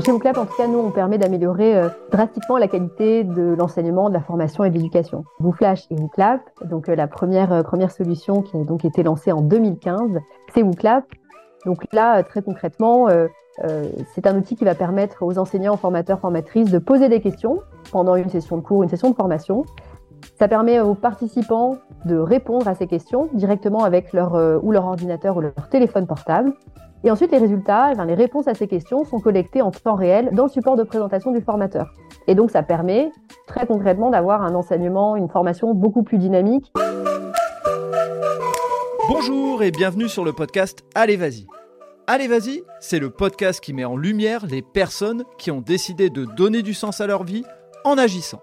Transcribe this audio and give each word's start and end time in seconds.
chez 0.00 0.10
WooClap, 0.10 0.38
en 0.38 0.46
tout 0.46 0.56
cas, 0.56 0.66
nous, 0.66 0.78
on 0.78 0.90
permet 0.90 1.18
d'améliorer 1.18 1.76
euh, 1.76 1.88
drastiquement 2.10 2.56
la 2.56 2.68
qualité 2.68 3.24
de 3.24 3.54
l'enseignement, 3.58 4.08
de 4.08 4.14
la 4.14 4.22
formation 4.22 4.64
et 4.64 4.70
de 4.70 4.74
l'éducation. 4.74 5.24
WooFlash 5.40 5.86
et 5.90 5.94
WooClap, 5.96 6.40
donc 6.64 6.88
euh, 6.88 6.94
la 6.94 7.06
première, 7.06 7.52
euh, 7.52 7.62
première 7.62 7.90
solution 7.90 8.42
qui 8.42 8.56
a 8.56 8.64
donc 8.64 8.84
été 8.84 9.02
lancée 9.02 9.32
en 9.32 9.42
2015, 9.42 10.18
c'est 10.54 10.62
WooClap. 10.62 11.04
Donc 11.66 11.84
là, 11.92 12.22
très 12.22 12.42
concrètement, 12.42 13.06
c'est 14.14 14.26
un 14.26 14.36
outil 14.36 14.56
qui 14.56 14.64
va 14.64 14.74
permettre 14.74 15.22
aux 15.24 15.38
enseignants, 15.38 15.76
formateurs, 15.76 16.18
formatrices 16.18 16.72
de 16.72 16.78
poser 16.78 17.08
des 17.08 17.20
questions 17.20 17.60
pendant 17.92 18.16
une 18.16 18.28
session 18.30 18.56
de 18.56 18.62
cours, 18.62 18.82
une 18.82 18.88
session 18.88 19.10
de 19.10 19.14
formation. 19.14 19.64
Ça 20.40 20.48
permet 20.48 20.80
aux 20.80 20.96
participants 20.96 21.76
de 22.04 22.16
répondre 22.16 22.66
à 22.66 22.74
ces 22.74 22.88
questions 22.88 23.28
directement 23.32 23.84
avec 23.84 24.12
leur, 24.12 24.34
ou 24.64 24.72
leur 24.72 24.86
ordinateur 24.86 25.36
ou 25.36 25.40
leur 25.40 25.68
téléphone 25.70 26.08
portable. 26.08 26.52
Et 27.04 27.10
ensuite, 27.10 27.32
les 27.32 27.38
résultats, 27.38 27.92
eh 27.92 28.06
les 28.06 28.14
réponses 28.14 28.46
à 28.46 28.54
ces 28.54 28.68
questions 28.68 29.04
sont 29.04 29.18
collectées 29.18 29.60
en 29.60 29.72
temps 29.72 29.96
réel 29.96 30.30
dans 30.32 30.44
le 30.44 30.48
support 30.48 30.76
de 30.76 30.84
présentation 30.84 31.32
du 31.32 31.40
formateur. 31.40 31.92
Et 32.28 32.36
donc, 32.36 32.52
ça 32.52 32.62
permet 32.62 33.10
très 33.48 33.66
concrètement 33.66 34.10
d'avoir 34.10 34.42
un 34.42 34.54
enseignement, 34.54 35.16
une 35.16 35.28
formation 35.28 35.74
beaucoup 35.74 36.04
plus 36.04 36.18
dynamique. 36.18 36.72
Bonjour 39.08 39.64
et 39.64 39.72
bienvenue 39.72 40.08
sur 40.08 40.24
le 40.24 40.32
podcast 40.32 40.84
Allez 40.94 41.16
Vas-y. 41.16 41.48
Allez 42.06 42.28
Vas-y, 42.28 42.62
c'est 42.78 43.00
le 43.00 43.10
podcast 43.10 43.60
qui 43.60 43.72
met 43.72 43.84
en 43.84 43.96
lumière 43.96 44.46
les 44.46 44.62
personnes 44.62 45.24
qui 45.38 45.50
ont 45.50 45.60
décidé 45.60 46.08
de 46.08 46.24
donner 46.24 46.62
du 46.62 46.72
sens 46.72 47.00
à 47.00 47.08
leur 47.08 47.24
vie 47.24 47.44
en 47.84 47.98
agissant. 47.98 48.42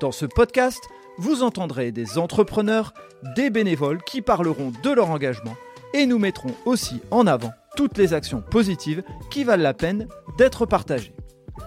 Dans 0.00 0.12
ce 0.12 0.24
podcast, 0.24 0.80
vous 1.18 1.42
entendrez 1.42 1.92
des 1.92 2.16
entrepreneurs, 2.16 2.94
des 3.36 3.50
bénévoles 3.50 4.02
qui 4.02 4.22
parleront 4.22 4.72
de 4.82 4.90
leur 4.90 5.10
engagement 5.10 5.56
et 5.92 6.06
nous 6.06 6.18
mettrons 6.18 6.54
aussi 6.64 7.02
en 7.10 7.26
avant 7.26 7.52
toutes 7.76 7.98
les 7.98 8.14
actions 8.14 8.42
positives 8.42 9.02
qui 9.30 9.44
valent 9.44 9.62
la 9.62 9.74
peine 9.74 10.08
d'être 10.36 10.66
partagées. 10.66 11.14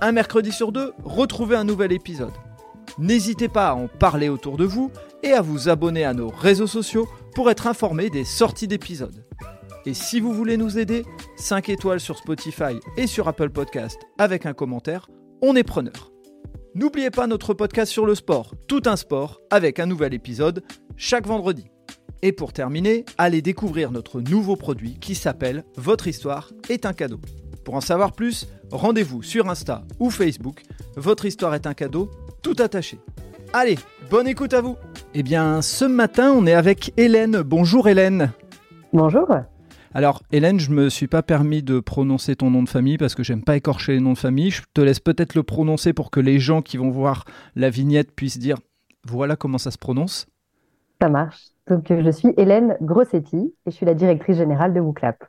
Un 0.02 0.12
mercredi 0.12 0.52
sur 0.52 0.72
deux, 0.72 0.94
retrouvez 1.03 1.56
un 1.56 1.64
nouvel 1.64 1.92
épisode. 1.92 2.34
N'hésitez 2.98 3.48
pas 3.48 3.70
à 3.70 3.73
en 3.73 3.88
parler 3.88 4.30
autour 4.30 4.58
de 4.58 4.66
vous 4.66 4.92
et 5.23 5.34
à 5.34 5.42
vous 5.42 5.70
abonner 5.70 6.03
à 6.03 6.14
nos 6.14 6.30
réseaux 6.30 6.67
sociaux 6.67 7.08
pour 7.36 7.50
être 7.50 7.67
informé 7.67 8.09
des 8.09 8.25
sorties 8.25 8.67
d'épisodes. 8.67 9.25
Et 9.86 9.94
si 9.94 10.20
vous 10.20 10.34
voulez 10.34 10.58
nous 10.58 10.78
aider, 10.78 11.06
5 11.38 11.70
étoiles 11.70 12.00
sur 12.00 12.18
Spotify 12.18 12.80
et 12.97 13.08
sur 13.08 13.28
Apple 13.28 13.50
Podcast 13.50 14.00
avec 14.18 14.45
un 14.45 14.53
commentaire, 14.53 15.09
on 15.42 15.56
est 15.56 15.64
preneur. 15.64 16.12
N'oubliez 16.75 17.09
pas 17.09 17.28
notre 17.28 17.53
podcast 17.53 17.92
sur 17.92 18.06
le 18.06 18.16
sport, 18.16 18.53
tout 18.68 18.84
un 18.86 18.95
sport, 18.95 19.42
avec 19.50 19.80
un 19.80 19.88
nouvel 19.88 20.14
épisode 20.14 20.64
chaque 20.95 21.28
vendredi. 21.28 21.70
Et 22.23 22.31
pour 22.31 22.53
terminer, 22.53 23.03
allez 23.17 23.41
découvrir 23.41 23.91
notre 23.91 24.22
nouveau 24.22 24.55
produit 24.55 24.97
qui 25.00 25.16
s'appelle 25.16 25.64
Votre 25.75 26.08
histoire 26.08 26.52
est 26.69 26.86
un 26.86 26.94
cadeau. 26.94 27.19
Pour 27.63 27.73
en 27.73 27.81
savoir 27.81 28.11
plus, 28.11 28.47
rendez-vous 28.72 29.23
sur 29.23 29.50
Insta 29.50 29.83
ou 30.00 30.11
Facebook. 30.11 30.61
Votre 30.95 31.25
histoire 31.25 31.55
est 31.55 31.66
un 31.66 31.73
cadeau, 31.73 32.11
tout 32.44 32.55
attaché. 32.59 33.00
Allez, 33.53 33.78
bonne 34.11 34.28
écoute 34.28 34.53
à 34.53 34.61
vous. 34.61 34.78
Eh 35.16 35.23
bien, 35.23 35.63
ce 35.63 35.83
matin, 35.83 36.31
on 36.31 36.45
est 36.45 36.53
avec 36.53 36.94
Hélène. 36.95 37.41
Bonjour 37.41 37.88
Hélène. 37.88 38.31
Bonjour. 38.94 39.28
Alors, 39.94 40.22
Hélène, 40.31 40.59
je 40.59 40.69
me 40.69 40.89
suis 40.89 41.08
pas 41.08 41.23
permis 41.23 41.63
de 41.63 41.80
prononcer 41.80 42.35
ton 42.35 42.52
nom 42.52 42.61
de 42.61 42.69
famille 42.69 42.97
parce 42.97 43.16
que 43.16 43.23
j'aime 43.23 43.44
pas 43.44 43.58
écorcher 43.58 43.94
les 43.94 44.00
noms 44.00 44.13
de 44.13 44.17
famille. 44.17 44.52
Je 44.52 44.61
te 44.73 44.81
laisse 44.81 45.00
peut-être 45.00 45.33
le 45.33 45.41
prononcer 45.41 45.91
pour 45.91 46.11
que 46.11 46.19
les 46.19 46.39
gens 46.39 46.61
qui 46.61 46.78
vont 46.78 46.91
voir 46.91 47.25
la 47.56 47.72
vignette 47.72 48.11
puissent 48.16 48.38
dire 48.38 48.58
voilà 49.08 49.35
comment 49.35 49.58
ça 49.58 49.72
se 49.72 49.80
prononce. 49.80 50.28
Ça 51.02 51.09
marche. 51.09 51.47
Donc, 51.67 51.85
je 51.89 52.11
suis 52.11 52.33
Hélène 52.38 52.77
Grossetti 52.81 53.38
et 53.66 53.71
je 53.71 53.71
suis 53.71 53.85
la 53.85 53.95
directrice 53.95 54.38
générale 54.38 54.73
de 54.73 54.80
WooClap. 54.80 55.23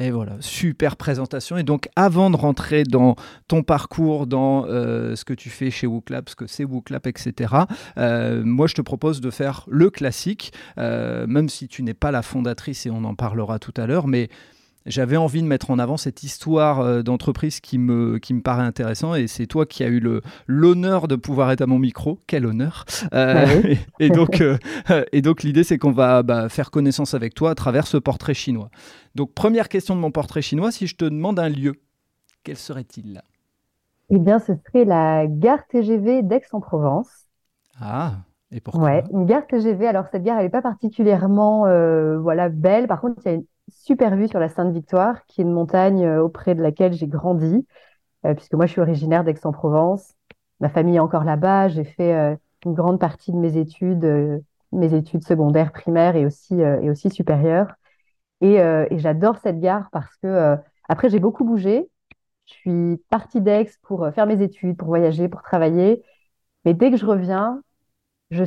Et 0.00 0.12
voilà, 0.12 0.36
super 0.38 0.96
présentation. 0.96 1.56
Et 1.56 1.64
donc, 1.64 1.88
avant 1.96 2.30
de 2.30 2.36
rentrer 2.36 2.84
dans 2.84 3.16
ton 3.48 3.64
parcours, 3.64 4.28
dans 4.28 4.64
euh, 4.66 5.16
ce 5.16 5.24
que 5.24 5.34
tu 5.34 5.50
fais 5.50 5.72
chez 5.72 5.88
WooClap, 5.88 6.28
ce 6.28 6.36
que 6.36 6.46
c'est 6.46 6.64
WooClap, 6.64 7.08
etc., 7.08 7.54
euh, 7.98 8.44
moi, 8.44 8.68
je 8.68 8.74
te 8.74 8.82
propose 8.82 9.20
de 9.20 9.30
faire 9.30 9.64
le 9.68 9.90
classique, 9.90 10.52
euh, 10.78 11.26
même 11.26 11.48
si 11.48 11.66
tu 11.66 11.82
n'es 11.82 11.94
pas 11.94 12.12
la 12.12 12.22
fondatrice 12.22 12.86
et 12.86 12.90
on 12.90 13.02
en 13.02 13.16
parlera 13.16 13.58
tout 13.58 13.74
à 13.76 13.86
l'heure, 13.86 14.06
mais 14.06 14.28
j'avais 14.88 15.16
envie 15.16 15.42
de 15.42 15.46
mettre 15.46 15.70
en 15.70 15.78
avant 15.78 15.96
cette 15.96 16.22
histoire 16.22 16.80
euh, 16.80 17.02
d'entreprise 17.02 17.60
qui 17.60 17.78
me, 17.78 18.18
qui 18.18 18.34
me 18.34 18.40
paraît 18.40 18.64
intéressant 18.64 19.14
et 19.14 19.26
c'est 19.26 19.46
toi 19.46 19.66
qui 19.66 19.84
as 19.84 19.88
eu 19.88 20.02
l'honneur 20.46 21.08
de 21.08 21.16
pouvoir 21.16 21.50
être 21.52 21.60
à 21.60 21.66
mon 21.66 21.78
micro. 21.78 22.18
Quel 22.26 22.46
honneur 22.46 22.84
euh, 23.12 23.34
bah 23.44 23.68
et, 24.00 24.08
donc, 24.08 24.40
euh, 24.40 24.56
et 25.12 25.22
donc 25.22 25.42
l'idée 25.42 25.62
c'est 25.62 25.78
qu'on 25.78 25.92
va 25.92 26.22
bah, 26.22 26.48
faire 26.48 26.70
connaissance 26.70 27.14
avec 27.14 27.34
toi 27.34 27.50
à 27.50 27.54
travers 27.54 27.86
ce 27.86 27.96
portrait 27.96 28.34
chinois. 28.34 28.70
Donc 29.14 29.32
première 29.34 29.68
question 29.68 29.94
de 29.94 30.00
mon 30.00 30.10
portrait 30.10 30.42
chinois, 30.42 30.72
si 30.72 30.86
je 30.86 30.96
te 30.96 31.04
demande 31.04 31.38
un 31.38 31.48
lieu, 31.48 31.74
quel 32.42 32.56
serait-il 32.56 33.20
Eh 34.10 34.18
bien 34.18 34.38
ce 34.38 34.52
serait 34.66 34.84
la 34.84 35.26
gare 35.26 35.66
TGV 35.68 36.22
d'Aix-en-Provence. 36.22 37.26
Ah 37.80 38.14
et 38.50 38.60
pourquoi? 38.62 38.84
Ouais, 38.84 39.04
une 39.12 39.26
gare 39.26 39.46
TGV. 39.46 39.86
Alors 39.86 40.06
cette 40.10 40.22
gare, 40.22 40.38
elle 40.38 40.44
n'est 40.44 40.50
pas 40.50 40.62
particulièrement 40.62 41.64
voilà 42.18 42.48
belle. 42.48 42.86
Par 42.86 43.02
contre, 43.02 43.20
il 43.26 43.28
y 43.28 43.32
a 43.32 43.34
une 43.34 43.44
super 43.70 44.16
vue 44.16 44.28
sur 44.28 44.40
la 44.40 44.48
Sainte-Victoire, 44.48 45.24
qui 45.26 45.40
est 45.40 45.44
une 45.44 45.52
montagne 45.52 46.04
euh, 46.04 46.22
auprès 46.22 46.54
de 46.54 46.62
laquelle 46.62 46.92
j'ai 46.92 47.06
grandi, 47.06 47.66
euh, 48.26 48.34
puisque 48.34 48.54
moi 48.54 48.66
je 48.66 48.72
suis 48.72 48.80
originaire 48.80 49.24
d'Aix-en-Provence. 49.24 50.14
Ma 50.60 50.68
famille 50.68 50.96
est 50.96 51.00
encore 51.00 51.24
là-bas. 51.24 51.68
J'ai 51.68 51.84
fait 51.84 52.14
euh, 52.14 52.36
une 52.64 52.74
grande 52.74 52.98
partie 52.98 53.32
de 53.32 53.36
mes 53.36 53.56
études, 53.56 54.42
mes 54.72 54.94
études 54.94 55.24
secondaires, 55.24 55.72
primaires 55.72 56.16
et 56.16 56.26
aussi, 56.26 56.60
et 56.60 56.90
aussi 56.90 57.10
supérieures. 57.10 57.72
Et, 58.40 58.58
j'adore 58.98 59.38
cette 59.38 59.60
gare 59.60 59.88
parce 59.92 60.16
que, 60.16 60.56
après, 60.88 61.08
j'ai 61.08 61.20
beaucoup 61.20 61.44
bougé. 61.44 61.88
Je 62.46 62.52
suis 62.54 62.96
partie 63.10 63.40
d'Aix 63.40 63.70
pour 63.82 64.08
faire 64.12 64.26
mes 64.26 64.42
études, 64.42 64.76
pour 64.76 64.88
voyager, 64.88 65.28
pour 65.28 65.42
travailler. 65.42 66.02
Mais 66.64 66.74
dès 66.74 66.90
que 66.90 66.96
je 66.96 67.06
reviens, 67.06 67.62
je 68.30 68.44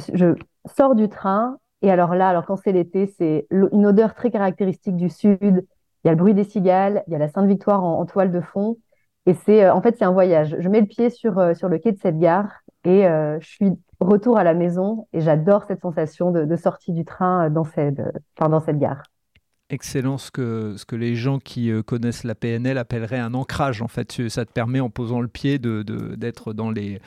sors 0.65 0.95
du 0.95 1.07
train 1.07 1.57
et 1.81 1.89
alors 1.89 2.15
là, 2.15 2.29
alors 2.29 2.45
quand 2.45 2.57
c'est 2.57 2.71
l'été, 2.71 3.07
c'est 3.17 3.47
une 3.49 3.85
odeur 3.85 4.13
très 4.13 4.29
caractéristique 4.29 4.95
du 4.95 5.09
sud. 5.09 5.65
Il 6.03 6.07
y 6.07 6.09
a 6.09 6.11
le 6.11 6.17
bruit 6.17 6.33
des 6.33 6.43
cigales, 6.43 7.03
il 7.07 7.13
y 7.13 7.15
a 7.15 7.19
la 7.19 7.27
Sainte-Victoire 7.27 7.83
en, 7.83 8.05
toile 8.05 8.31
de 8.31 8.41
fond. 8.41 8.77
Et 9.25 9.33
c'est 9.33 9.65
euh, 9.65 9.73
en 9.73 9.81
fait 9.81 9.95
c'est 9.97 10.05
un 10.05 10.11
voyage. 10.11 10.55
Je 10.59 10.69
mets 10.69 10.81
le 10.81 10.87
pied 10.87 11.09
sur 11.09 11.37
euh, 11.37 11.53
sur 11.53 11.69
le 11.69 11.77
quai 11.77 11.91
de 11.91 11.99
cette 11.99 12.17
gare 12.17 12.61
et 12.83 13.05
euh, 13.07 13.39
je 13.39 13.47
suis 13.47 13.69
retour 13.99 14.37
à 14.37 14.43
la 14.43 14.55
maison 14.55 15.07
et 15.13 15.21
j'adore 15.21 15.63
cette 15.65 15.81
sensation 15.81 16.31
de, 16.31 16.55
sortie 16.55 16.91
du 16.91 17.05
train 17.05 17.51
dans 17.51 17.63
cette 17.63 18.79
gare. 18.79 19.03
Excellent, 19.69 20.17
ce 20.17 20.31
que, 20.31 20.75
ce 20.75 20.85
que 20.85 20.95
les 20.95 21.15
gens 21.15 21.37
qui 21.37 21.71
connaissent 21.83 22.23
la 22.23 22.33
PNL 22.33 22.79
appelleraient 22.79 23.19
un 23.19 23.35
ancrage. 23.35 23.83
En 23.83 23.87
fait, 23.87 24.27
ça 24.27 24.43
te 24.43 24.51
permet 24.51 24.79
en 24.79 24.89
posant 24.89 25.21
le 25.21 25.27
pied 25.27 25.59
de, 25.59 25.83
d'être 26.15 26.53
dans 26.53 26.71
les 26.71 26.99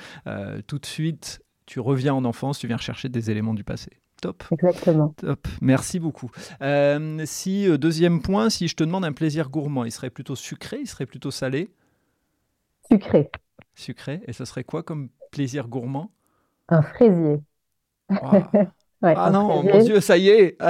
tout 0.69 0.79
de 0.79 0.87
suite. 0.87 1.41
Tu 1.67 1.81
reviens 1.81 2.15
en 2.15 2.25
enfance, 2.25 2.61
tu 2.61 2.69
viens 2.69 2.79
chercher 2.79 3.09
des 3.09 3.29
éléments 3.29 3.55
du 3.55 3.65
passé. 3.65 3.91
Top. 4.25 4.43
Exactement. 4.53 5.15
Top. 5.19 5.47
Merci 5.61 6.01
beaucoup. 6.01 6.31
Euh, 6.63 7.21
si 7.27 7.69
euh, 7.69 7.77
deuxième 7.77 8.23
point, 8.23 8.49
si 8.49 8.69
je 8.69 8.75
te 8.75 8.83
demande 8.83 9.05
un 9.05 9.13
plaisir 9.13 9.51
gourmand, 9.51 9.85
il 9.85 9.93
serait 9.93 10.09
plutôt 10.09 10.35
sucré, 10.35 10.79
il 10.81 10.87
serait 10.87 11.05
plutôt 11.05 11.31
salé? 11.31 11.71
Sucré. 12.91 13.31
Sucré. 13.75 14.23
Et 14.27 14.33
ce 14.33 14.47
serait 14.47 14.65
quoi 14.65 14.83
comme 14.83 15.11
plaisir 15.31 15.69
gourmand? 15.69 16.11
Un 16.71 16.81
fraisier. 16.81 17.43
ah 19.03 19.31
non, 19.31 19.63
mon 19.63 19.79
Dieu, 19.85 20.01
ça 20.01 20.17
y 20.17 20.31
est, 20.31 20.57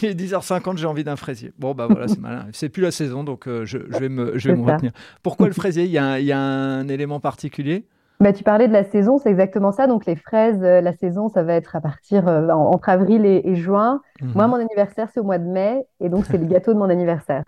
il 0.00 0.08
est 0.08 0.14
10h50, 0.14 0.78
j'ai 0.78 0.86
envie 0.86 1.04
d'un 1.04 1.16
fraisier. 1.16 1.52
Bon, 1.58 1.74
bah 1.74 1.86
voilà, 1.86 2.08
c'est 2.08 2.18
malin. 2.18 2.46
C'est 2.52 2.70
plus 2.70 2.82
la 2.82 2.92
saison, 2.92 3.24
donc 3.24 3.46
euh, 3.46 3.66
je, 3.66 3.76
vais 3.76 4.08
me, 4.08 4.38
je 4.38 4.48
vais 4.48 4.56
me 4.56 4.72
retenir. 4.72 4.92
Pourquoi 5.22 5.48
le 5.48 5.52
fraisier? 5.52 5.84
Il 5.84 5.90
y, 5.90 5.98
a 5.98 6.18
il 6.18 6.24
y, 6.24 6.32
a 6.32 6.40
un 6.40 6.88
élément 6.88 7.20
particulier? 7.20 7.84
Bah, 8.22 8.32
tu 8.32 8.44
parlais 8.44 8.68
de 8.68 8.72
la 8.72 8.84
saison, 8.84 9.18
c'est 9.18 9.30
exactement 9.30 9.72
ça. 9.72 9.88
Donc 9.88 10.06
les 10.06 10.14
fraises, 10.14 10.62
euh, 10.62 10.80
la 10.80 10.92
saison, 10.92 11.28
ça 11.28 11.42
va 11.42 11.54
être 11.54 11.74
à 11.74 11.80
partir 11.80 12.28
euh, 12.28 12.48
entre 12.50 12.88
avril 12.88 13.26
et, 13.26 13.54
juin. 13.56 14.00
Mhm. 14.20 14.32
Moi, 14.34 14.46
mon 14.46 14.56
anniversaire, 14.56 15.08
c'est 15.12 15.18
au 15.18 15.24
mois 15.24 15.38
de 15.38 15.46
mai, 15.46 15.84
et 16.00 16.08
donc 16.08 16.24
c'est 16.26 16.38
le 16.38 16.46
gâteau 16.46 16.72
de 16.72 16.78
mon 16.78 16.88
anniversaire. 16.88 17.42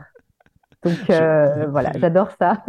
Donc 0.83 0.99
euh, 1.09 1.67
voilà, 1.71 1.93
j'adore 1.99 2.31
ça. 2.39 2.65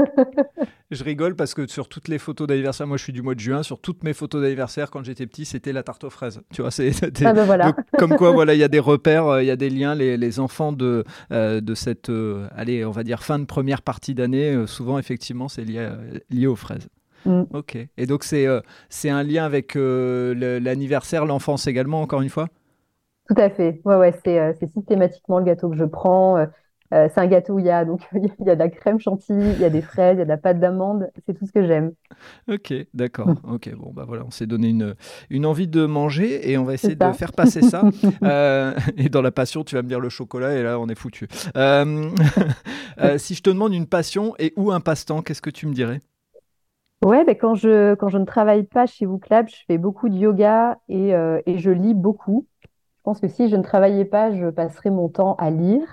je 0.91 1.03
rigole 1.03 1.35
parce 1.35 1.53
que 1.53 1.68
sur 1.68 1.89
toutes 1.89 2.07
les 2.07 2.19
photos 2.19 2.47
d'anniversaire, 2.47 2.85
moi 2.85 2.95
je 2.97 3.03
suis 3.03 3.12
du 3.12 3.24
mois 3.24 3.33
de 3.33 3.39
juin, 3.39 3.63
sur 3.63 3.81
toutes 3.81 4.03
mes 4.03 4.13
photos 4.13 4.41
d'anniversaire 4.41 4.91
quand 4.91 5.03
j'étais 5.03 5.25
petit, 5.25 5.44
c'était 5.44 5.74
la 5.74 5.81
tarte 5.81 6.03
aux 6.03 6.09
fraises. 6.12 6.41
Tu 6.53 6.62
vois, 6.62 6.71
c'est 6.71 6.91
ah 7.25 7.33
ben 7.33 7.44
voilà. 7.44 7.74
comme 7.97 8.15
quoi 8.15 8.31
voilà, 8.33 8.53
il 8.53 8.59
y 8.59 8.63
a 8.63 8.69
des 8.69 8.80
repères, 8.80 9.41
il 9.41 9.47
y 9.47 9.51
a 9.51 9.57
des 9.57 9.69
liens. 9.71 9.95
Les, 9.95 10.15
les 10.15 10.39
enfants 10.39 10.71
de 10.71 11.03
de 11.31 11.74
cette, 11.74 12.12
allez, 12.56 12.85
on 12.85 12.91
va 12.91 13.03
dire 13.03 13.24
fin 13.24 13.39
de 13.39 13.45
première 13.45 13.81
partie 13.81 14.13
d'année, 14.13 14.65
souvent 14.68 15.00
effectivement, 15.00 15.47
c'est 15.47 15.63
lié 15.63 15.89
lié 16.30 16.45
aux 16.45 16.56
fraises. 16.56 16.88
Mm. 17.25 17.44
Ok. 17.54 17.77
Et 17.98 18.06
donc, 18.06 18.24
c'est 18.24 18.48
euh, 18.48 18.62
c'est 18.89 19.10
un 19.10 19.24
lien 19.24 19.45
avec 19.45 19.75
euh, 19.75 20.60
l'anniversaire, 20.60 21.25
l'enfance 21.25 21.68
également, 21.68 22.01
encore 22.01 22.22
une 22.22 22.30
fois? 22.30 22.50
Tout 23.27 23.36
à 23.42 23.50
fait. 23.50 23.81
Ouais, 23.86 23.95
ouais, 23.95 24.13
c'est 24.24 24.39
euh, 24.39 24.54
systématiquement 24.74 25.39
le 25.39 25.45
gâteau 25.45 25.69
que 25.69 25.77
je 25.77 25.86
prends. 25.86 26.45
C'est 26.92 27.18
un 27.18 27.27
gâteau 27.27 27.56
où 27.56 27.60
il 27.60 27.66
y 27.66 27.69
a 27.69 27.83
donc 27.83 28.01
il 28.13 28.45
y 28.45 28.50
a 28.50 28.56
de 28.56 28.60
la 28.60 28.69
crème 28.69 29.00
chantilly, 29.01 29.51
il 29.51 29.60
y 29.60 29.66
a 29.66 29.69
des 29.69 29.81
fraises, 29.81 30.16
il 30.16 30.19
y 30.19 30.22
a 30.22 30.25
de 30.25 30.30
la 30.30 30.38
pâte 30.38 30.60
d'amande. 30.60 31.10
C'est 31.25 31.38
tout 31.38 31.45
ce 31.45 31.51
que 31.51 31.66
j'aime. 31.66 31.92
Ok, 32.48 32.74
d'accord. 32.94 33.30
Ok, 33.44 33.74
bon 33.75 33.92
bah 33.92 34.06
voilà, 34.07 34.24
on 34.25 34.31
s'est 34.31 34.45
donné 34.45 34.69
une, 34.69 34.95
une 35.30 35.45
envie 35.45 35.68
de 35.68 35.86
manger 35.86 36.50
et 36.50 36.57
on 36.57 36.63
va 36.63 36.74
essayer 36.74 36.95
de 36.95 37.12
faire 37.12 37.33
passer 37.33 37.62
ça. 37.63 37.83
Et 38.98 39.10
dans 39.10 39.21
la 39.21 39.31
passion, 39.31 39.63
tu 39.63 39.75
vas 39.75 39.81
me 39.81 39.89
dire 39.89 40.00
le 40.00 40.10
chocolat 40.10 40.54
et 40.56 40.63
là 40.63 40.80
on 40.80 40.88
est 40.88 40.95
foutu. 40.95 41.28
Si 43.18 43.36
je 43.36 43.42
te 43.42 43.50
demande 43.50 43.74
une 43.74 43.88
passion 43.88 44.36
et 44.39 44.54
ou 44.56 44.71
un 44.71 44.80
passe-temps, 44.80 45.21
qu'est-ce 45.21 45.42
que 45.42 45.50
tu 45.50 45.68
me 45.68 45.74
dirais? 45.74 46.00
Ouais, 47.03 47.24
ben 47.25 47.36
quand 47.36 47.56
je, 47.56 47.94
quand 47.95 48.09
je 48.09 48.18
ne 48.18 48.25
travaille 48.25 48.63
pas 48.63 48.86
chez 48.86 49.06
WooClap, 49.06 49.50
je 49.50 49.63
fais 49.68 49.77
beaucoup 49.77 50.09
de 50.09 50.15
yoga 50.15 50.80
et, 50.88 51.09
et 51.45 51.57
je 51.57 51.69
lis 51.69 51.94
beaucoup. 51.94 52.47
Je 52.62 52.68
pense 53.03 53.19
que 53.19 53.27
si 53.27 53.50
je 53.50 53.56
ne 53.56 53.62
travaillais 53.62 54.06
pas, 54.06 54.31
je 54.31 54.50
passerais 54.50 54.89
mon 54.89 55.09
temps 55.09 55.36
à 55.36 55.51
lire. 55.51 55.88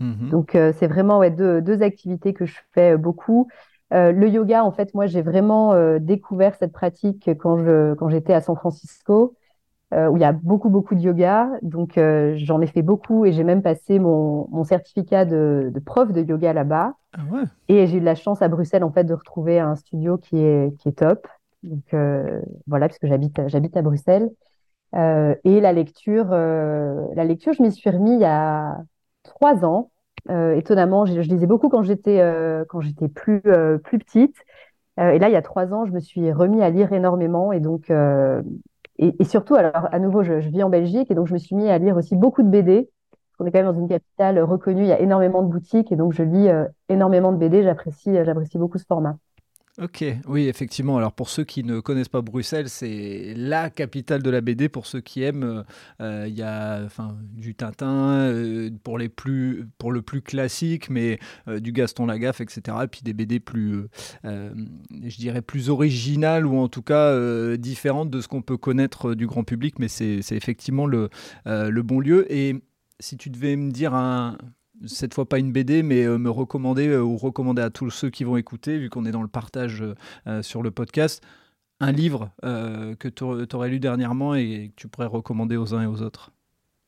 Mhm. 0.00 0.30
Donc, 0.30 0.54
euh, 0.54 0.72
c'est 0.78 0.86
vraiment 0.86 1.18
ouais, 1.18 1.30
deux, 1.30 1.60
deux, 1.60 1.82
activités 1.82 2.34
que 2.34 2.46
je 2.46 2.58
fais 2.72 2.94
euh, 2.94 2.96
beaucoup. 2.96 3.48
Euh, 3.92 4.12
le 4.12 4.28
yoga, 4.28 4.64
en 4.64 4.72
fait, 4.72 4.94
moi, 4.94 5.06
j'ai 5.06 5.22
vraiment 5.22 5.74
découvert 5.98 6.54
cette 6.56 6.72
pratique 6.72 7.30
quand 7.38 7.58
je, 7.58 7.94
quand 7.94 8.08
j'étais 8.08 8.32
à 8.32 8.40
San 8.40 8.56
Francisco, 8.56 9.36
où 10.10 10.16
il 10.16 10.20
y 10.20 10.24
a 10.24 10.32
beaucoup, 10.32 10.70
beaucoup 10.70 10.94
de 10.94 11.00
yoga. 11.00 11.48
Donc, 11.62 11.98
j'en 12.36 12.60
ai 12.60 12.66
fait 12.66 12.82
beaucoup 12.82 13.24
et 13.24 13.32
j'ai 13.32 13.44
même 13.44 13.62
passé 13.62 13.98
mon, 13.98 14.48
mon 14.50 14.64
certificat 14.64 15.24
de, 15.24 15.70
de, 15.72 15.80
prof 15.80 16.12
de 16.12 16.22
yoga 16.22 16.52
là-bas. 16.52 16.94
Ah 17.12 17.20
ouais. 17.30 17.44
Et 17.68 17.86
j'ai 17.86 17.98
eu 17.98 18.00
de 18.00 18.04
la 18.04 18.14
chance 18.14 18.42
à 18.42 18.48
Bruxelles, 18.48 18.84
en 18.84 18.90
fait, 18.90 19.04
de 19.04 19.14
retrouver 19.14 19.60
un 19.60 19.76
studio 19.76 20.18
qui 20.18 20.38
est, 20.38 20.76
qui 20.78 20.88
est 20.88 20.98
top. 20.98 21.26
Donc, 21.62 21.94
voilà, 22.66 22.88
puisque 22.88 23.06
j'habite, 23.06 23.40
j'habite 23.46 23.76
à 23.76 23.82
Bruxelles. 23.82 24.30
et 24.94 25.60
la 25.60 25.72
lecture, 25.72 26.30
la 26.30 27.24
lecture, 27.24 27.52
je 27.52 27.62
m'y 27.62 27.72
suis 27.72 27.90
remis 27.90 28.14
il 28.14 28.20
y 28.20 28.24
a 28.24 28.78
trois 29.22 29.64
ans. 29.64 29.90
Euh, 30.30 30.54
étonnamment, 30.54 31.04
je, 31.04 31.20
lisais 31.20 31.46
beaucoup 31.46 31.68
quand 31.68 31.82
j'étais 31.82 32.20
euh, 32.20 32.64
quand 32.68 32.80
j'étais 32.80 33.08
plus 33.08 33.42
euh, 33.46 33.76
plus 33.78 33.98
petite. 33.98 34.36
et 34.98 35.18
là, 35.18 35.28
il 35.28 35.32
y 35.32 35.36
a 35.36 35.42
trois 35.42 35.74
ans, 35.74 35.84
je 35.84 35.92
me 35.92 36.00
suis 36.00 36.32
remis 36.32 36.62
à 36.62 36.70
lire 36.70 36.92
énormément 36.92 37.52
et 37.52 37.60
donc 37.60 37.92
et, 38.98 39.24
surtout, 39.24 39.54
alors 39.54 39.88
à 39.92 39.98
nouveau, 39.98 40.22
je, 40.22 40.34
vis 40.34 40.62
en 40.62 40.70
Belgique 40.70 41.10
et 41.10 41.14
donc 41.14 41.26
je 41.26 41.32
me 41.34 41.38
suis 41.38 41.56
mis 41.56 41.68
à 41.68 41.78
lire 41.78 41.96
aussi 41.96 42.16
beaucoup 42.16 42.42
de 42.42 42.48
BD. 42.48 42.90
On 43.40 43.46
est 43.46 43.50
quand 43.50 43.58
même 43.58 43.66
dans 43.66 43.78
une 43.78 43.88
capitale 43.88 44.40
reconnue, 44.40 44.82
il 44.82 44.88
y 44.88 44.92
a 44.92 45.00
énormément 45.00 45.42
de 45.42 45.48
boutiques 45.48 45.90
et 45.90 45.96
donc 45.96 46.12
je 46.12 46.22
lis 46.22 46.48
énormément 46.88 47.32
de 47.32 47.36
BD. 47.36 47.64
J'apprécie 47.64 48.14
j'apprécie 48.24 48.58
beaucoup 48.58 48.78
ce 48.78 48.84
format. 48.86 49.16
Ok, 49.82 50.04
oui, 50.28 50.46
effectivement. 50.46 50.98
Alors 50.98 51.12
pour 51.12 51.28
ceux 51.28 51.42
qui 51.42 51.64
ne 51.64 51.80
connaissent 51.80 52.08
pas 52.08 52.22
Bruxelles, 52.22 52.68
c'est 52.68 53.34
la 53.36 53.70
capitale 53.70 54.22
de 54.22 54.30
la 54.30 54.40
BD. 54.40 54.68
Pour 54.68 54.86
ceux 54.86 55.00
qui 55.00 55.24
aiment, 55.24 55.64
euh, 56.00 56.26
il 56.28 56.34
y 56.34 56.42
a 56.42 56.84
enfin, 56.84 57.18
du 57.32 57.56
Tintin 57.56 58.20
euh, 58.20 58.70
pour, 58.84 58.98
les 58.98 59.08
plus, 59.08 59.66
pour 59.78 59.90
le 59.90 60.00
plus 60.00 60.22
classique, 60.22 60.90
mais 60.90 61.18
euh, 61.48 61.58
du 61.58 61.72
Gaston 61.72 62.06
Lagaffe, 62.06 62.40
etc. 62.40 62.76
Et 62.84 62.86
puis 62.86 63.00
des 63.02 63.14
BD 63.14 63.40
plus, 63.40 63.88
je 64.22 65.16
dirais, 65.16 65.42
plus 65.42 65.68
originales 65.70 66.46
ou 66.46 66.56
en 66.56 66.68
tout 66.68 66.82
cas 66.82 67.56
différentes 67.56 68.10
de 68.10 68.20
ce 68.20 68.28
qu'on 68.28 68.42
peut 68.42 68.56
connaître 68.56 69.14
du 69.14 69.26
grand 69.26 69.42
public. 69.42 69.80
Mais 69.80 69.88
c'est 69.88 70.20
effectivement 70.30 70.86
le, 70.86 71.08
le 71.46 71.82
bon 71.82 71.98
lieu. 71.98 72.32
Et 72.32 72.62
si 73.00 73.16
tu 73.16 73.28
devais 73.28 73.56
me 73.56 73.72
dire 73.72 73.92
un 73.94 74.38
cette 74.86 75.14
fois 75.14 75.28
pas 75.28 75.38
une 75.38 75.52
BD, 75.52 75.82
mais 75.82 76.04
euh, 76.04 76.18
me 76.18 76.30
recommander 76.30 76.88
euh, 76.88 77.02
ou 77.02 77.16
recommander 77.16 77.62
à 77.62 77.70
tous 77.70 77.90
ceux 77.90 78.10
qui 78.10 78.24
vont 78.24 78.36
écouter, 78.36 78.78
vu 78.78 78.90
qu'on 78.90 79.04
est 79.04 79.10
dans 79.10 79.22
le 79.22 79.28
partage 79.28 79.84
euh, 80.26 80.42
sur 80.42 80.62
le 80.62 80.70
podcast, 80.70 81.22
un 81.80 81.92
livre 81.92 82.30
que 82.42 83.08
tu 83.08 83.24
aurais 83.24 83.68
lu 83.68 83.80
dernièrement 83.80 84.36
et 84.36 84.70
que 84.70 84.80
tu 84.80 84.88
pourrais 84.88 85.08
recommander 85.08 85.56
aux 85.56 85.74
uns 85.74 85.82
et 85.82 85.86
aux 85.86 86.02
autres 86.02 86.30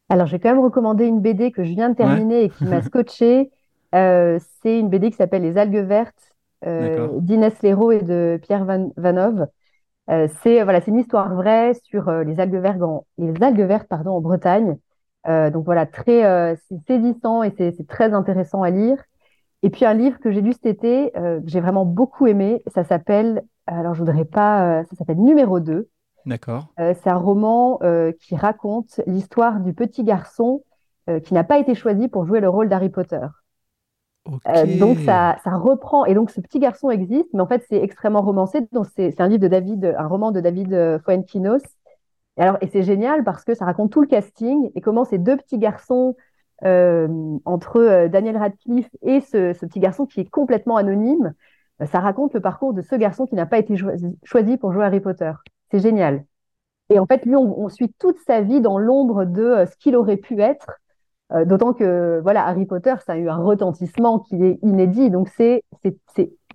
Alors, 0.09 0.27
j'ai 0.27 0.39
quand 0.39 0.49
même 0.49 0.63
recommandé 0.63 1.05
une 1.07 1.21
BD 1.21 1.51
que 1.51 1.65
je 1.65 1.73
viens 1.73 1.91
de 1.91 1.97
terminer 1.97 2.45
et 2.45 2.51
qui 2.51 2.65
m'a 2.65 2.83
scotché. 2.83 3.51
c'est 3.93 4.79
une 4.79 4.89
BD 4.89 5.11
qui 5.11 5.17
s'appelle 5.17 5.43
Les 5.43 5.59
algues 5.59 5.85
vertes 5.85 6.35
d'Inès 6.63 7.61
Leroux 7.63 7.91
et 7.91 8.01
de 8.01 8.39
Pierre 8.43 8.65
Van 8.65 8.93
Vanov. 8.97 9.49
c'est 10.09 10.63
voilà, 10.63 10.81
une 10.87 11.01
histoire 11.01 11.35
vraie 11.35 11.75
sur 11.83 12.11
les 12.11 12.39
algues 12.39 12.55
vertes 12.55 12.81
en, 12.81 13.05
les 13.19 13.43
algues 13.43 13.67
vertes, 13.67 13.89
pardon, 13.89 14.13
en 14.13 14.21
Bretagne. 14.21 14.79
Euh, 15.29 15.51
donc 15.51 15.65
voilà, 15.65 15.87
très 15.87 16.25
euh, 16.25 16.55
saisissant 16.87 17.43
et 17.43 17.53
c'est 17.57 17.87
très 17.89 18.13
intéressant 18.13 18.63
à 18.63 18.71
lire. 18.71 19.03
Et 19.63 19.71
puis 19.71 19.85
un 19.85 19.95
livre 19.95 20.19
que 20.21 20.31
j'ai 20.31 20.41
lu 20.41 20.53
cet 20.53 20.67
été, 20.67 21.17
euh, 21.17 21.41
que 21.41 21.49
j'ai 21.49 21.61
vraiment 21.61 21.85
beaucoup 21.85 22.27
aimé, 22.27 22.63
ça 22.73 22.85
s'appelle, 22.85 23.43
alors 23.67 23.95
je 23.95 24.01
voudrais 24.01 24.25
pas, 24.25 24.85
ça 24.85 24.97
s'appelle 24.97 25.19
Numéro 25.19 25.61
2. 25.61 25.89
D'accord. 26.27 26.67
c'est 26.77 27.07
un 27.07 27.17
roman 27.17 27.79
qui 28.19 28.35
raconte 28.35 29.01
l'histoire 29.07 29.61
du 29.61 29.73
petit 29.75 30.03
garçon 30.03 30.65
qui 31.23 31.35
n'a 31.35 31.45
pas 31.45 31.59
été 31.59 31.77
choisi 31.77 32.09
pour 32.09 32.27
jouer 32.27 32.41
le 32.41 32.49
rôle 32.49 32.69
d'Harry 32.69 32.89
Potter. 32.89 33.25
donc 34.81 34.99
ça, 34.99 35.37
ça, 35.45 35.57
reprend 35.57 36.05
et 36.05 36.15
donc 36.15 36.31
ce 36.31 36.41
petit 36.41 36.59
garçon 36.59 36.91
existe, 36.91 37.29
mais 37.33 37.41
en 37.41 37.47
fait 37.47 37.65
c'est 37.69 37.81
extrêmement 37.81 38.23
romancé. 38.23 38.61
Donc 38.73 38.87
c'est 38.97 39.21
un 39.21 39.29
livre 39.29 39.43
de 39.43 39.49
David, 39.49 39.95
un 39.97 40.07
roman 40.09 40.33
de 40.33 40.41
David 40.41 41.01
Fuenquinos 41.05 41.63
et, 42.37 42.43
alors, 42.43 42.59
et 42.61 42.69
c'est 42.69 42.83
génial 42.83 43.25
parce 43.25 43.45
que 43.45 43.55
ça 43.55 43.65
raconte 43.65 43.93
tout 43.93 44.01
le 44.01 44.07
casting 44.07 44.71
et 44.75 44.81
comment 44.81 45.05
ces 45.05 45.19
deux 45.19 45.37
petits 45.37 45.59
garçons, 45.59 46.17
euh, 46.65 47.39
entre 47.45 47.81
euh, 47.81 48.09
Daniel 48.09 48.39
Radcliffe 48.39 48.89
et 49.03 49.21
ce, 49.21 49.53
petit 49.53 49.79
garçon 49.79 50.07
qui 50.07 50.21
est 50.21 50.31
complètement 50.31 50.77
anonyme, 50.77 51.35
euh, 51.83 51.87
ça 51.87 52.01
raconte 52.01 52.33
le 52.33 52.41
parcours 52.41 52.73
de 52.73 52.81
ce 52.81 52.97
garçon 52.97 53.27
qui 53.27 53.35
n'a 53.35 53.45
pas 53.45 53.59
été 53.59 53.77
choisi 54.25 54.57
pour 54.57 54.73
jouer 54.73 54.85
Harry 54.85 55.01
Potter. 55.01 55.33
C'est 55.71 55.81
génial. 55.81 56.25
Et 56.89 56.99
en 56.99 57.07
fait, 57.07 57.27
lui, 57.27 57.37
on, 57.37 57.69
suit 57.69 57.93
toute 57.99 58.19
sa 58.21 58.41
vie 58.41 58.61
dans 58.61 58.79
l'ombre 58.79 59.25
de 59.25 59.65
ce 59.67 59.77
qu'il 59.77 59.97
aurait 59.97 60.17
pu 60.17 60.41
être. 60.41 60.67
D'autant 61.45 61.73
que 61.73 62.21
voilà, 62.23 62.47
Harry 62.47 62.65
Potter, 62.65 62.95
ça 63.05 63.15
a 63.15 63.17
eu 63.17 63.29
un 63.29 63.39
retentissement 63.39 64.21
qui 64.21 64.37
est 64.45 64.61
inédit. 64.63 65.11
Donc 65.11 65.29
c'est 65.29 65.65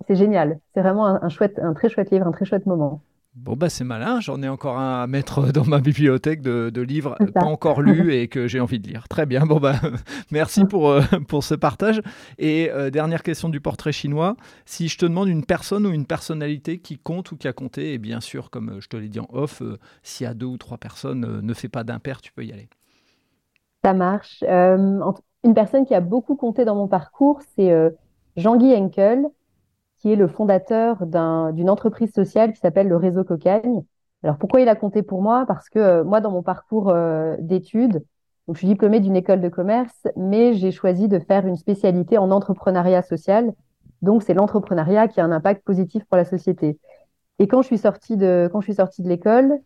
génial. 0.08 0.58
C'est 0.72 0.80
vraiment 0.80 1.04
un, 1.04 1.28
chouette, 1.28 1.58
un 1.58 1.74
très 1.74 1.90
chouette 1.90 2.10
livre, 2.10 2.26
un 2.26 2.32
très 2.32 2.46
chouette 2.46 2.64
moment. 2.64 3.02
Bon, 3.34 3.56
bah 3.56 3.70
c'est 3.70 3.84
malin, 3.84 4.20
j'en 4.20 4.42
ai 4.42 4.48
encore 4.48 4.78
un 4.78 5.04
à 5.04 5.06
mettre 5.06 5.40
dans 5.52 5.64
ma 5.64 5.80
bibliothèque 5.80 6.42
de, 6.42 6.80
livres 6.82 7.16
pas 7.32 7.44
encore 7.44 7.80
lus 7.82 8.12
et 8.12 8.28
que 8.28 8.46
j'ai 8.46 8.60
envie 8.60 8.78
de 8.78 8.86
lire. 8.86 9.08
Très 9.08 9.24
bien, 9.24 9.46
bon, 9.46 9.58
bah 9.58 9.76
merci 10.30 10.66
pour, 10.66 10.90
euh, 10.90 11.00
pour 11.28 11.42
ce 11.42 11.54
partage. 11.54 12.02
Et 12.36 12.70
euh, 12.70 12.90
dernière 12.90 13.22
question 13.22 13.48
du 13.48 13.58
portrait 13.58 13.92
chinois. 13.92 14.36
Si 14.66 14.88
je 14.88 14.98
te 14.98 15.06
demande 15.06 15.28
une 15.28 15.46
personne 15.46 15.86
ou 15.86 15.90
une 15.92 16.04
personnalité 16.04 16.78
qui 16.78 16.98
compte 16.98 17.32
ou 17.32 17.38
qui 17.38 17.48
a 17.48 17.54
compté, 17.54 17.94
et 17.94 17.98
bien 17.98 18.20
sûr, 18.20 18.50
comme 18.50 18.68
euh, 18.68 18.80
je 18.80 18.88
te 18.88 18.98
l'ai 18.98 19.08
dit 19.08 19.20
en 19.20 19.28
off, 19.32 19.62
s'il 20.02 20.26
y 20.26 20.28
a 20.28 20.34
deux 20.34 20.46
ou 20.46 20.58
trois 20.58 20.76
personnes, 20.76 21.40
ne 21.40 21.54
fais 21.54 21.68
pas 21.68 21.84
d'impair, 21.84 22.20
tu 22.20 22.32
peux 22.32 22.44
y 22.44 22.52
aller. 22.52 22.68
Ça 23.82 23.94
marche. 23.94 24.44
une 24.46 25.54
personne 25.54 25.86
qui 25.86 25.94
a 25.94 26.00
beaucoup 26.00 26.36
compté 26.36 26.66
dans 26.66 26.76
mon 26.76 26.86
parcours, 26.86 27.40
c'est 27.56 27.72
Jean-Guy 28.36 28.74
Henkel 28.74 29.26
qui 30.02 30.12
est 30.12 30.16
le 30.16 30.26
fondateur 30.26 31.06
d'une 31.06 31.70
entreprise 31.70 32.12
sociale 32.12 32.52
qui 32.52 32.58
s'appelle 32.58 32.88
le 32.88 32.96
Réseau 32.96 33.22
Cocagne. 33.22 33.84
Alors 34.24 34.36
pourquoi 34.36 34.60
il 34.60 34.68
a 34.68 34.74
compté 34.74 35.04
pour 35.04 35.22
moi? 35.22 35.44
Parce 35.46 35.68
que 35.68 35.78
euh, 35.78 36.04
moi, 36.04 36.20
dans 36.20 36.32
mon 36.32 36.42
parcours 36.42 36.90
euh, 36.90 37.36
d'études, 37.38 38.04
je 38.48 38.58
suis 38.58 38.66
diplômée 38.66 38.98
d'une 38.98 39.14
école 39.14 39.40
de 39.40 39.48
commerce, 39.48 40.08
mais 40.16 40.54
j'ai 40.54 40.72
choisi 40.72 41.06
de 41.06 41.20
faire 41.20 41.46
une 41.46 41.56
spécialité 41.56 42.18
en 42.18 42.32
entrepreneuriat 42.32 43.02
social. 43.02 43.52
Donc 44.02 44.24
c'est 44.24 44.34
l'entrepreneuriat 44.34 45.06
qui 45.06 45.20
a 45.20 45.24
un 45.24 45.30
impact 45.30 45.64
positif 45.64 46.04
pour 46.06 46.16
la 46.16 46.24
société. 46.24 46.80
Et 47.38 47.46
quand 47.46 47.62
je 47.62 47.68
suis 47.68 47.78
sortie 47.78 48.16
de 48.16 48.48
quand 48.52 48.60
je 48.60 48.66
suis 48.66 48.74
sortie 48.74 49.02
de 49.02 49.08
l'école, 49.08 49.60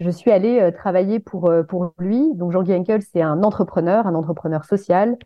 je 0.00 0.10
suis 0.10 0.30
allée 0.30 0.60
euh, 0.60 0.70
travailler 0.70 1.18
pour 1.18 1.50
pour 1.66 1.94
lui. 1.98 2.34
Donc 2.34 2.52
Jean-Guy 2.52 2.74
Henkel, 2.74 3.00
c'est 3.00 3.22
un 3.22 3.42
entrepreneur, 3.42 4.06
un 4.06 4.14
entrepreneur 4.14 4.66
social 4.66 5.16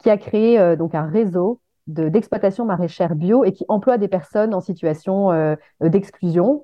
qui 0.00 0.10
a 0.10 0.16
créé 0.16 0.76
donc 0.76 0.94
un 0.94 1.06
réseau 1.06 1.60
d'exploitation 1.92 2.64
maraîchère 2.64 3.14
bio 3.14 3.44
et 3.44 3.52
qui 3.52 3.64
emploie 3.68 3.98
des 3.98 4.08
personnes 4.08 4.54
en 4.54 4.60
situation 4.60 5.32
euh, 5.32 5.54
d'exclusion. 5.80 6.62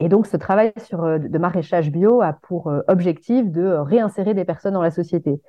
Et 0.00 0.08
donc, 0.08 0.26
ce 0.26 0.36
travail 0.36 0.72
sur, 0.84 1.04
euh, 1.04 1.18
de 1.18 1.38
maraîchage 1.38 1.90
bio 1.90 2.20
a 2.20 2.32
pour 2.32 2.68
euh, 2.68 2.80
objectif 2.88 3.50
de 3.50 3.64
réinsérer 3.64 4.34
des 4.34 4.44
personnes 4.44 4.74
dans 4.74 4.82
la 4.82 4.90
société. 4.90 5.40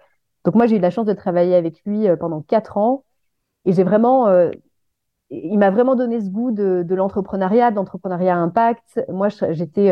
Donc, 0.44 0.56
moi, 0.56 0.68
j'ai 0.68 0.78
eu 0.78 0.80
la 0.80 0.92
chance 0.92 1.06
de 1.06 1.14
travailler 1.14 1.56
avec 1.56 1.82
lui 1.86 2.08
pendant 2.20 2.42
quatre 2.42 2.78
ans 2.78 3.04
et 3.66 3.74
j'ai 3.74 3.84
vraiment, 3.84 4.28
il 5.32 5.58
m'a 5.58 5.72
vraiment 5.72 5.96
donné 5.96 6.22
ce 6.22 6.30
goût 6.30 6.52
de, 6.52 6.86
l'entrepreneuriat, 6.88 7.72
d'entrepreneuriat 7.72 8.36
impact. 8.36 9.04
Moi, 9.10 9.30
j'étais, 9.50 9.92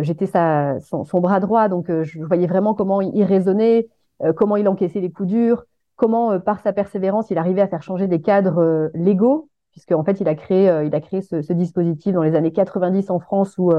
j'étais 0.00 0.26
son, 0.26 1.04
son, 1.04 1.20
bras 1.20 1.40
droit, 1.40 1.68
donc 1.68 1.86
je 1.88 2.22
voyais 2.22 2.46
vraiment 2.46 2.74
comment 2.74 3.00
il 3.00 3.24
raisonnait, 3.24 3.88
comment 4.36 4.56
il 4.56 4.68
encaissait 4.68 5.00
les 5.00 5.10
coups 5.10 5.30
durs, 5.30 5.64
comment, 5.98 6.32
euh, 6.32 6.38
par 6.38 6.60
sa 6.60 6.72
persévérance, 6.72 7.30
il 7.30 7.36
arrivait 7.36 7.60
à 7.60 7.68
faire 7.68 7.82
changer 7.82 8.06
des 8.06 8.22
cadres 8.22 8.62
euh, 8.62 8.88
légaux, 8.94 9.50
puisque 9.72 9.92
en 9.92 10.04
fait, 10.04 10.20
il 10.20 10.28
a 10.28 10.34
créé, 10.34 10.70
euh, 10.70 10.84
il 10.84 10.94
a 10.94 11.00
créé 11.02 11.20
ce, 11.20 11.52
dispositif 11.52 12.14
dans 12.14 12.22
les 12.22 12.34
années 12.34 12.52
90 12.52 13.10
en 13.10 13.18
France 13.20 13.58
où 13.58 13.70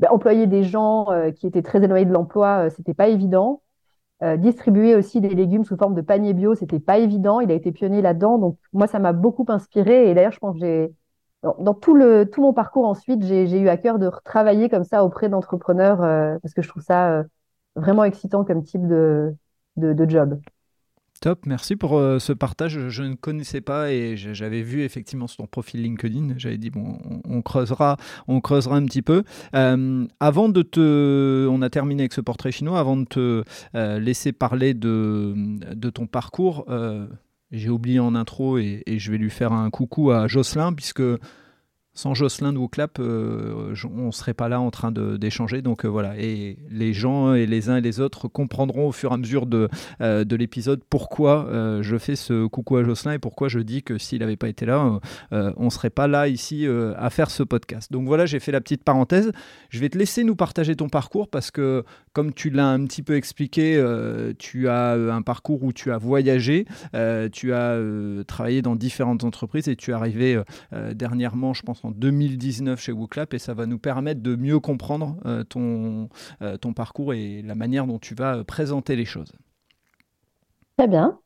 ben, 0.00 0.08
employer 0.10 0.46
des 0.46 0.64
gens 0.64 1.08
qui 1.36 1.46
étaient 1.46 1.62
très 1.62 1.84
éloignés 1.84 2.06
de 2.06 2.12
l'emploi, 2.12 2.70
c'était 2.70 2.94
pas 2.94 3.08
évident. 3.08 3.62
distribuer 4.38 4.96
aussi 4.96 5.20
des 5.20 5.28
légumes 5.28 5.64
sous 5.64 5.76
forme 5.76 5.94
de 5.94 6.00
panier 6.00 6.32
bio, 6.32 6.54
c'était 6.54 6.80
pas 6.80 6.98
évident. 6.98 7.40
Il 7.40 7.50
a 7.50 7.54
été 7.54 7.72
pionnier 7.72 8.02
là-dedans, 8.02 8.38
donc 8.38 8.58
moi, 8.72 8.86
ça 8.86 8.98
m'a 8.98 9.12
beaucoup 9.12 9.44
inspiré. 9.48 10.10
Et 10.10 10.14
d'ailleurs, 10.14 10.32
je 10.32 10.38
pense 10.38 10.54
que 10.54 10.60
j'ai 10.60 10.94
dans, 11.42 11.74
tout, 11.74 11.94
le, 11.94 12.24
tout 12.24 12.42
mon 12.42 12.52
parcours 12.54 12.86
ensuite, 12.86 13.22
j'ai 13.24 13.58
eu 13.58 13.68
à 13.68 13.76
cœur 13.76 13.98
de 13.98 14.10
travailler 14.24 14.68
comme 14.70 14.84
ça 14.84 15.04
auprès 15.04 15.28
d'entrepreneurs 15.28 15.98
parce 16.40 16.54
que 16.54 16.62
je 16.62 16.68
trouve 16.68 16.82
ça 16.82 17.24
vraiment 17.76 18.04
excitant 18.04 18.44
comme 18.44 18.62
type 18.64 18.86
de, 18.86 19.34
de 19.76 20.08
job. 20.08 20.40
Top, 21.20 21.44
merci 21.44 21.76
pour 21.76 21.98
euh, 21.98 22.18
ce 22.18 22.32
partage. 22.32 22.88
Je 22.88 23.02
ne 23.02 23.14
connaissais 23.14 23.60
pas 23.60 23.92
et 23.92 24.16
j'avais 24.16 24.62
vu 24.62 24.84
effectivement 24.84 25.26
sur 25.26 25.36
ton 25.36 25.46
profil 25.46 25.82
LinkedIn. 25.82 26.32
J'avais 26.38 26.56
dit 26.56 26.70
bon, 26.70 26.98
on, 27.28 27.42
creusera, 27.42 27.98
on 28.26 28.40
creusera 28.40 28.76
un 28.76 28.86
petit 28.86 29.02
peu. 29.02 29.24
Euh, 29.54 30.06
avant 30.18 30.48
de 30.48 30.62
te, 30.62 31.46
on 31.46 31.60
a 31.60 31.68
terminé 31.68 32.04
avec 32.04 32.14
ce 32.14 32.22
portrait 32.22 32.52
chinois. 32.52 32.80
Avant 32.80 32.96
de 32.96 33.04
te 33.04 33.44
euh, 33.74 33.98
laisser 33.98 34.32
parler 34.32 34.72
de, 34.72 35.34
de 35.74 35.90
ton 35.90 36.06
parcours, 36.06 36.64
j'ai 37.50 37.68
oublié 37.68 38.00
en 38.00 38.14
intro 38.14 38.56
et, 38.56 38.82
et, 38.86 38.98
je 38.98 39.10
vais 39.10 39.18
lui 39.18 39.28
faire 39.28 39.52
un 39.52 39.68
coucou 39.68 40.12
à 40.12 40.26
Jocelyn 40.26 40.72
puisque 40.72 41.02
sans 42.00 42.14
Jocelyn 42.14 42.54
de 42.54 42.66
Clap, 42.66 42.98
euh, 42.98 43.74
on 43.94 44.06
ne 44.06 44.10
serait 44.10 44.32
pas 44.32 44.48
là 44.48 44.58
en 44.58 44.70
train 44.70 44.90
d'échanger. 44.90 45.60
Donc 45.60 45.84
euh, 45.84 45.88
voilà, 45.88 46.14
et 46.18 46.56
les 46.70 46.94
gens 46.94 47.34
et 47.34 47.44
les 47.44 47.68
uns 47.68 47.76
et 47.76 47.80
les 47.82 48.00
autres 48.00 48.26
comprendront 48.26 48.88
au 48.88 48.92
fur 48.92 49.10
et 49.10 49.14
à 49.14 49.16
mesure 49.18 49.44
de, 49.44 49.68
euh, 50.00 50.24
de 50.24 50.36
l'épisode 50.36 50.80
pourquoi 50.88 51.48
je 51.82 51.98
fais 51.98 52.16
ce 52.16 52.46
coucou 52.46 52.76
à 52.76 52.84
Jocelyn 52.84 53.12
et 53.12 53.18
pourquoi 53.18 53.48
je 53.48 53.58
dis 53.58 53.82
que 53.82 53.98
s'il 53.98 54.20
n'avait 54.20 54.36
pas 54.36 54.48
été 54.48 54.64
là, 54.64 55.00
on 55.30 55.64
ne 55.64 55.70
serait 55.70 55.90
pas 55.90 56.06
là 56.06 56.28
ici 56.28 56.66
à 56.96 57.10
faire 57.10 57.30
ce 57.30 57.42
podcast. 57.42 57.92
Donc 57.92 58.06
voilà, 58.06 58.26
j'ai 58.26 58.40
fait 58.40 58.52
la 58.52 58.60
petite 58.60 58.82
parenthèse. 58.82 59.32
Je 59.68 59.80
vais 59.80 59.88
te 59.88 59.98
laisser 59.98 60.24
nous 60.24 60.36
partager 60.36 60.76
ton 60.76 60.88
parcours 60.88 61.28
parce 61.28 61.50
que, 61.50 61.84
comme 62.12 62.32
tu 62.32 62.50
l'as 62.50 62.68
un 62.68 62.84
petit 62.84 63.02
peu 63.02 63.16
expliqué, 63.16 63.82
tu 64.38 64.68
as 64.68 64.92
un 64.92 65.22
parcours 65.22 65.62
où 65.62 65.72
tu 65.72 65.92
as 65.92 65.98
voyagé, 65.98 66.66
tu 67.32 67.52
as 67.52 67.78
travaillé 68.26 68.62
dans 68.62 68.76
différentes 68.76 69.24
entreprises 69.24 69.68
et 69.68 69.76
tu 69.76 69.90
es 69.90 69.94
arrivé 69.94 70.40
dernièrement, 70.94 71.52
je 71.52 71.62
pense, 71.62 71.84
en 71.84 71.89
2019 71.90 72.80
chez 72.80 72.92
WooClap 72.92 73.34
et 73.34 73.38
ça 73.38 73.54
va 73.54 73.66
nous 73.66 73.78
permettre 73.78 74.22
de 74.22 74.36
mieux 74.36 74.60
comprendre 74.60 75.16
euh, 75.26 75.44
ton, 75.44 76.08
euh, 76.42 76.56
ton 76.56 76.72
parcours 76.72 77.14
et 77.14 77.42
la 77.42 77.54
manière 77.54 77.86
dont 77.86 77.98
tu 77.98 78.14
vas 78.14 78.38
euh, 78.38 78.44
présenter 78.44 78.96
les 78.96 79.04
choses. 79.04 79.32
Très 80.76 80.88
bien. 80.88 81.18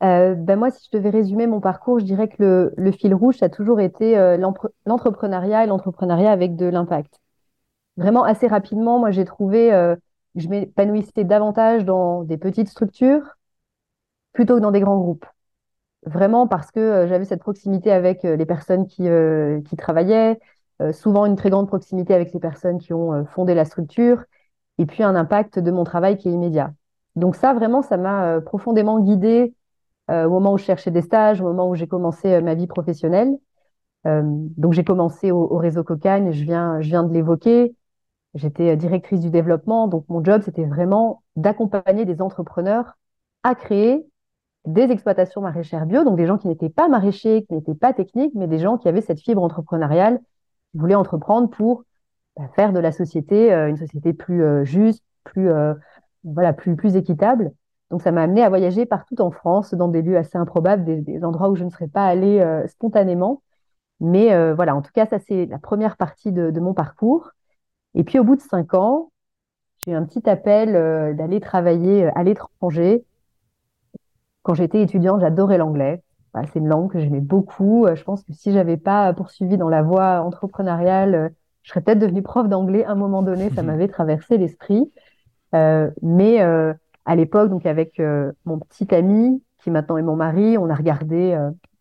ben 0.00 0.56
moi, 0.56 0.70
si 0.70 0.88
je 0.90 0.96
devais 0.96 1.10
résumer 1.10 1.46
mon 1.46 1.60
parcours, 1.60 2.00
je 2.00 2.04
dirais 2.04 2.28
que 2.28 2.42
le, 2.42 2.74
le 2.76 2.92
fil 2.92 3.14
rouge, 3.14 3.42
a 3.42 3.48
toujours 3.48 3.80
été 3.80 4.16
l'entrepreneuriat 4.84 5.64
et 5.64 5.66
l'entrepreneuriat 5.66 6.32
avec 6.32 6.56
de 6.56 6.66
l'impact. 6.66 7.20
Vraiment, 7.96 8.24
assez 8.24 8.48
rapidement, 8.48 8.98
moi, 8.98 9.12
j'ai 9.12 9.24
trouvé 9.24 9.68
que 9.68 9.96
je 10.34 10.48
m'épanouissais 10.48 11.22
davantage 11.22 11.84
dans 11.84 12.24
des 12.24 12.36
petites 12.36 12.68
structures 12.68 13.36
plutôt 14.32 14.56
que 14.56 14.60
dans 14.60 14.72
des 14.72 14.80
grands 14.80 14.98
groupes 14.98 15.26
vraiment 16.06 16.46
parce 16.46 16.70
que 16.70 16.80
euh, 16.80 17.06
j'avais 17.06 17.24
cette 17.24 17.40
proximité 17.40 17.90
avec 17.90 18.24
euh, 18.24 18.36
les 18.36 18.46
personnes 18.46 18.86
qui, 18.86 19.08
euh, 19.08 19.60
qui 19.62 19.76
travaillaient, 19.76 20.38
souvent 20.92 21.24
une 21.24 21.36
très 21.36 21.50
grande 21.50 21.68
proximité 21.68 22.14
avec 22.14 22.32
les 22.32 22.40
personnes 22.40 22.80
qui 22.80 22.92
ont 22.92 23.24
fondé 23.26 23.54
la 23.54 23.64
structure, 23.64 24.24
et 24.78 24.86
puis 24.86 25.04
un 25.04 25.14
impact 25.14 25.60
de 25.60 25.70
mon 25.70 25.84
travail 25.84 26.18
qui 26.18 26.28
est 26.28 26.32
immédiat. 26.32 26.74
Donc 27.14 27.36
ça, 27.36 27.54
vraiment, 27.54 27.80
ça 27.80 27.96
m'a 27.96 28.40
profondément 28.40 28.98
guidée 28.98 29.54
au 30.08 30.28
moment 30.28 30.54
où 30.54 30.58
je 30.58 30.64
cherchais 30.64 30.90
des 30.90 31.00
stages, 31.00 31.40
au 31.40 31.44
moment 31.44 31.70
où 31.70 31.76
j'ai 31.76 31.86
commencé 31.86 32.40
ma 32.40 32.54
vie 32.56 32.66
professionnelle. 32.66 33.38
donc 34.04 34.72
j'ai 34.72 34.82
commencé 34.82 35.30
au, 35.30 35.44
au, 35.44 35.58
réseau 35.58 35.84
Cocagne, 35.84 36.32
je 36.32 36.42
viens, 36.42 36.80
je 36.80 36.88
viens 36.88 37.04
de 37.04 37.14
l'évoquer. 37.14 37.76
J'étais 38.34 38.76
directrice 38.76 39.20
du 39.20 39.30
développement, 39.30 39.86
donc 39.86 40.06
mon 40.08 40.24
job, 40.24 40.42
c'était 40.44 40.64
vraiment 40.64 41.22
d'accompagner 41.36 42.04
des 42.04 42.20
entrepreneurs 42.20 42.96
à 43.44 43.54
créer 43.54 44.04
des 44.66 44.90
exploitations 44.90 45.40
maraîchères 45.40 45.86
bio, 45.86 46.04
donc 46.04 46.16
des 46.16 46.26
gens 46.26 46.38
qui 46.38 46.48
n'étaient 46.48 46.70
pas 46.70 46.88
maraîchers, 46.88 47.44
qui 47.44 47.54
n'étaient 47.54 47.74
pas 47.74 47.92
techniques, 47.92 48.32
mais 48.34 48.46
des 48.46 48.58
gens 48.58 48.78
qui 48.78 48.88
avaient 48.88 49.02
cette 49.02 49.20
fibre 49.20 49.42
entrepreneuriale, 49.42 50.20
qui 50.72 50.78
voulaient 50.78 50.94
entreprendre 50.94 51.50
pour 51.50 51.84
bah, 52.36 52.48
faire 52.56 52.72
de 52.72 52.78
la 52.78 52.92
société 52.92 53.52
euh, 53.52 53.68
une 53.68 53.76
société 53.76 54.12
plus 54.12 54.42
euh, 54.42 54.64
juste, 54.64 55.04
plus 55.24 55.50
euh, 55.50 55.74
voilà, 56.24 56.52
plus 56.52 56.76
plus 56.76 56.96
équitable. 56.96 57.52
Donc 57.90 58.02
ça 58.02 58.10
m'a 58.12 58.22
amené 58.22 58.42
à 58.42 58.48
voyager 58.48 58.86
partout 58.86 59.20
en 59.20 59.30
France, 59.30 59.74
dans 59.74 59.88
des 59.88 60.02
lieux 60.02 60.16
assez 60.16 60.38
improbables, 60.38 60.84
des, 61.04 61.24
endroits 61.24 61.50
où 61.50 61.54
je 61.56 61.64
ne 61.64 61.70
serais 61.70 61.86
pas 61.88 62.06
allée 62.06 62.42
spontanément. 62.66 63.42
Mais 64.00 64.52
voilà, 64.54 64.74
en 64.74 64.82
tout 64.82 64.90
cas, 64.92 65.06
ça 65.06 65.18
c'est 65.20 65.46
la 65.46 65.58
première 65.58 65.96
partie 65.96 66.32
de, 66.32 66.50
de, 66.50 66.60
mon 66.60 66.74
parcours. 66.74 67.30
Et 67.94 68.02
puis 68.02 68.18
au 68.18 68.24
bout 68.24 68.36
de 68.36 68.40
cinq 68.40 68.74
ans, 68.74 69.12
j'ai 69.78 69.92
eu 69.92 69.94
un 69.94 70.04
petit 70.04 70.28
appel 70.28 70.72
d'aller 71.14 71.40
travailler 71.40 72.06
à 72.16 72.24
l'étranger 72.24 73.04
quand 74.44 74.54
j'étais 74.54 74.82
étudiante, 74.82 75.20
j'adorais 75.22 75.58
l'anglais. 75.58 76.02
c'est 76.52 76.60
une 76.60 76.68
langue 76.68 76.92
que 76.92 77.00
j'aimais 77.00 77.20
beaucoup. 77.20 77.86
Euh, 77.86 77.96
je 77.96 78.04
pense 78.04 78.22
que 78.22 78.32
si 78.32 78.52
j'avais 78.52 78.76
pas 78.76 79.12
poursuivi 79.14 79.56
dans 79.56 79.70
la 79.70 79.82
voie 79.82 80.20
entrepreneuriale, 80.20 81.14
euh, 81.14 81.28
je 81.62 81.70
serais 81.70 81.80
peut-être 81.80 81.98
devenue 81.98 82.22
prof 82.22 82.46
d'anglais 82.48 82.84
à 82.84 82.90
un 82.90 82.94
moment 82.94 83.22
donné. 83.22 83.50
Ça 83.50 83.62
m'avait 83.62 83.88
traversé 83.88 84.36
l'esprit. 84.36 84.92
Euh, 85.54 85.90
mais 86.02 86.40
à 86.40 87.16
l'époque, 87.16 87.48
donc 87.48 87.64
avec 87.64 88.02
mon 88.44 88.58
petit 88.58 88.94
ami 88.94 89.42
qui 89.62 89.70
maintenant 89.70 89.96
est 89.96 90.02
mon 90.02 90.14
mari, 90.14 90.58
on 90.58 90.68
a 90.68 90.74
regardé 90.74 91.34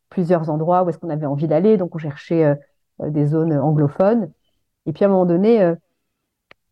plusieurs 0.08 0.50
endroits 0.50 0.84
où 0.84 0.90
est-ce 0.90 0.98
qu'on 0.98 1.10
avait 1.10 1.26
envie 1.26 1.50
d'aller. 1.50 1.76
Donc 1.76 1.94
on 1.96 1.98
cherchait 1.98 2.58
des 3.06 3.26
zones 3.26 3.52
anglophones. 3.52 4.32
Et 4.86 4.94
puis 4.94 5.04
à 5.04 5.08
un 5.08 5.12
moment 5.12 5.26
donné, 5.26 5.74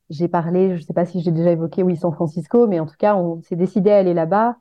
j'ai 0.10 0.29
parlé, 0.29 0.69
je 0.69 0.75
ne 0.75 0.86
sais 0.86 0.93
pas 0.93 1.05
si 1.05 1.19
j'ai 1.19 1.31
déjà 1.31 1.51
évoqué, 1.51 1.83
oui, 1.83 1.98
San 1.98 2.13
Francisco, 2.13 2.65
mais 2.65 2.79
en 2.79 2.86
tout 2.86 2.95
cas, 2.98 3.17
on 3.17 3.41
s'est 3.41 3.57
décidé 3.57 3.91
à 3.91 3.98
aller 3.98 4.13
là-bas. 4.13 4.55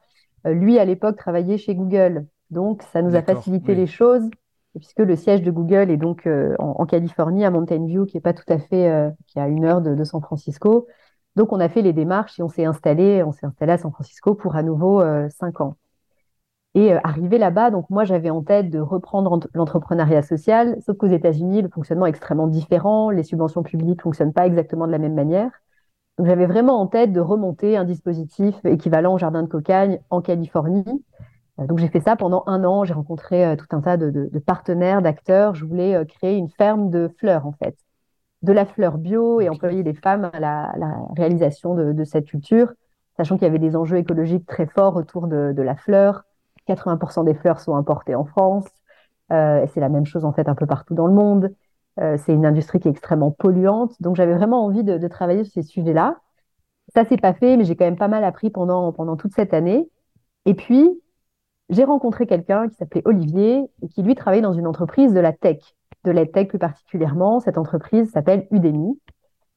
Euh, 0.46 0.52
lui, 0.52 0.78
à 0.78 0.84
l'époque, 0.84 1.16
travaillait 1.16 1.58
chez 1.58 1.74
Google. 1.74 2.26
Donc, 2.50 2.82
ça 2.92 3.02
nous 3.02 3.14
a 3.14 3.22
facilité 3.22 3.74
les 3.74 3.86
choses, 3.86 4.28
puisque 4.74 5.00
le 5.00 5.16
siège 5.16 5.42
de 5.42 5.50
Google 5.50 5.90
est 5.90 5.96
donc 5.96 6.26
euh, 6.26 6.54
en, 6.58 6.84
Californie, 6.86 7.44
à 7.44 7.50
Mountain 7.50 7.86
View, 7.86 8.06
qui 8.06 8.16
est 8.16 8.20
pas 8.20 8.32
tout 8.32 8.44
à 8.48 8.58
fait, 8.58 8.88
euh, 8.88 9.10
qui 9.26 9.38
est 9.38 9.42
à 9.42 9.48
une 9.48 9.64
heure 9.64 9.80
de, 9.80 10.04
San 10.04 10.20
Francisco. 10.20 10.86
Donc, 11.36 11.52
on 11.52 11.60
a 11.60 11.68
fait 11.68 11.82
les 11.82 11.92
démarches 11.92 12.40
et 12.40 12.42
on 12.42 12.48
s'est 12.48 12.64
installé, 12.64 13.22
on 13.22 13.32
s'est 13.32 13.46
installé 13.46 13.72
à 13.72 13.78
San 13.78 13.92
Francisco 13.92 14.34
pour 14.34 14.56
à 14.56 14.62
nouveau 14.62 15.02
cinq 15.30 15.60
ans. 15.60 15.76
Et 16.74 16.92
arrivé 16.92 17.38
là-bas, 17.38 17.70
donc 17.70 17.90
moi 17.90 18.04
j'avais 18.04 18.30
en 18.30 18.42
tête 18.42 18.70
de 18.70 18.78
reprendre 18.78 19.40
l'entrepreneuriat 19.54 20.22
social, 20.22 20.76
sauf 20.86 20.96
qu'aux 20.96 21.08
États-Unis, 21.08 21.62
le 21.62 21.68
fonctionnement 21.68 22.06
est 22.06 22.10
extrêmement 22.10 22.46
différent, 22.46 23.10
les 23.10 23.24
subventions 23.24 23.64
publiques 23.64 24.02
fonctionnent 24.02 24.32
pas 24.32 24.46
exactement 24.46 24.86
de 24.86 24.92
la 24.92 24.98
même 24.98 25.14
manière 25.14 25.50
j'avais 26.26 26.46
vraiment 26.46 26.80
en 26.80 26.86
tête 26.86 27.12
de 27.12 27.20
remonter 27.20 27.76
un 27.76 27.84
dispositif 27.84 28.54
équivalent 28.64 29.14
au 29.14 29.18
jardin 29.18 29.42
de 29.42 29.48
Cocagne 29.48 30.00
en 30.10 30.20
Californie. 30.20 31.04
Euh, 31.60 31.66
donc 31.66 31.78
j'ai 31.78 31.88
fait 31.88 32.00
ça 32.00 32.16
pendant 32.16 32.44
un 32.46 32.64
an. 32.64 32.84
J'ai 32.84 32.94
rencontré 32.94 33.44
euh, 33.44 33.56
tout 33.56 33.66
un 33.70 33.80
tas 33.80 33.96
de, 33.96 34.30
partenaires, 34.38 35.02
d'acteurs. 35.02 35.54
Je 35.54 35.64
voulais 35.64 35.94
euh, 35.94 36.04
créer 36.04 36.36
une 36.36 36.48
ferme 36.48 36.90
de 36.90 37.08
fleurs 37.18 37.46
en 37.46 37.52
fait, 37.52 37.76
de 38.42 38.52
la 38.52 38.66
fleur 38.66 38.98
bio 38.98 39.40
et 39.40 39.48
employer 39.48 39.82
des 39.82 39.94
femmes 39.94 40.30
à 40.32 40.40
la, 40.40 40.72
réalisation 41.16 41.74
de, 41.74 42.04
cette 42.04 42.26
culture, 42.26 42.72
sachant 43.16 43.36
qu'il 43.36 43.44
y 43.44 43.50
avait 43.50 43.58
des 43.58 43.76
enjeux 43.76 43.98
écologiques 43.98 44.46
très 44.46 44.66
forts 44.66 44.96
autour 44.96 45.26
de, 45.26 45.62
la 45.62 45.76
fleur. 45.76 46.24
80% 46.68 47.24
des 47.24 47.34
fleurs 47.34 47.60
sont 47.60 47.74
importées 47.74 48.14
en 48.14 48.24
France. 48.24 48.66
c'est 49.28 49.80
la 49.80 49.88
même 49.88 50.06
chose 50.06 50.24
en 50.24 50.32
fait 50.32 50.48
un 50.48 50.54
peu 50.54 50.66
partout 50.66 50.94
dans 50.94 51.06
le 51.06 51.12
monde. 51.12 51.54
Euh, 51.98 52.16
c'est 52.18 52.32
une 52.32 52.46
industrie 52.46 52.78
qui 52.78 52.88
est 52.88 52.90
extrêmement 52.90 53.30
polluante. 53.30 54.00
Donc, 54.00 54.16
j'avais 54.16 54.34
vraiment 54.34 54.64
envie 54.64 54.84
de, 54.84 55.08
travailler 55.08 55.44
sur 55.44 55.52
ces 55.54 55.62
sujets-là. 55.62 56.18
Ça, 56.94 57.04
c'est 57.04 57.20
pas 57.20 57.34
fait, 57.34 57.56
mais 57.56 57.64
j'ai 57.64 57.76
quand 57.76 57.84
même 57.84 57.98
pas 57.98 58.08
mal 58.08 58.24
appris 58.24 58.50
pendant, 58.50 58.92
pendant 58.92 59.16
toute 59.16 59.32
cette 59.32 59.54
année. 59.54 59.88
Et 60.46 60.54
puis, 60.54 60.88
j'ai 61.68 61.84
rencontré 61.84 62.26
quelqu'un 62.26 62.68
qui 62.68 62.76
s'appelait 62.76 63.02
Olivier 63.04 63.64
et 63.82 63.88
qui, 63.88 64.02
lui, 64.02 64.14
travaillait 64.14 64.42
dans 64.42 64.52
une 64.52 64.66
entreprise 64.66 65.12
de 65.12 65.20
la 65.20 65.32
tech, 65.32 65.58
de 66.04 66.10
la 66.10 66.26
tech 66.26 66.48
plus 66.48 66.58
particulièrement. 66.58 67.40
Cette 67.40 67.58
entreprise 67.58 68.10
s'appelle 68.10 68.46
Udemy. 68.50 68.98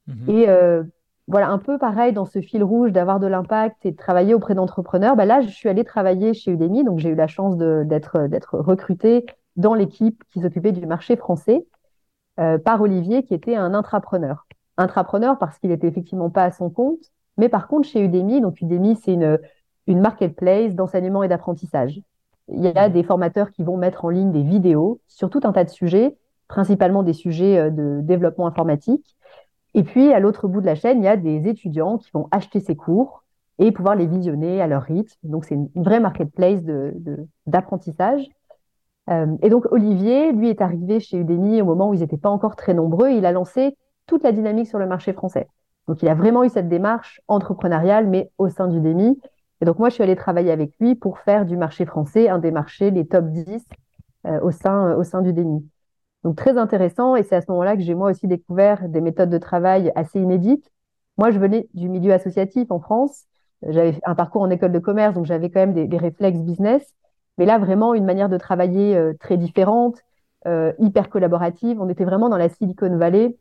Mhm. 0.08 0.30
Et 0.30 0.50
euh, 0.50 0.84
voilà, 1.28 1.50
un 1.50 1.58
peu 1.58 1.78
pareil 1.78 2.14
dans 2.14 2.26
ce 2.26 2.42
fil 2.42 2.64
rouge 2.64 2.92
d'avoir 2.92 3.20
de 3.20 3.28
l'impact 3.28 3.86
et 3.86 3.92
de 3.92 3.98
travailler 3.98 4.34
auprès 4.34 4.56
d'entrepreneurs. 4.56 5.16
Bah 5.16 5.26
là, 5.26 5.42
je 5.42 5.48
suis 5.48 5.70
allée 5.70 5.86
travailler 5.86 6.34
chez 6.34 6.52
Udemy, 6.52 6.84
donc 6.84 7.00
j'ai 7.00 7.10
eu 7.10 7.16
la 7.16 7.28
chance 7.28 7.58
d'être 7.58 8.58
recrutée 8.60 9.26
dans 9.56 9.74
l'équipe 9.74 10.24
qui 10.32 10.42
s'occupait 10.42 10.72
du 10.72 10.86
marché 10.86 11.16
français. 11.16 11.66
Euh, 12.40 12.58
par 12.58 12.82
Olivier, 12.82 13.24
qui 13.24 13.34
était 13.34 13.56
un 13.56 13.74
intrapreneur. 13.74 14.48
Intrapreneur 14.78 15.38
parce 15.38 15.60
qu'il 15.60 15.72
était 15.72 15.88
effectivement 15.88 16.32
pas 16.32 16.46
à 16.46 16.52
son 16.52 16.72
compte, 16.72 17.12
mais 17.38 17.48
par 17.48 17.68
contre 17.68 17.88
chez 17.88 18.02
Udemy, 18.04 18.42
donc 18.42 18.60
Udemy 18.60 18.96
c'est 18.96 19.14
une, 19.14 19.38
une 19.86 20.00
marketplace 20.00 20.74
d'enseignement 20.74 21.22
et 21.22 21.28
d'apprentissage. 21.28 22.02
Il 22.48 22.62
y 22.62 22.68
a 22.68 22.90
des 22.90 23.04
formateurs 23.04 23.52
qui 23.52 23.64
vont 23.64 23.78
mettre 23.78 24.06
en 24.06 24.10
ligne 24.10 24.32
des 24.32 24.42
vidéos 24.42 25.00
sur 25.08 25.30
tout 25.30 25.42
un 25.44 25.52
tas 25.52 25.64
de 25.64 25.70
sujets, 25.70 26.18
principalement 26.48 27.04
des 27.04 27.14
sujets 27.14 27.58
euh, 27.58 27.70
de 27.70 28.00
développement 28.02 28.48
informatique. 28.48 29.16
Et 29.76 29.84
puis, 29.84 30.12
à 30.14 30.20
l'autre 30.20 30.48
bout 30.48 30.62
de 30.62 30.66
la 30.66 30.76
chaîne, 30.76 31.00
il 31.00 31.06
y 31.06 31.08
a 31.08 31.18
des 31.18 31.48
étudiants 31.48 31.98
qui 31.98 32.10
vont 32.14 32.28
acheter 32.32 32.60
ces 32.60 32.76
cours 32.76 33.24
et 33.60 33.72
pouvoir 33.72 33.96
les 33.96 34.08
visionner 34.08 34.62
à 34.62 34.68
leur 34.68 34.84
rythme. 34.84 35.16
Donc, 35.24 35.46
c'est 35.46 35.56
une, 35.56 35.70
vraie 35.76 36.00
marketplace 36.00 36.62
d'apprentissage. 37.48 38.24
De, 38.24 38.30
euh, 39.10 39.28
et 39.42 39.50
donc 39.50 39.66
Olivier, 39.72 40.32
lui, 40.32 40.50
est 40.50 40.62
arrivé 40.62 41.00
chez 41.00 41.18
Udemy 41.18 41.62
au 41.62 41.66
moment 41.66 41.90
où 41.90 41.94
ils 41.94 42.00
n'étaient 42.00 42.18
pas 42.18 42.30
encore 42.30 42.56
très 42.56 42.74
nombreux. 42.74 43.10
il 43.10 43.26
a 43.26 43.32
lancé 43.32 43.78
toute 44.08 44.24
la 44.24 44.32
dynamique 44.32 44.68
sur 44.68 44.80
le 44.80 44.88
marché 44.88 45.14
français. 45.14 45.48
Donc 45.88 46.02
il 46.02 46.08
a 46.08 46.16
vraiment 46.16 46.44
eu 46.44 46.50
cette 46.50 46.70
démarche 46.70 47.22
entrepreneuriale, 47.28 48.08
mais 48.08 48.32
au 48.38 48.50
sein 48.50 48.68
d'Udemy. 48.68 49.20
Et 49.62 49.66
donc 49.66 49.80
moi, 49.80 49.90
je 49.90 49.96
suis 49.96 50.04
allée 50.04 50.16
travailler 50.16 50.52
avec 50.52 50.74
lui 50.80 50.96
pour 50.96 51.20
faire 51.20 51.46
du 51.46 51.58
marché 51.58 51.86
français 51.86 52.30
un 52.30 52.40
des 52.40 52.52
marchés, 52.52 52.92
les 52.92 53.06
top 53.06 53.26
10 53.26 53.66
euh, 54.26 54.40
au 54.42 54.52
sein, 54.52 54.90
euh, 54.90 54.98
au 54.98 55.04
sein 55.04 55.22
d'Udemy. 55.22 55.68
Donc 56.24 56.38
très 56.38 56.58
intéressant. 56.58 57.16
Et 57.16 57.24
c'est 57.24 57.36
à 57.36 57.42
ce 57.42 57.52
moment-là 57.52 57.76
que 57.76 57.82
j'ai 57.82 57.96
moi 57.96 58.12
aussi 58.12 58.28
découvert 58.28 58.88
des 58.88 59.02
méthodes 59.02 59.30
de 59.30 59.38
travail 59.38 59.92
assez 59.96 60.20
inédites. 60.20 60.72
Moi, 61.18 61.32
je 61.32 61.40
venais 61.40 61.68
du 61.74 61.90
milieu 61.90 62.14
associatif 62.14 62.72
en 62.72 62.80
France. 62.80 63.26
J'avais 63.68 64.00
un 64.06 64.16
parcours 64.16 64.42
en 64.42 64.50
école 64.50 64.72
de 64.72 64.80
commerce, 64.80 65.14
donc 65.14 65.26
j'avais 65.26 65.50
quand 65.50 65.66
même 65.66 65.88
des, 65.88 65.98
réflexes 65.98 66.40
business. 66.40 66.94
Mais 67.38 67.46
là, 67.46 67.58
vraiment, 67.58 67.94
une 67.94 68.06
manière 68.06 68.30
de 68.30 68.38
travailler 68.38 69.00
très 69.20 69.38
différente, 69.38 69.98
hyper 70.46 71.10
collaborative. 71.10 71.82
On 71.82 71.90
était 71.90 72.06
vraiment 72.06 72.30
dans 72.30 72.38
la 72.38 72.50
Silicon 72.50 72.96
Valley. 72.96 73.36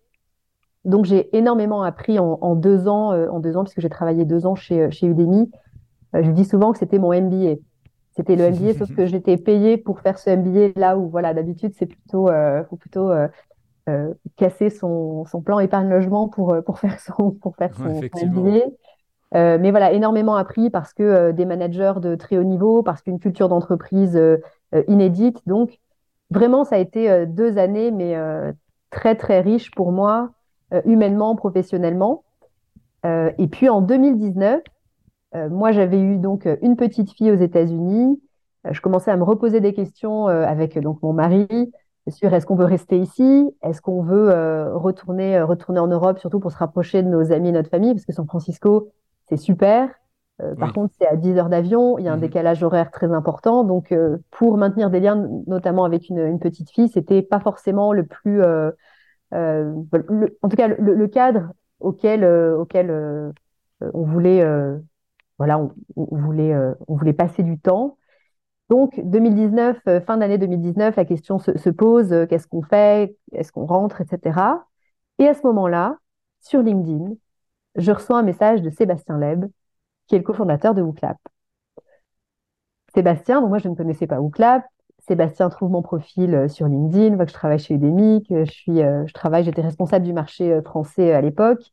Donc, 0.84 1.04
j'ai 1.04 1.36
énormément 1.36 1.82
appris 1.82 2.18
en, 2.18 2.54
deux 2.54 2.88
ans, 2.88 3.10
en 3.10 3.38
deux 3.38 3.56
ans, 3.56 3.64
puisque 3.64 3.80
j'ai 3.80 3.90
travaillé 3.90 4.24
deux 4.24 4.46
ans 4.46 4.54
chez, 4.54 4.90
chez 4.90 5.06
Udemy. 5.06 5.50
je 6.14 6.30
dis 6.30 6.46
souvent 6.46 6.72
que 6.72 6.78
c'était 6.78 6.98
mon 6.98 7.12
MBA. 7.12 7.56
C'était 8.14 8.36
le 8.36 8.50
MBA, 8.50 8.74
sauf 8.74 8.94
que 8.94 9.06
j'étais 9.06 9.38
payée 9.38 9.78
pour 9.78 10.00
faire 10.00 10.18
ce 10.18 10.28
MBA 10.30 10.78
là 10.78 10.98
où, 10.98 11.08
voilà, 11.08 11.32
d'habitude, 11.32 11.72
c'est 11.78 11.86
plutôt, 11.86 12.28
euh, 12.28 12.62
faut 12.64 12.76
plutôt 12.76 13.10
euh, 13.10 13.26
euh, 13.88 14.12
casser 14.36 14.68
son, 14.68 15.24
son 15.24 15.40
plan 15.40 15.60
épargne-logement 15.60 16.28
pour, 16.28 16.54
pour 16.66 16.78
faire 16.78 17.00
son, 17.00 17.30
pour 17.30 17.56
faire 17.56 17.74
son, 17.74 17.88
MBA. 18.26 18.66
Mais 19.34 19.70
voilà, 19.70 19.92
énormément 19.92 20.36
appris 20.36 20.68
parce 20.70 20.92
que 20.92 21.30
des 21.32 21.44
managers 21.44 21.94
de 22.00 22.14
très 22.14 22.36
haut 22.36 22.44
niveau, 22.44 22.82
parce 22.82 23.02
qu'une 23.02 23.18
culture 23.18 23.48
d'entreprise 23.48 24.20
inédite. 24.88 25.38
Donc, 25.46 25.78
vraiment, 26.30 26.64
ça 26.64 26.76
a 26.76 26.78
été 26.78 27.26
deux 27.26 27.56
années, 27.56 27.90
mais 27.90 28.14
très, 28.90 29.14
très 29.14 29.40
riches 29.40 29.70
pour 29.70 29.90
moi, 29.90 30.30
humainement, 30.84 31.34
professionnellement. 31.34 32.24
et 33.04 33.48
puis, 33.50 33.70
en 33.70 33.80
2019, 33.80 34.62
euh, 35.34 35.48
moi, 35.48 35.72
j'avais 35.72 36.00
eu 36.00 36.18
donc 36.18 36.46
euh, 36.46 36.56
une 36.62 36.76
petite 36.76 37.12
fille 37.12 37.30
aux 37.30 37.36
États-Unis. 37.36 38.20
Euh, 38.66 38.72
je 38.72 38.80
commençais 38.80 39.10
à 39.10 39.16
me 39.16 39.24
reposer 39.24 39.60
des 39.60 39.72
questions 39.72 40.26
avec 40.26 40.78
donc 40.78 41.02
mon 41.02 41.12
mari 41.12 41.72
sur 42.08 42.34
est-ce 42.34 42.46
qu'on 42.46 42.56
veut 42.56 42.64
rester 42.64 42.98
ici, 42.98 43.48
est-ce 43.62 43.80
qu'on 43.80 44.02
veut 44.02 44.74
retourner 44.74 45.40
retourner 45.40 45.78
en 45.78 45.86
Europe, 45.86 46.18
surtout 46.18 46.40
pour 46.40 46.50
se 46.50 46.56
rapprocher 46.56 47.02
de 47.04 47.08
nos 47.08 47.30
amis 47.30 47.50
et 47.50 47.52
notre 47.52 47.70
famille, 47.70 47.94
parce 47.94 48.04
que 48.04 48.12
San 48.12 48.26
Francisco 48.26 48.88
c'est 49.36 49.42
super. 49.42 49.88
Par 50.58 50.72
contre, 50.72 50.92
c'est 50.98 51.06
à 51.06 51.14
10 51.14 51.38
heures 51.38 51.48
d'avion, 51.48 51.98
il 51.98 52.04
y 52.04 52.08
a 52.08 52.12
un 52.12 52.16
mmh 52.16 52.20
décalage 52.20 52.64
horaire 52.64 52.90
très 52.90 53.12
important. 53.12 53.62
Donc, 53.62 53.94
pour 54.32 54.56
maintenir 54.56 54.90
des 54.90 54.98
liens, 54.98 55.28
notamment 55.46 55.84
avec 55.84 56.08
une, 56.08 56.18
une 56.18 56.40
petite 56.40 56.70
fille, 56.70 56.88
c'était 56.88 57.22
pas 57.22 57.38
forcément 57.38 57.92
le 57.92 58.04
plus, 58.04 58.42
en 58.42 58.72
tout 59.32 60.56
cas, 60.56 60.66
le, 60.66 60.94
le 60.94 61.06
cadre 61.06 61.52
auquel, 61.78 62.24
auquel 62.24 63.32
on 63.80 64.02
voulait 64.02 64.42
voilà, 65.42 65.58
on, 65.96 66.16
voulait, 66.16 66.52
euh, 66.54 66.72
on 66.86 66.94
voulait 66.94 67.12
passer 67.12 67.42
du 67.42 67.58
temps. 67.58 67.98
Donc, 68.70 69.00
2019, 69.02 69.76
euh, 69.88 70.00
fin 70.00 70.16
d'année 70.16 70.38
2019, 70.38 70.94
la 70.94 71.04
question 71.04 71.40
se, 71.40 71.68
pose 71.68 72.12
euh, 72.12 72.26
qu'est-ce 72.26 72.46
qu'on 72.46 72.62
fait? 72.62 73.16
Est-ce 73.32 73.50
qu'on 73.50 73.66
rentre? 73.66 74.00
Etc. 74.00 74.38
Et 75.18 75.26
à 75.26 75.34
ce 75.34 75.42
moment-là, 75.44 75.98
sur 76.40 76.62
LinkedIn, 76.62 77.14
je 77.76 77.92
reçois 77.92 78.18
un 78.18 78.22
message 78.22 78.62
de 78.62 78.70
Sébastien 78.70 79.18
Leb, 79.18 79.46
qui 80.06 80.14
est 80.14 80.18
le 80.18 80.24
cofondateur 80.24 80.74
de 80.74 80.82
WooClap. 80.82 81.18
Sébastien, 82.94 83.40
donc 83.40 83.48
moi 83.50 83.58
je 83.58 83.68
ne 83.68 83.74
connaissais 83.74 84.06
pas 84.06 84.20
WooClap. 84.20 84.64
Sébastien 85.08 85.48
trouve 85.48 85.70
mon 85.70 85.82
profil 85.82 86.48
sur 86.48 86.68
LinkedIn, 86.68 87.16
voit 87.16 87.24
que 87.24 87.30
je 87.30 87.36
travaille 87.36 87.58
chez 87.58 87.74
Udemy, 87.74 88.22
que 88.28 88.44
je 88.44 88.52
suis, 88.52 88.76
je 88.76 89.12
travaille, 89.12 89.44
j'étais 89.44 89.62
responsable 89.62 90.04
du 90.04 90.12
marché 90.12 90.60
français 90.62 91.12
à 91.12 91.20
l'époque. 91.20 91.72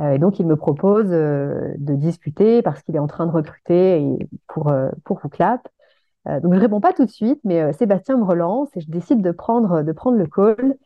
Euh, 0.00 0.12
et 0.12 0.18
donc, 0.18 0.38
il 0.38 0.46
me 0.46 0.56
propose 0.56 1.06
euh, 1.10 1.74
de 1.78 1.94
discuter 1.94 2.62
parce 2.62 2.82
qu'il 2.82 2.94
est 2.96 3.00
en 3.00 3.06
train 3.06 3.26
de 3.26 3.32
recruter 3.32 4.16
pour, 4.46 4.68
euh, 4.68 4.90
pour 5.04 5.18
WooClap. 5.24 5.66
donc, 6.26 6.52
je 6.52 6.58
ne 6.58 6.60
réponds 6.60 6.80
pas 6.80 6.92
tout 6.92 7.04
de 7.04 7.10
suite, 7.10 7.40
mais 7.44 7.72
Sébastien 7.72 8.16
me 8.18 8.24
relance 8.24 8.68
et 8.76 8.80
je 8.80 8.90
décide 8.90 9.22
de 9.22 9.30
prendre, 9.30 9.82
de 9.82 9.92
prendre 9.92 10.18
le 10.18 10.26
call. 10.26 10.76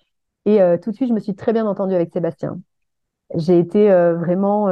Et 0.44 0.60
tout 0.82 0.90
de 0.90 0.96
suite, 0.96 1.08
je 1.08 1.14
me 1.14 1.20
suis 1.20 1.34
très 1.34 1.52
bien 1.52 1.66
entendue 1.66 1.94
avec 1.94 2.12
Sébastien. 2.12 2.60
J'ai 3.34 3.58
été 3.58 3.88
vraiment 3.88 4.68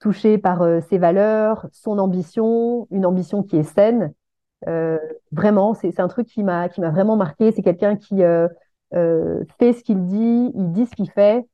touchée 0.00 0.38
par 0.38 0.62
ses 0.88 0.98
valeurs, 0.98 1.66
son 1.72 1.98
ambition, 1.98 2.86
une 2.90 3.06
ambition 3.06 3.42
qui 3.42 3.56
est 3.56 3.62
saine. 3.62 4.12
vraiment, 5.32 5.74
c'est 5.74 6.00
un 6.00 6.08
truc 6.08 6.26
qui 6.26 6.42
m'a 6.42 6.68
vraiment 6.68 7.16
marqué. 7.16 7.52
C'est 7.52 7.62
quelqu'un 7.62 7.96
qui 7.96 8.22
fait 8.22 9.72
ce 9.72 9.82
qu'il 9.82 10.04
dit, 10.06 10.52
il 10.54 10.72
dit 10.72 10.86
ce 10.86 10.94
qu'il 10.94 11.10
fait. 11.10 11.46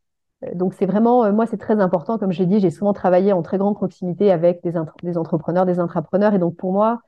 Donc 0.55 0.75
c'est 0.75 0.87
vraiment, 0.87 1.25
euh, 1.25 1.33
moi 1.33 1.47
c'est 1.47 1.57
très 1.57 1.81
important, 1.81 2.19
comme 2.19 2.33
j'ai 2.33 2.47
dit, 2.47 2.61
j'ai 2.61 2.71
souvent 2.71 2.93
travaillé 2.93 3.33
en 3.33 3.43
très 3.43 3.59
grande 3.59 3.76
proximité 3.76 4.33
avec 4.33 4.62
des, 4.62 4.73
des 5.02 5.17
entrepreneurs, 5.19 5.67
des 5.67 5.79
intrapreneurs, 5.79 6.35
et 6.35 6.38
donc 6.38 6.57
pour 6.57 6.73
moi, 6.73 7.00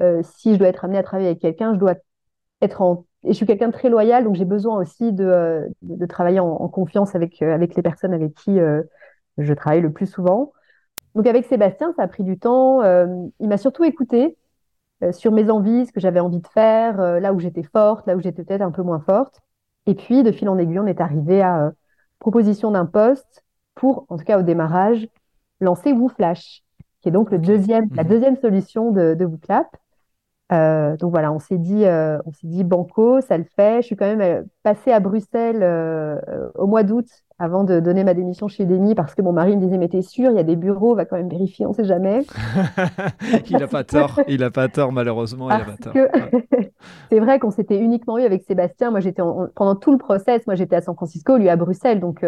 euh, 0.00 0.22
si 0.22 0.54
je 0.54 0.58
dois 0.58 0.68
être 0.68 0.84
amené 0.84 0.98
à 0.98 1.02
travailler 1.02 1.28
avec 1.28 1.40
quelqu'un, 1.40 1.74
je 1.74 1.78
dois 1.78 1.94
être 2.62 2.80
en... 2.82 3.04
Et 3.24 3.28
je 3.28 3.32
suis 3.32 3.46
quelqu'un 3.46 3.68
de 3.68 3.72
très 3.72 3.88
loyal, 3.88 4.24
donc 4.24 4.36
j'ai 4.36 4.44
besoin 4.44 4.78
aussi 4.78 5.12
de, 5.12 5.24
euh, 5.24 5.66
de, 5.82 6.06
travailler 6.06 6.40
en, 6.40 6.68
confiance 6.68 7.14
avec, 7.14 7.42
avec 7.42 7.74
les 7.74 7.82
personnes 7.82 8.14
avec 8.14 8.34
qui 8.34 8.58
je 9.38 9.52
travaille 9.52 9.80
le 9.80 9.92
plus 9.92 10.06
souvent. 10.06 10.52
Donc 11.14 11.26
avec 11.26 11.44
Sébastien, 11.46 11.92
ça 11.96 12.02
a 12.02 12.08
pris 12.08 12.22
du 12.22 12.38
temps. 12.38 12.82
il 13.40 13.48
m'a 13.48 13.56
surtout 13.56 13.84
écouté 13.84 14.36
sur 15.10 15.32
mes 15.32 15.50
envies, 15.50 15.86
ce 15.86 15.92
que 15.92 16.00
j'avais 16.00 16.20
envie 16.20 16.40
de 16.40 16.46
faire, 16.46 17.20
là 17.20 17.32
où 17.32 17.40
j'étais 17.40 17.64
forte, 17.64 18.06
là 18.06 18.14
où 18.14 18.20
j'étais 18.20 18.44
peut-être 18.44 18.62
un 18.62 18.70
peu 18.70 18.82
moins 18.82 19.00
forte. 19.00 19.40
Et 19.86 19.94
puis, 19.94 20.22
de 20.22 20.30
fil 20.30 20.48
en 20.48 20.58
aiguille, 20.58 20.78
on 20.78 20.86
est 20.86 21.00
arrivé 21.00 21.42
à 21.42 21.72
proposition 22.18 22.70
d'un 22.70 22.86
poste 22.86 23.44
pour, 23.74 24.06
en 24.08 24.16
tout 24.16 24.24
cas 24.24 24.38
au 24.38 24.42
démarrage, 24.42 25.08
lancer 25.60 25.92
WooFlash, 25.92 26.62
qui 27.00 27.08
est 27.08 27.12
donc 27.12 27.30
le 27.30 27.38
deuxième, 27.38 27.88
la 27.94 28.04
mhm. 28.04 28.10
deuxième 28.10 28.36
solution 28.36 28.90
de, 28.90 29.14
de 29.14 29.24
WooClap. 29.24 29.66
Euh, 30.50 30.96
donc 30.96 31.10
voilà, 31.10 31.30
on 31.30 31.38
s'est 31.38 31.58
dit, 31.58 31.84
euh, 31.84 32.18
on 32.24 32.32
s'est 32.32 32.46
dit 32.46 32.64
banco, 32.64 33.20
ça 33.20 33.36
le 33.36 33.44
fait. 33.44 33.82
Je 33.82 33.86
suis 33.86 33.96
quand 33.96 34.06
même 34.06 34.20
euh, 34.20 34.42
passée 34.62 34.92
à 34.92 35.00
Bruxelles 35.00 35.62
au 36.54 36.66
mois 36.66 36.82
d'août 36.82 37.06
avant 37.40 37.62
de 37.62 37.78
donner 37.78 38.02
ma 38.02 38.14
démission 38.14 38.48
chez 38.48 38.64
Demi 38.64 38.96
parce 38.96 39.14
que 39.14 39.22
mon 39.22 39.32
mari 39.32 39.54
me 39.56 39.60
disait 39.60 39.78
mais 39.78 39.88
t'es 39.88 40.02
sûr, 40.02 40.30
il 40.30 40.36
y 40.36 40.40
a 40.40 40.44
des 40.44 40.56
bureaux, 40.56 40.92
on 40.92 40.94
va 40.96 41.04
quand 41.04 41.16
même 41.16 41.28
vérifier, 41.28 41.66
on 41.66 41.72
sait 41.72 41.84
jamais. 41.84 42.22
il 43.48 43.58
n'a 43.58 43.68
pas 43.68 43.84
tort, 43.84 44.20
il 44.26 44.40
n'a 44.40 44.50
pas 44.50 44.66
tort 44.68 44.90
malheureusement, 44.90 45.48
il 45.48 45.52
a 45.52 45.60
pas 45.60 45.76
tort. 45.76 45.94
c'est 47.10 47.20
vrai 47.20 47.38
qu'on 47.38 47.52
s'était 47.52 47.78
uniquement 47.78 48.18
eu 48.18 48.22
avec 48.22 48.42
Sébastien. 48.42 48.90
Moi 48.90 49.00
j'étais 49.00 49.22
pendant 49.54 49.76
tout 49.76 49.92
le 49.92 49.98
process, 49.98 50.46
moi 50.46 50.56
j'étais 50.56 50.76
à 50.76 50.80
San 50.80 50.96
Francisco, 50.96 51.36
lui 51.36 51.48
à 51.48 51.56
Bruxelles, 51.56 52.00
donc 52.00 52.26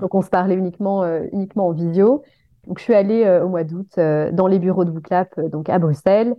donc 0.00 0.14
on 0.14 0.22
se 0.22 0.30
parlait 0.30 0.56
uniquement 0.56 1.04
uniquement 1.32 1.68
en 1.68 1.72
visio. 1.72 2.22
Donc 2.66 2.78
je 2.78 2.84
suis 2.84 2.94
allée 2.94 3.40
au 3.44 3.48
mois 3.48 3.62
d'août 3.62 3.92
dans 3.96 4.46
les 4.48 4.58
bureaux 4.58 4.84
de 4.84 4.90
Booklap, 4.90 5.38
donc 5.50 5.68
à 5.68 5.78
Bruxelles. 5.78 6.34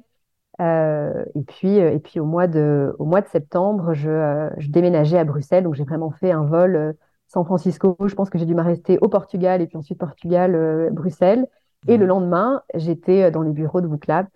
Euh, 0.62 1.24
et 1.36 1.41
puis, 1.41 1.80
euh, 1.80 1.91
et 1.91 2.00
puis 2.00 2.19
au 2.19 2.26
mois 2.26 2.47
de, 2.47 2.93
au 3.00 3.06
mois 3.06 3.21
de 3.21 3.28
septembre, 3.28 3.93
je, 3.93 4.10
euh, 4.10 4.50
je 4.58 4.69
déménageais 4.69 5.17
à 5.17 5.24
Bruxelles, 5.24 5.63
donc 5.63 5.74
j'ai 5.74 5.84
vraiment 5.84 6.12
fait 6.12 6.32
un 6.32 6.43
vol 6.43 6.95
San 7.28 7.43
Francisco. 7.45 7.97
Je 8.06 8.13
pense 8.13 8.30
que 8.30 8.38
j'ai 8.38 8.45
dû 8.45 8.54
m'arrêter 8.54 9.00
au 9.02 9.08
Portugal 9.08 9.62
et 9.62 9.67
puis 9.67 9.78
ensuite 9.78 9.97
Portugal, 9.97 10.89
Bruxelles. 10.91 11.47
Et 11.88 11.97
le 11.97 12.04
mhm. 12.04 12.10
lendemain, 12.10 12.62
j'étais 12.76 13.32
dans 13.32 13.41
les 13.41 13.52
bureaux 13.52 13.82
de 13.82 13.88
WooClap 13.88 14.28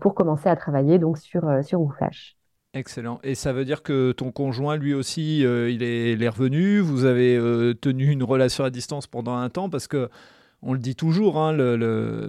pour 0.00 0.14
commencer 0.14 0.48
à 0.48 0.56
travailler 0.56 0.98
donc 0.98 1.16
sur 1.18 1.42
sur 1.62 1.80
WooFlash. 1.80 2.36
Excellent. 2.74 3.18
Et 3.22 3.34
ça 3.34 3.52
veut 3.52 3.64
dire 3.64 3.82
que 3.82 4.12
ton 4.12 4.30
conjoint, 4.30 4.76
lui 4.76 4.92
aussi, 4.92 5.40
il, 5.40 5.82
est, 5.82 6.12
il, 6.12 6.22
est, 6.22 6.28
revenu? 6.28 6.80
Vous 6.80 7.04
avez 7.04 7.38
tenu 7.80 8.10
une 8.10 8.22
relation 8.22 8.64
à 8.64 8.70
distance 8.70 9.06
pendant 9.06 9.36
un 9.36 9.48
temps? 9.48 9.70
Parce 9.70 9.86
que 9.86 10.10
on 10.62 10.72
le 10.72 10.78
dit 10.78 10.94
toujours, 10.94 11.38
hein, 11.38 11.52
le, 11.52 11.78
euh, 11.82 12.28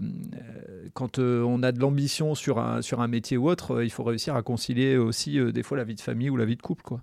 quand 0.94 1.20
euh, 1.20 1.44
on 1.44 1.64
a 1.64 1.72
de 1.72 1.80
l'ambition 1.80 2.36
sur 2.36 2.60
un, 2.60 2.82
sur 2.82 3.02
un 3.02 3.08
métier 3.08 3.38
ou 3.38 3.50
autre, 3.50 3.76
euh, 3.76 3.86
il 3.86 3.90
faut 3.90 4.04
réussir 4.04 4.36
à 4.36 4.42
concilier 4.42 4.98
aussi 4.98 5.40
des 5.52 5.64
fois 5.64 5.78
la 5.78 5.84
vie 5.84 5.96
de 5.96 6.02
famille 6.02 6.30
ou 6.30 6.38
la 6.38 6.46
vie 6.46 6.56
de 6.56 6.62
couple. 6.62 6.84
Quoi. 6.84 7.00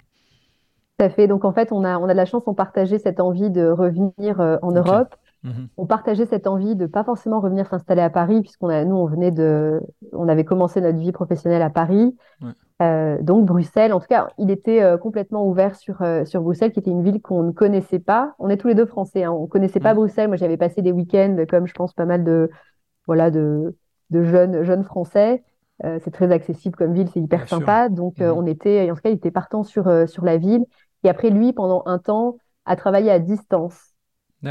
Tout 0.98 1.04
à 1.04 1.10
fait. 1.10 1.26
Donc 1.26 1.44
en 1.44 1.52
fait, 1.52 1.70
on 1.70 1.84
a, 1.84 1.98
on 1.98 2.04
a 2.04 2.12
de 2.12 2.16
la 2.16 2.24
chance, 2.24 2.42
on 2.46 2.54
partageait 2.54 2.98
cette 2.98 3.20
envie 3.20 3.50
de 3.50 3.68
revenir 3.68 4.40
en 4.62 4.72
Europe. 4.72 5.14
Mhm. 5.44 5.68
On 5.76 5.86
partageait 5.86 6.26
cette 6.26 6.46
envie 6.46 6.74
de 6.74 6.86
pas 6.86 7.04
forcément 7.04 7.40
revenir 7.40 7.68
s'installer 7.68 8.02
à 8.02 8.10
Paris, 8.10 8.40
puisqu'on 8.40 8.68
a, 8.68 8.84
nous, 8.84 8.96
on 8.96 9.06
venait 9.06 9.30
de, 9.30 9.80
on 10.12 10.28
avait 10.28 10.44
commencé 10.44 10.80
notre 10.80 10.98
vie 10.98 11.12
professionnelle 11.12 11.62
à 11.62 11.70
Paris. 11.70 12.16
Euh, 12.80 13.20
donc 13.22 13.44
Bruxelles, 13.44 13.92
en 13.92 14.00
tout 14.00 14.06
cas, 14.06 14.28
il 14.38 14.50
était 14.50 14.82
euh, 14.82 14.96
complètement 14.98 15.46
ouvert 15.46 15.74
sur, 15.74 16.02
euh, 16.02 16.24
sur 16.24 16.42
Bruxelles, 16.42 16.72
qui 16.72 16.78
était 16.78 16.90
une 16.90 17.02
ville 17.02 17.20
qu'on 17.20 17.42
ne 17.42 17.52
connaissait 17.52 17.98
pas. 17.98 18.34
On 18.38 18.48
est 18.48 18.56
tous 18.56 18.68
les 18.68 18.74
deux 18.74 18.86
français, 18.86 19.24
hein. 19.24 19.32
on 19.32 19.46
connaissait 19.46 19.80
pas 19.80 19.94
Bruxelles. 19.94 20.28
Moi, 20.28 20.36
j'avais 20.36 20.56
passé 20.56 20.82
des 20.82 20.92
week-ends, 20.92 21.44
comme 21.48 21.66
je 21.66 21.74
pense 21.74 21.92
pas 21.92 22.04
mal 22.04 22.24
de, 22.24 22.50
voilà, 23.06 23.30
de, 23.30 23.76
de 24.10 24.22
jeunes, 24.22 24.62
jeunes 24.62 24.84
français. 24.84 25.42
c'est 25.82 26.10
très 26.10 26.32
accessible 26.32 26.76
comme 26.76 26.92
ville, 26.92 27.08
c'est 27.12 27.20
hyper 27.20 27.48
sympa. 27.48 27.88
Donc, 27.88 28.18
mhm. 28.18 28.32
on 28.36 28.46
était, 28.46 28.90
en 28.90 28.94
tout 28.94 29.02
cas, 29.02 29.10
il 29.10 29.16
était 29.16 29.30
partant 29.30 29.62
sur, 29.62 30.08
sur 30.08 30.24
la 30.24 30.36
ville. 30.36 30.64
Et 31.04 31.08
après, 31.08 31.30
lui, 31.30 31.52
pendant 31.52 31.82
un 31.86 31.98
temps, 31.98 32.36
a 32.64 32.76
travaillé 32.76 33.10
à 33.10 33.18
distance 33.18 33.87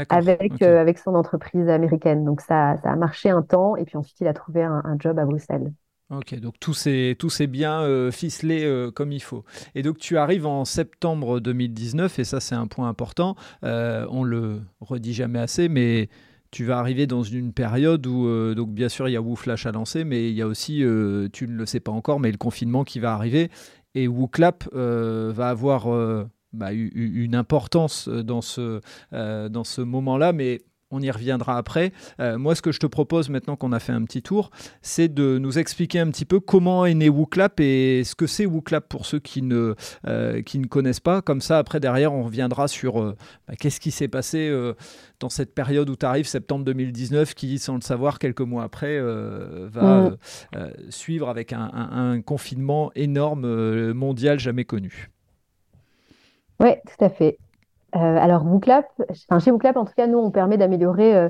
avec, 0.08 0.62
avec 0.62 0.98
son 0.98 1.14
entreprise 1.14 1.68
américaine. 1.68 2.24
Donc, 2.24 2.40
ça, 2.40 2.76
ça 2.82 2.90
a 2.90 2.96
marché 2.96 3.30
un 3.30 3.42
temps. 3.42 3.76
Et 3.76 3.84
puis 3.84 3.96
ensuite, 3.96 4.20
il 4.20 4.28
a 4.28 4.34
trouvé 4.34 4.62
un 4.62 4.96
job 4.98 5.18
à 5.18 5.24
Bruxelles. 5.24 5.72
Ok, 6.10 6.34
donc 6.40 6.58
tout 6.58 6.72
s'est, 6.72 7.16
tout 7.18 7.28
bien 7.50 7.82
euh, 7.82 8.10
ficelé 8.10 8.64
euh, 8.64 8.90
comme 8.90 9.12
il 9.12 9.20
faut. 9.20 9.44
Et 9.74 9.82
donc 9.82 9.98
tu 9.98 10.16
arrives 10.16 10.46
en 10.46 10.64
septembre 10.64 11.38
2019, 11.38 12.18
et 12.18 12.24
ça 12.24 12.40
c'est 12.40 12.54
un 12.54 12.66
point 12.66 12.88
important, 12.88 13.36
euh, 13.62 14.06
on 14.08 14.24
le 14.24 14.62
redit 14.80 15.12
jamais 15.12 15.38
assez, 15.38 15.68
mais 15.68 16.08
tu 16.50 16.64
vas 16.64 16.78
arriver 16.78 17.06
dans 17.06 17.22
une 17.22 17.52
période 17.52 18.06
où, 18.06 18.54
donc 18.54 18.70
bien 18.70 18.88
sûr 18.88 19.06
il 19.06 19.12
y 19.12 19.16
a 19.16 19.20
WooFlash 19.20 19.66
à 19.66 19.72
lancer, 19.72 20.04
mais 20.04 20.30
il 20.30 20.34
y 20.34 20.40
a 20.40 20.46
aussi, 20.46 20.76
tu 21.32 21.46
ne 21.46 21.52
le 21.52 21.66
sais 21.66 21.80
pas 21.80 21.92
encore, 21.92 22.20
mais 22.20 22.32
le 22.32 22.38
confinement 22.38 22.84
qui 22.84 23.00
va 23.00 23.12
arriver, 23.12 23.50
et 23.94 24.08
WooClap 24.08 24.64
va 24.72 25.48
avoir 25.50 25.88
bah, 26.52 26.72
une 26.72 27.34
importance 27.34 28.08
dans 28.08 28.42
ce, 28.42 28.80
dans 29.12 29.64
ce 29.64 29.80
moment-là, 29.80 30.32
mais 30.32 30.60
on 30.90 31.00
y 31.00 31.10
reviendra 31.10 31.58
après. 31.58 31.92
Euh, 32.20 32.38
moi, 32.38 32.54
ce 32.54 32.62
que 32.62 32.72
je 32.72 32.80
te 32.80 32.86
propose 32.86 33.28
maintenant 33.28 33.56
qu'on 33.56 33.72
a 33.72 33.78
fait 33.78 33.92
un 33.92 34.04
petit 34.04 34.22
tour, 34.22 34.50
c'est 34.82 35.12
de 35.12 35.38
nous 35.38 35.58
expliquer 35.58 36.00
un 36.00 36.10
petit 36.10 36.24
peu 36.24 36.40
comment 36.40 36.86
est 36.86 36.94
né 36.94 37.08
WooClap 37.08 37.60
et 37.60 38.02
ce 38.04 38.14
que 38.14 38.26
c'est 38.26 38.46
WooClap 38.46 38.88
pour 38.88 39.06
ceux 39.06 39.18
qui 39.18 39.42
ne, 39.42 39.74
euh, 40.06 40.42
qui 40.42 40.58
ne 40.58 40.66
connaissent 40.66 41.00
pas. 41.00 41.22
Comme 41.22 41.40
ça, 41.40 41.58
après, 41.58 41.80
derrière, 41.80 42.12
on 42.12 42.24
reviendra 42.24 42.68
sur 42.68 43.00
euh, 43.02 43.16
bah, 43.46 43.54
qu'est-ce 43.58 43.80
qui 43.80 43.90
s'est 43.90 44.08
passé 44.08 44.28
dans 45.20 45.28
cette 45.28 45.54
période 45.54 45.90
où 45.90 45.96
tu 45.96 46.06
arrives, 46.06 46.26
septembre 46.26 46.64
2019, 46.64 47.34
qui, 47.34 47.58
sans 47.58 47.74
le 47.74 47.80
savoir, 47.80 48.18
quelques 48.18 48.40
mois 48.40 48.62
après, 48.64 49.00
va 49.00 50.12
suivre 50.88 51.28
avec 51.28 51.52
un, 51.52 51.70
un 51.72 52.20
confinement 52.22 52.90
énorme 52.94 53.92
mondial 53.92 54.38
jamais 54.38 54.64
connu. 54.64 55.10
Oui, 56.60 56.70
tout 56.86 57.04
à 57.04 57.08
fait. 57.08 57.38
Euh, 57.96 57.98
alors, 57.98 58.44
WooClap, 58.44 58.86
enfin, 59.10 59.38
chez 59.38 59.50
WooClap, 59.50 59.76
en 59.76 59.84
tout 59.84 59.94
cas, 59.96 60.06
nous, 60.06 60.18
on 60.18 60.30
permet 60.30 60.58
d'améliorer 60.58 61.16
euh, 61.16 61.28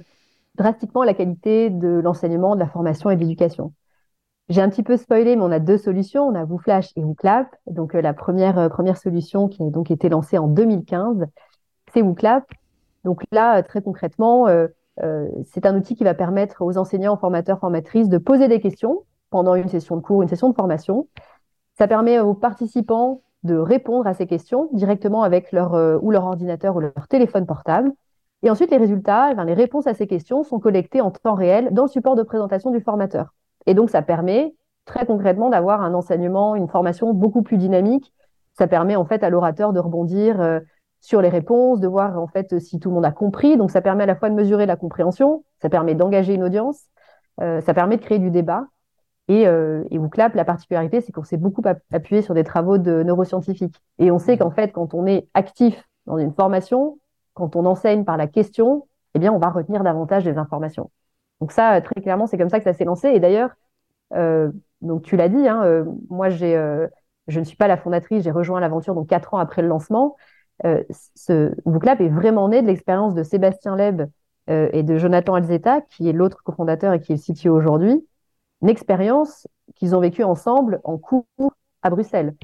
drastiquement 0.57 1.05
la 1.05 1.15
qualité 1.15 1.71
de 1.71 1.89
l'enseignement, 1.89 2.55
de 2.55 2.61
la 2.61 2.67
formation 2.67 3.11
et 3.11 3.17
de 3.17 3.21
l'éducation. 3.21 3.73
J'ai 4.49 4.63
un 4.63 4.71
petit 4.71 4.83
peu 4.83 4.97
spoilé, 4.97 5.37
mais 5.37 5.43
on 5.43 5.53
a 5.53 5.61
deux 5.61 5.77
solutions. 5.77 6.27
On 6.27 6.35
a 6.35 6.45
WooFlash 6.45 6.93
et 6.97 7.05
WooClap. 7.05 7.55
Donc, 7.67 7.95
euh, 7.95 8.01
la 8.01 8.15
première, 8.15 8.71
première 8.71 8.97
solution 8.97 9.49
qui 9.49 9.63
a 9.63 9.67
donc 9.71 9.91
été 9.91 10.09
lancée 10.09 10.39
en 10.39 10.49
2015, 10.49 11.27
c'est 11.93 12.03
WooClap. 12.03 12.45
Donc 13.05 13.23
là, 13.31 13.63
très 13.63 13.81
concrètement, 13.81 14.47
c'est 15.45 15.65
un 15.65 15.77
outil 15.77 15.95
qui 15.95 16.03
va 16.03 16.13
permettre 16.13 16.63
aux 16.63 16.77
enseignants, 16.77 17.17
formateurs, 17.17 17.61
formatrices 17.61 18.09
de 18.09 18.19
poser 18.19 18.49
des 18.49 18.61
questions 18.61 19.05
pendant 19.31 19.55
une 19.55 19.69
session 19.69 19.97
de 19.97 20.03
cours, 20.03 20.23
une 20.23 20.29
session 20.29 20.51
de 20.51 20.55
formation. 20.55 21.07
Ça 21.79 21.87
permet 21.87 22.19
aux 22.19 22.35
participants 22.35 23.23
de 23.45 23.57
répondre 23.57 24.07
à 24.07 24.15
ces 24.15 24.27
questions 24.27 24.69
directement 24.73 25.23
avec 25.23 25.53
leur, 25.53 25.75
euh, 25.75 25.99
ou 26.03 26.11
leur 26.11 26.25
ordinateur 26.25 26.77
ou 26.77 26.81
leur 26.81 27.09
téléphone 27.09 27.47
portable. 27.47 27.93
Et 28.43 28.51
ensuite, 28.51 28.71
les 28.71 28.77
résultats, 28.77 29.33
eh 29.33 29.45
les 29.45 29.55
réponses 29.55 29.87
à 29.87 29.95
ces 29.95 30.07
questions 30.07 30.45
sont 30.45 30.61
collectées 30.61 31.01
en 31.01 31.11
temps 31.11 31.35
réel 31.35 31.71
dans 31.73 31.85
le 31.85 31.89
support 31.89 32.15
de 32.15 32.23
présentation 32.23 32.71
du 32.71 32.81
formateur. 32.81 33.35
Et 33.67 33.75
donc, 33.75 33.91
ça 33.91 34.03
permet 34.03 34.55
très 34.85 35.07
concrètement 35.07 35.51
d'avoir 35.51 35.83
un 35.83 35.95
enseignement, 35.95 36.55
une 36.55 36.69
formation 36.69 37.13
beaucoup 37.13 37.43
plus 37.43 37.59
dynamique. 37.59 38.13
Ça 38.55 38.67
permet 38.67 38.97
en 38.97 39.05
fait 39.05 39.23
à 39.23 39.31
l'orateur 39.31 39.73
de 39.73 39.81
rebondir 39.81 40.41
euh, 40.41 40.61
sur 41.01 41.21
les 41.21 41.29
réponses, 41.29 41.81
de 41.81 41.89
voir 41.89 42.21
en 42.21 42.27
fait 42.27 42.59
si 42.59 42.79
tout 42.79 42.89
le 42.89 42.95
monde 42.97 43.05
a 43.05 43.13
compris. 43.13 43.57
Donc, 43.57 43.71
ça 43.71 43.81
permet 43.81 44.05
à 44.05 44.07
la 44.07 44.15
fois 44.17 44.31
de 44.31 44.35
mesurer 44.35 44.67
la 44.67 44.77
compréhension, 44.77 45.45
ça 45.61 45.69
permet 45.69 45.95
d'engager 45.95 46.35
une 46.35 46.45
audience, 46.45 46.81
euh, 47.41 47.61
ça 47.61 47.75
permet 47.75 47.97
de 47.97 48.03
créer 48.03 48.19
du 48.19 48.31
débat 48.31 48.67
et, 49.29 49.47
euh, 49.47 49.85
et 49.91 49.99
la 50.35 50.45
particularité, 50.45 51.01
c'est 51.01 51.13
qu'on 51.13 51.23
s'est 51.23 51.37
beaucoup 51.37 51.63
appuyé 51.93 52.23
sur 52.23 52.35
des 52.35 52.45
travaux 52.45 52.79
de 52.79 53.03
neuroscientifiques. 53.03 53.81
Et 53.99 54.11
on 54.11 54.19
sait 54.19 54.37
mmh. 54.37 54.39
qu'en 54.39 54.51
fait, 54.51 54.73
quand 54.73 54.95
on 54.95 55.07
est 55.07 55.29
actif 55.35 55.85
dans 56.07 56.19
une 56.19 56.33
formation, 56.33 56.99
quand 57.35 57.55
on 57.55 57.67
enseigne 57.67 58.05
par 58.05 58.17
la 58.17 58.27
question, 58.27 58.89
eh 59.15 59.19
bien, 59.19 59.33
on 59.33 59.39
va 59.39 59.51
retenir 59.51 59.85
davantage 59.85 60.25
des 60.25 60.39
informations. 60.39 60.91
Donc 61.41 61.53
ça, 61.53 61.81
très 61.81 62.01
clairement, 62.01 62.27
c'est 62.27 62.39
comme 62.39 62.49
ça 62.49 62.59
que 62.59 62.65
ça 62.65 62.73
s'est 62.73 62.85
lancé. 62.85 63.09
Et 63.09 63.21
d'ailleurs, 63.21 63.51
euh, 64.15 64.51
donc 64.81 65.03
tu 65.03 65.17
l'as 65.17 65.29
dit, 65.29 65.47
hein, 65.47 65.63
euh, 65.65 65.85
moi, 66.09 66.31
j'ai, 66.31 66.57
euh, 66.57 66.87
je 67.27 67.39
ne 67.41 67.45
suis 67.45 67.57
pas 67.57 67.69
la 67.69 67.77
fondatrice, 67.77 68.25
j'ai 68.25 68.31
rejoint 68.31 68.61
l'aventure 68.61 68.95
donc 68.95 69.09
quatre 69.09 69.35
ans 69.35 69.39
après 69.39 69.63
le 69.63 69.69
lancement. 69.69 70.17
Euh, 70.65 70.83
ce 71.15 71.55
est 72.03 72.09
vraiment 72.09 72.49
né 72.49 72.63
de 72.63 72.67
l'expérience 72.67 73.15
de 73.15 73.23
Sébastien 73.23 73.77
Leb 73.77 74.03
et 74.51 74.83
de 74.83 74.97
Jonathan 74.97 75.35
Alzeta, 75.35 75.83
qui 75.83 76.09
est 76.09 76.15
l'autre 76.15 76.43
cofondateur 76.43 76.95
et 76.95 77.01
qui 77.01 77.13
est 77.13 77.17
le 77.17 77.35
CTO 77.35 77.55
aujourd'hui, 77.55 78.03
une 78.63 78.69
expérience 78.69 79.47
qu'ils 79.75 79.95
ont 79.95 80.01
vécue 80.01 80.25
ensemble 80.25 80.81
en 80.85 80.99
cours 80.99 81.27
à 81.83 81.91
Bruxelles, 81.91 82.35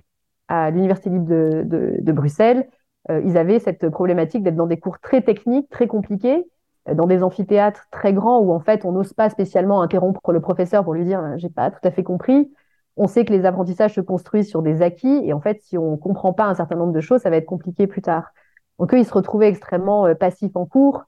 à 0.48 0.70
l'Université 0.70 1.10
libre 1.10 1.26
de, 1.26 2.12
Bruxelles. 2.12 2.68
Euh, 3.10 3.20
ils 3.24 3.36
avaient 3.36 3.58
cette 3.58 3.88
problématique 3.88 4.42
d'être 4.42 4.56
dans 4.56 4.66
des 4.66 4.78
cours 4.78 4.98
très 4.98 5.22
techniques, 5.22 5.68
très 5.68 5.86
compliqués, 5.86 6.44
euh, 6.88 6.94
dans 6.94 7.06
des 7.06 7.22
amphithéâtres 7.22 7.86
très 7.90 8.12
grands 8.12 8.40
où 8.40 8.52
en 8.52 8.60
fait 8.60 8.84
on 8.84 8.92
n'ose 8.92 9.12
pas 9.12 9.28
spécialement 9.30 9.82
interrompre 9.82 10.32
le 10.32 10.40
professeur 10.40 10.84
pour 10.84 10.94
lui 10.94 11.04
dire 11.04 11.22
j'ai 11.36 11.50
pas 11.50 11.70
tout 11.70 11.86
à 11.86 11.90
fait 11.90 12.02
compris. 12.02 12.50
On 12.96 13.08
sait 13.08 13.24
que 13.24 13.32
les 13.32 13.44
apprentissages 13.44 13.94
se 13.94 14.00
construisent 14.00 14.48
sur 14.48 14.62
des 14.62 14.80
acquis 14.80 15.20
et 15.24 15.32
en 15.32 15.40
fait 15.40 15.60
si 15.62 15.76
on 15.76 15.96
comprend 15.96 16.32
pas 16.32 16.44
un 16.44 16.54
certain 16.54 16.76
nombre 16.76 16.92
de 16.92 17.00
choses, 17.00 17.22
ça 17.22 17.30
va 17.30 17.36
être 17.36 17.46
compliqué 17.46 17.86
plus 17.86 18.02
tard. 18.02 18.32
Donc 18.78 18.92
eux, 18.94 18.98
ils 18.98 19.04
se 19.04 19.14
retrouvaient 19.14 19.48
extrêmement 19.48 20.06
euh, 20.06 20.14
passifs 20.14 20.56
en 20.56 20.66
cours, 20.66 21.04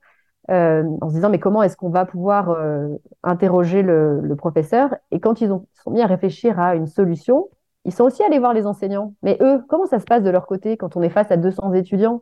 euh, 0.50 0.84
en 1.00 1.08
se 1.08 1.14
disant 1.14 1.30
mais 1.30 1.38
comment 1.38 1.62
est-ce 1.62 1.76
qu'on 1.76 1.90
va 1.90 2.04
pouvoir 2.04 2.50
euh, 2.50 2.88
interroger 3.22 3.82
le, 3.82 4.34
professeur? 4.36 4.94
Et 5.10 5.20
quand 5.20 5.40
ils 5.40 5.52
ont, 5.52 5.66
sont 5.74 5.90
mis 5.90 6.02
à 6.02 6.06
réfléchir 6.06 6.60
à 6.60 6.74
une 6.74 6.86
solution, 6.86 7.48
ils 7.84 7.92
sont 7.92 8.04
aussi 8.04 8.22
allés 8.22 8.38
voir 8.38 8.54
les 8.54 8.66
enseignants. 8.66 9.14
Mais 9.22 9.38
eux, 9.40 9.62
comment 9.68 9.86
ça 9.86 9.98
se 9.98 10.04
passe 10.04 10.22
de 10.22 10.30
leur 10.30 10.46
côté 10.46 10.76
quand 10.76 10.96
on 10.96 11.02
est 11.02 11.08
face 11.08 11.30
à 11.30 11.36
200 11.36 11.72
étudiants? 11.74 12.20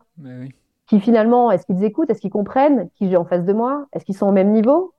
Qui 0.87 1.00
finalement, 1.00 1.50
est-ce 1.50 1.64
qu'ils 1.64 1.82
écoutent, 1.84 2.10
est-ce 2.10 2.20
qu'ils 2.20 2.30
comprennent? 2.30 2.90
Qui 2.94 3.08
j'ai 3.08 3.16
en 3.16 3.24
face 3.24 3.44
de 3.44 3.52
moi? 3.52 3.87
Est-ce 3.92 4.04
qu'ils 4.04 4.16
sont 4.16 4.28
au 4.28 4.32
même 4.32 4.52
niveau? 4.52 4.92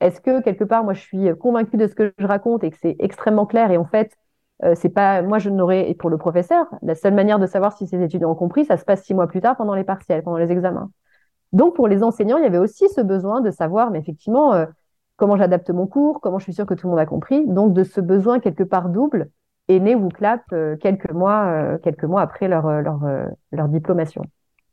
Est-ce 0.00 0.20
que 0.20 0.40
quelque 0.42 0.64
part, 0.64 0.84
moi, 0.84 0.92
je 0.92 1.00
suis 1.00 1.28
convaincue 1.38 1.76
de 1.76 1.86
ce 1.86 1.94
que 1.94 2.12
je 2.18 2.26
raconte 2.26 2.62
et 2.62 2.70
que 2.70 2.76
c'est 2.80 2.96
extrêmement 3.00 3.46
clair 3.46 3.70
et 3.70 3.76
en 3.76 3.84
fait, 3.84 4.16
euh, 4.62 4.74
c'est 4.76 4.88
pas 4.88 5.20
moi 5.22 5.38
je 5.38 5.50
n'aurais 5.50 5.90
et 5.90 5.94
pour 5.94 6.10
le 6.10 6.16
professeur 6.16 6.66
la 6.82 6.94
seule 6.94 7.14
manière 7.14 7.40
de 7.40 7.46
savoir 7.46 7.76
si 7.76 7.88
ces 7.88 8.00
étudiants 8.00 8.30
ont 8.30 8.36
compris 8.36 8.64
ça 8.64 8.76
se 8.76 8.84
passe 8.84 9.02
six 9.02 9.12
mois 9.12 9.26
plus 9.26 9.40
tard 9.40 9.56
pendant 9.56 9.74
les 9.74 9.82
partiels 9.82 10.22
pendant 10.22 10.36
les 10.36 10.52
examens 10.52 10.92
donc, 11.54 11.76
pour 11.76 11.86
les 11.86 12.02
enseignants, 12.02 12.36
il 12.36 12.42
y 12.42 12.46
avait 12.46 12.58
aussi 12.58 12.88
ce 12.88 13.00
besoin 13.00 13.40
de 13.40 13.52
savoir, 13.52 13.92
mais 13.92 14.00
effectivement, 14.00 14.54
euh, 14.54 14.66
comment 15.16 15.36
j'adapte 15.36 15.70
mon 15.70 15.86
cours, 15.86 16.20
comment 16.20 16.40
je 16.40 16.44
suis 16.44 16.52
sûre 16.52 16.66
que 16.66 16.74
tout 16.74 16.88
le 16.88 16.90
monde 16.90 16.98
a 16.98 17.06
compris. 17.06 17.46
Donc, 17.46 17.72
de 17.72 17.84
ce 17.84 18.00
besoin 18.00 18.40
quelque 18.40 18.64
part 18.64 18.88
double 18.88 19.30
est 19.68 19.78
né 19.78 19.94
WooClap 19.94 20.42
euh, 20.52 20.76
quelques 20.76 21.12
mois, 21.12 21.44
euh, 21.46 21.78
quelques 21.78 22.10
après 22.18 22.48
leur, 22.48 22.68
leur, 22.82 23.00
leur 23.52 23.68
diplomation. 23.68 24.24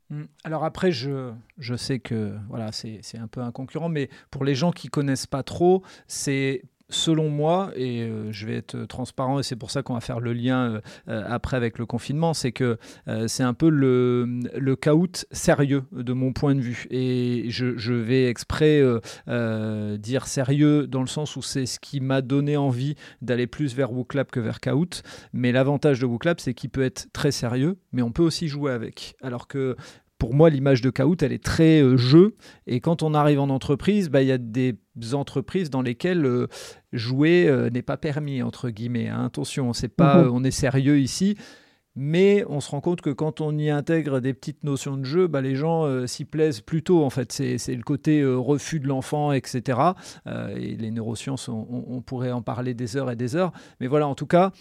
Mmh. 0.10 0.24
Alors 0.44 0.65
après, 0.65 0.91
je, 0.91 1.32
je 1.60 1.76
sais 1.76 2.00
que 2.00 2.34
voilà, 2.50 2.72
c'est 2.72 3.00
un 3.17 3.28
peu 3.28 3.41
un 3.41 3.52
concurrent, 3.52 3.88
mais 3.88 4.10
pour 4.32 4.44
les 4.44 4.56
gens 4.56 4.72
qui 4.72 4.88
connaissent 4.88 5.28
pas 5.28 5.44
trop, 5.44 5.84
c'est 6.08 6.63
selon 6.92 7.30
moi, 7.30 7.72
et 7.76 8.04
euh, 8.04 8.32
je 8.32 8.46
vais 8.46 8.56
être 8.56 8.86
transparent, 8.86 9.40
et 9.40 9.44
c'est 9.44 9.56
pour 9.56 9.72
ça 9.72 9.82
qu'on 9.82 9.94
va 9.94 10.02
faire 10.02 10.20
le 10.20 10.34
lien 10.34 10.74
euh, 10.74 10.82
euh, 11.08 11.24
après 11.28 11.58
avec 11.58 11.80
le 11.80 11.86
confinement, 11.86 12.34
c'est 12.34 12.52
que 12.52 12.78
c'est 13.28 13.44
un 13.44 13.54
peu 13.54 13.70
le, 13.70 14.40
le 14.58 14.76
caout 14.76 15.26
sérieux 15.32 15.84
de 15.92 16.14
mon 16.14 16.34
point 16.34 16.56
de 16.56 16.62
vue. 16.62 16.88
Et 16.90 17.46
je, 17.50 17.94
vais 17.94 18.28
exprès 18.28 18.82
dire 19.98 20.28
sérieux 20.28 20.88
dans 20.88 21.02
le 21.02 21.08
sens 21.08 21.36
où 21.36 21.42
c'est 21.42 21.66
ce 21.66 21.80
qui 21.80 22.00
m'a 22.00 22.22
donné 22.22 22.58
envie 22.58 22.96
d'aller 23.22 23.48
plus 23.48 23.76
vers 23.76 23.92
WooClap 23.92 24.32
que 24.32 24.40
vers 24.40 24.60
Kahoot. 24.60 25.04
Mais 25.34 25.52
l'avantage 25.52 26.00
de 26.00 26.06
WooClap, 26.06 26.40
c'est 26.40 26.54
qu'il 26.54 26.70
peut 26.70 26.84
être 26.84 27.08
très 27.14 27.32
sérieux, 27.32 27.78
mais 27.92 28.02
on 28.02 28.12
peut 28.12 28.24
aussi 28.24 28.48
jouer 28.48 28.72
avec. 28.72 29.16
Alors 29.22 29.48
que 29.48 29.76
pour 30.18 30.34
moi, 30.34 30.50
l'image 30.50 30.82
de 30.82 30.90
Kahoot, 30.90 31.24
elle 31.24 31.34
est 31.34 31.44
très 31.44 31.84
jeu. 31.98 32.36
Et 32.68 32.80
quand 32.80 33.04
on 33.04 33.14
arrive 33.14 33.40
en 33.40 33.50
entreprise, 33.50 34.10
bah, 34.10 34.22
il 34.22 34.28
y 34.28 34.32
a 34.32 34.38
des 34.38 34.76
entreprises 35.14 35.70
dans 35.70 35.82
lesquelles 35.82 36.48
jouer 36.94 37.48
euh, 37.48 37.70
n'est 37.70 37.82
pas 37.82 37.98
permis, 37.98 38.42
entre 38.42 38.70
guillemets. 38.70 39.10
Hein. 39.10 39.26
Attention, 39.26 39.74
c'est 39.74 39.90
pas, 39.90 40.24
mhm. 40.24 40.32
on 40.34 40.44
est 40.44 40.52
sérieux 40.52 41.00
ici. 41.00 41.38
Mais 41.94 42.46
on 42.48 42.62
se 42.62 42.72
rend 42.72 42.80
compte 42.80 43.02
que 43.02 43.10
quand 43.10 43.42
on 43.42 43.58
y 43.58 43.70
intègre 43.70 44.22
des 44.22 44.34
petites 44.34 44.64
notions 44.64 44.96
de 44.96 45.04
jeu, 45.04 45.28
bah, 45.28 45.42
les 45.42 45.56
gens 45.56 46.08
s'y 46.08 46.24
plaisent 46.24 46.62
plutôt. 46.62 47.04
En 47.04 47.10
fait, 47.10 47.34
c'est 47.34 47.76
le 47.76 47.84
côté 47.84 48.24
refus 48.24 48.80
de 48.80 48.88
l'enfant, 48.88 49.34
etc. 49.34 49.78
et 50.56 50.78
les 50.78 50.90
neurosciences, 50.90 51.50
on, 51.50 51.68
on, 51.90 52.02
pourrait 52.02 52.32
en 52.32 52.42
parler 52.42 52.74
des 52.74 52.96
heures 52.96 53.12
et 53.12 53.18
des 53.18 53.36
heures. 53.36 53.52
Mais 53.82 53.88
voilà, 53.88 54.08
en 54.08 54.16
tout 54.16 54.26
cas, 54.26 54.54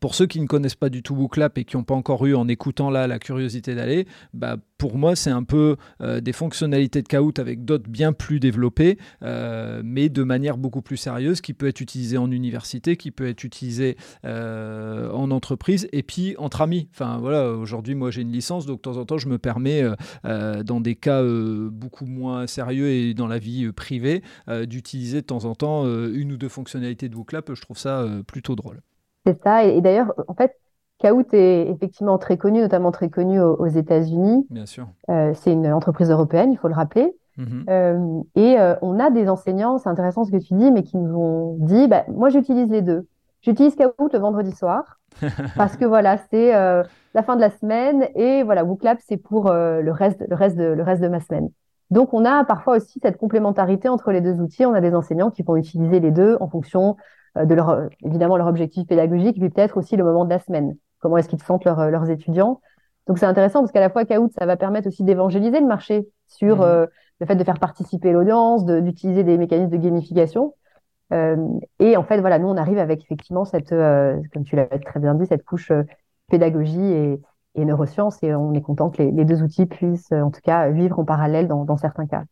pour 0.00 0.14
ceux 0.14 0.26
qui 0.26 0.40
ne 0.40 0.46
connaissent 0.46 0.74
pas 0.74 0.88
du 0.88 1.02
tout 1.02 1.14
WooClap 1.14 1.58
et 1.58 1.64
qui 1.64 1.76
n'ont 1.76 1.84
pas 1.84 1.94
encore 1.94 2.24
eu 2.26 2.34
en 2.34 2.48
écoutant 2.48 2.90
là 2.90 3.06
la 3.06 3.18
curiosité 3.18 3.74
d'aller, 3.74 4.06
bah, 4.34 4.56
pour 4.78 4.96
moi 4.96 5.16
c'est 5.16 5.30
un 5.30 5.42
peu 5.42 5.76
euh, 6.00 6.20
des 6.20 6.32
fonctionnalités 6.32 7.02
de 7.02 7.08
Kahoot 7.08 7.38
avec 7.38 7.64
d'autres 7.64 7.88
bien 7.88 8.12
plus 8.12 8.40
développées, 8.40 8.98
euh, 9.22 9.82
mais 9.84 10.08
de 10.08 10.22
manière 10.22 10.56
beaucoup 10.56 10.82
plus 10.82 10.96
sérieuse, 10.96 11.40
qui 11.40 11.54
peut 11.54 11.68
être 11.68 11.80
utilisée 11.80 12.16
en 12.16 12.30
université, 12.30 12.96
qui 12.96 13.10
peut 13.10 13.28
être 13.28 13.44
utilisée 13.44 13.96
euh, 14.24 15.10
en 15.10 15.30
entreprise 15.30 15.88
et 15.92 16.02
puis 16.02 16.34
entre 16.38 16.62
amis. 16.62 16.88
Enfin 16.92 17.18
voilà, 17.18 17.52
aujourd'hui 17.52 17.94
moi 17.94 18.10
j'ai 18.10 18.22
une 18.22 18.32
licence, 18.32 18.66
donc 18.66 18.78
de 18.78 18.82
temps 18.82 18.96
en 18.96 19.04
temps 19.04 19.18
je 19.18 19.28
me 19.28 19.38
permets 19.38 19.82
dans 20.24 20.80
des 20.80 20.94
cas 20.94 21.22
beaucoup 21.22 22.06
moins 22.06 22.46
sérieux 22.46 22.88
et 22.88 23.14
dans 23.14 23.26
la 23.26 23.38
vie 23.38 23.70
privée 23.72 24.22
d'utiliser 24.66 25.20
de 25.20 25.26
temps 25.26 25.44
en 25.44 25.54
temps 25.54 25.84
une 25.86 26.32
ou 26.32 26.36
deux 26.36 26.48
fonctionnalités 26.48 27.08
de 27.08 27.16
WooClap. 27.16 27.54
Je 27.54 27.60
trouve 27.60 27.78
ça 27.78 28.06
plutôt 28.26 28.56
drôle. 28.56 28.80
C'est 29.26 29.42
ça. 29.42 29.64
Et, 29.64 29.80
d'ailleurs, 29.80 30.14
en 30.28 30.34
fait, 30.34 30.56
Kahoot 31.00 31.32
est 31.32 31.68
effectivement 31.70 32.18
très 32.18 32.36
connu, 32.36 32.60
notamment 32.60 32.92
très 32.92 33.08
connu 33.08 33.40
aux, 33.40 33.66
États-Unis. 33.66 34.46
Bien 34.50 34.66
sûr. 34.66 34.86
Euh, 35.08 35.32
c'est 35.34 35.52
une 35.52 35.66
entreprise 35.72 36.10
européenne, 36.10 36.52
il 36.52 36.58
faut 36.58 36.68
le 36.68 36.74
rappeler. 36.74 37.14
Mhm. 37.38 37.64
Euh, 37.70 38.20
et 38.34 38.58
euh, 38.58 38.74
on 38.82 38.98
a 38.98 39.10
des 39.10 39.28
enseignants, 39.28 39.78
c'est 39.78 39.88
intéressant 39.88 40.24
ce 40.24 40.30
que 40.30 40.36
tu 40.36 40.54
dis, 40.54 40.70
mais 40.70 40.82
qui 40.82 40.98
nous 40.98 41.16
ont 41.16 41.56
dit, 41.60 41.88
bah, 41.88 42.04
moi 42.08 42.28
j'utilise 42.28 42.68
les 42.68 42.82
deux. 42.82 43.06
J'utilise 43.40 43.74
Kahoot 43.76 44.12
le 44.12 44.18
vendredi 44.18 44.52
soir 44.52 45.00
parce 45.56 45.76
que 45.78 45.86
voilà, 45.86 46.18
c'est 46.30 46.52
la 46.52 47.22
fin 47.22 47.36
de 47.36 47.40
la 47.40 47.50
semaine 47.50 48.06
et 48.14 48.42
voilà, 48.42 48.64
WooClap 48.64 48.98
c'est 49.00 49.16
pour 49.16 49.50
le 49.50 49.90
reste, 49.90 50.22
le 50.28 50.36
reste 50.36 50.56
de, 50.56 50.64
le 50.64 50.82
reste 50.82 51.00
de 51.00 51.08
ma 51.08 51.20
semaine. 51.20 51.48
Donc 51.90 52.12
on 52.12 52.26
a 52.26 52.44
parfois 52.44 52.76
aussi 52.76 53.00
cette 53.02 53.16
complémentarité 53.16 53.88
entre 53.88 54.12
les 54.12 54.20
deux 54.20 54.38
outils. 54.40 54.66
On 54.66 54.74
a 54.74 54.82
des 54.82 54.94
enseignants 54.94 55.30
qui 55.30 55.42
vont 55.42 55.56
utiliser 55.56 56.00
les 56.00 56.10
deux 56.10 56.36
en 56.40 56.48
fonction 56.48 56.96
de 57.36 57.54
leur, 57.54 57.88
évidemment, 58.04 58.36
leur 58.36 58.46
objectif 58.46 58.86
pédagogique, 58.86 59.38
puis 59.38 59.50
peut-être 59.50 59.76
aussi 59.76 59.96
le 59.96 60.04
moment 60.04 60.24
de 60.24 60.30
la 60.30 60.38
semaine. 60.38 60.76
Comment 60.98 61.16
est-ce 61.16 61.28
qu'ils 61.28 61.42
sentent 61.42 61.66
euh, 61.66 61.90
leurs 61.90 62.10
étudiants. 62.10 62.60
Donc 63.06 63.18
c'est 63.18 63.26
intéressant 63.26 63.60
parce 63.60 63.72
qu'à 63.72 63.80
la 63.80 63.90
fois 63.90 64.04
Kahoot, 64.04 64.30
ça 64.38 64.46
va 64.46 64.56
permettre 64.56 64.88
aussi 64.88 65.02
d'évangéliser 65.02 65.60
le 65.60 65.66
marché 65.66 66.06
sur 66.28 66.58
mmh. 66.58 66.62
euh, 66.62 66.86
le 67.20 67.26
fait 67.26 67.36
de 67.36 67.44
faire 67.44 67.58
participer 67.58 68.12
l'audience, 68.12 68.64
d'utiliser 68.64 69.24
des 69.24 69.36
mécanismes 69.36 69.70
de 69.70 69.76
gamification. 69.76 70.54
et 71.10 71.96
en 71.96 72.04
fait, 72.04 72.20
voilà, 72.20 72.38
nous, 72.38 72.48
on 72.48 72.56
arrive 72.56 72.78
avec 72.78 73.02
effectivement 73.02 73.44
cette, 73.44 73.70
comme 73.70 74.44
tu 74.44 74.56
l'as 74.56 74.66
très 74.66 75.00
bien 75.00 75.14
dit, 75.14 75.26
cette 75.26 75.44
couche 75.44 75.72
pédagogie 76.30 76.80
et, 76.80 77.20
et, 77.56 77.64
neurosciences, 77.64 78.22
et 78.22 78.34
on 78.34 78.54
est 78.54 78.62
content 78.62 78.90
que 78.90 79.02
les, 79.02 79.24
deux 79.24 79.42
outils 79.42 79.66
puissent, 79.66 80.12
en 80.12 80.30
tout 80.30 80.40
cas, 80.42 80.70
vivre 80.70 80.98
en 80.98 81.04
parallèle 81.04 81.46
dans 81.46 81.76
certains 81.76 82.06
cas. 82.06 82.22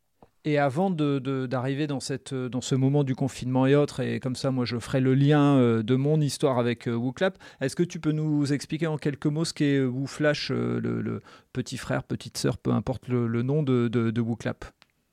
Et 0.48 0.56
avant 0.56 0.88
d'arriver 0.88 1.86
dans, 1.86 2.00
cette, 2.00 2.32
dans 2.32 2.62
ce 2.62 2.74
moment 2.74 3.04
du 3.04 3.14
confinement 3.14 3.66
et 3.66 3.76
autres, 3.76 4.00
et 4.00 4.18
comme 4.18 4.34
ça, 4.34 4.50
moi, 4.50 4.64
je 4.64 4.78
ferai 4.78 4.98
le 4.98 5.12
lien 5.12 5.58
euh, 5.58 5.82
de 5.82 5.94
mon 5.94 6.22
histoire 6.22 6.58
avec 6.58 6.88
euh, 6.88 6.94
WooClap, 6.94 7.36
est-ce 7.60 7.76
que 7.76 7.82
tu 7.82 8.00
peux 8.00 8.12
nous 8.12 8.50
expliquer 8.50 8.86
en 8.86 8.96
quelques 8.96 9.26
mots 9.26 9.44
ce 9.44 9.52
qu'est 9.52 9.76
euh, 9.76 9.86
WooFlash, 9.86 10.50
le, 10.50 11.20
petit 11.52 11.76
frère, 11.76 12.02
petite 12.02 12.38
sœur, 12.38 12.56
peu 12.56 12.70
importe 12.70 13.08
le, 13.08 13.42
nom 13.42 13.62
de, 13.62 13.88
de, 13.88 14.20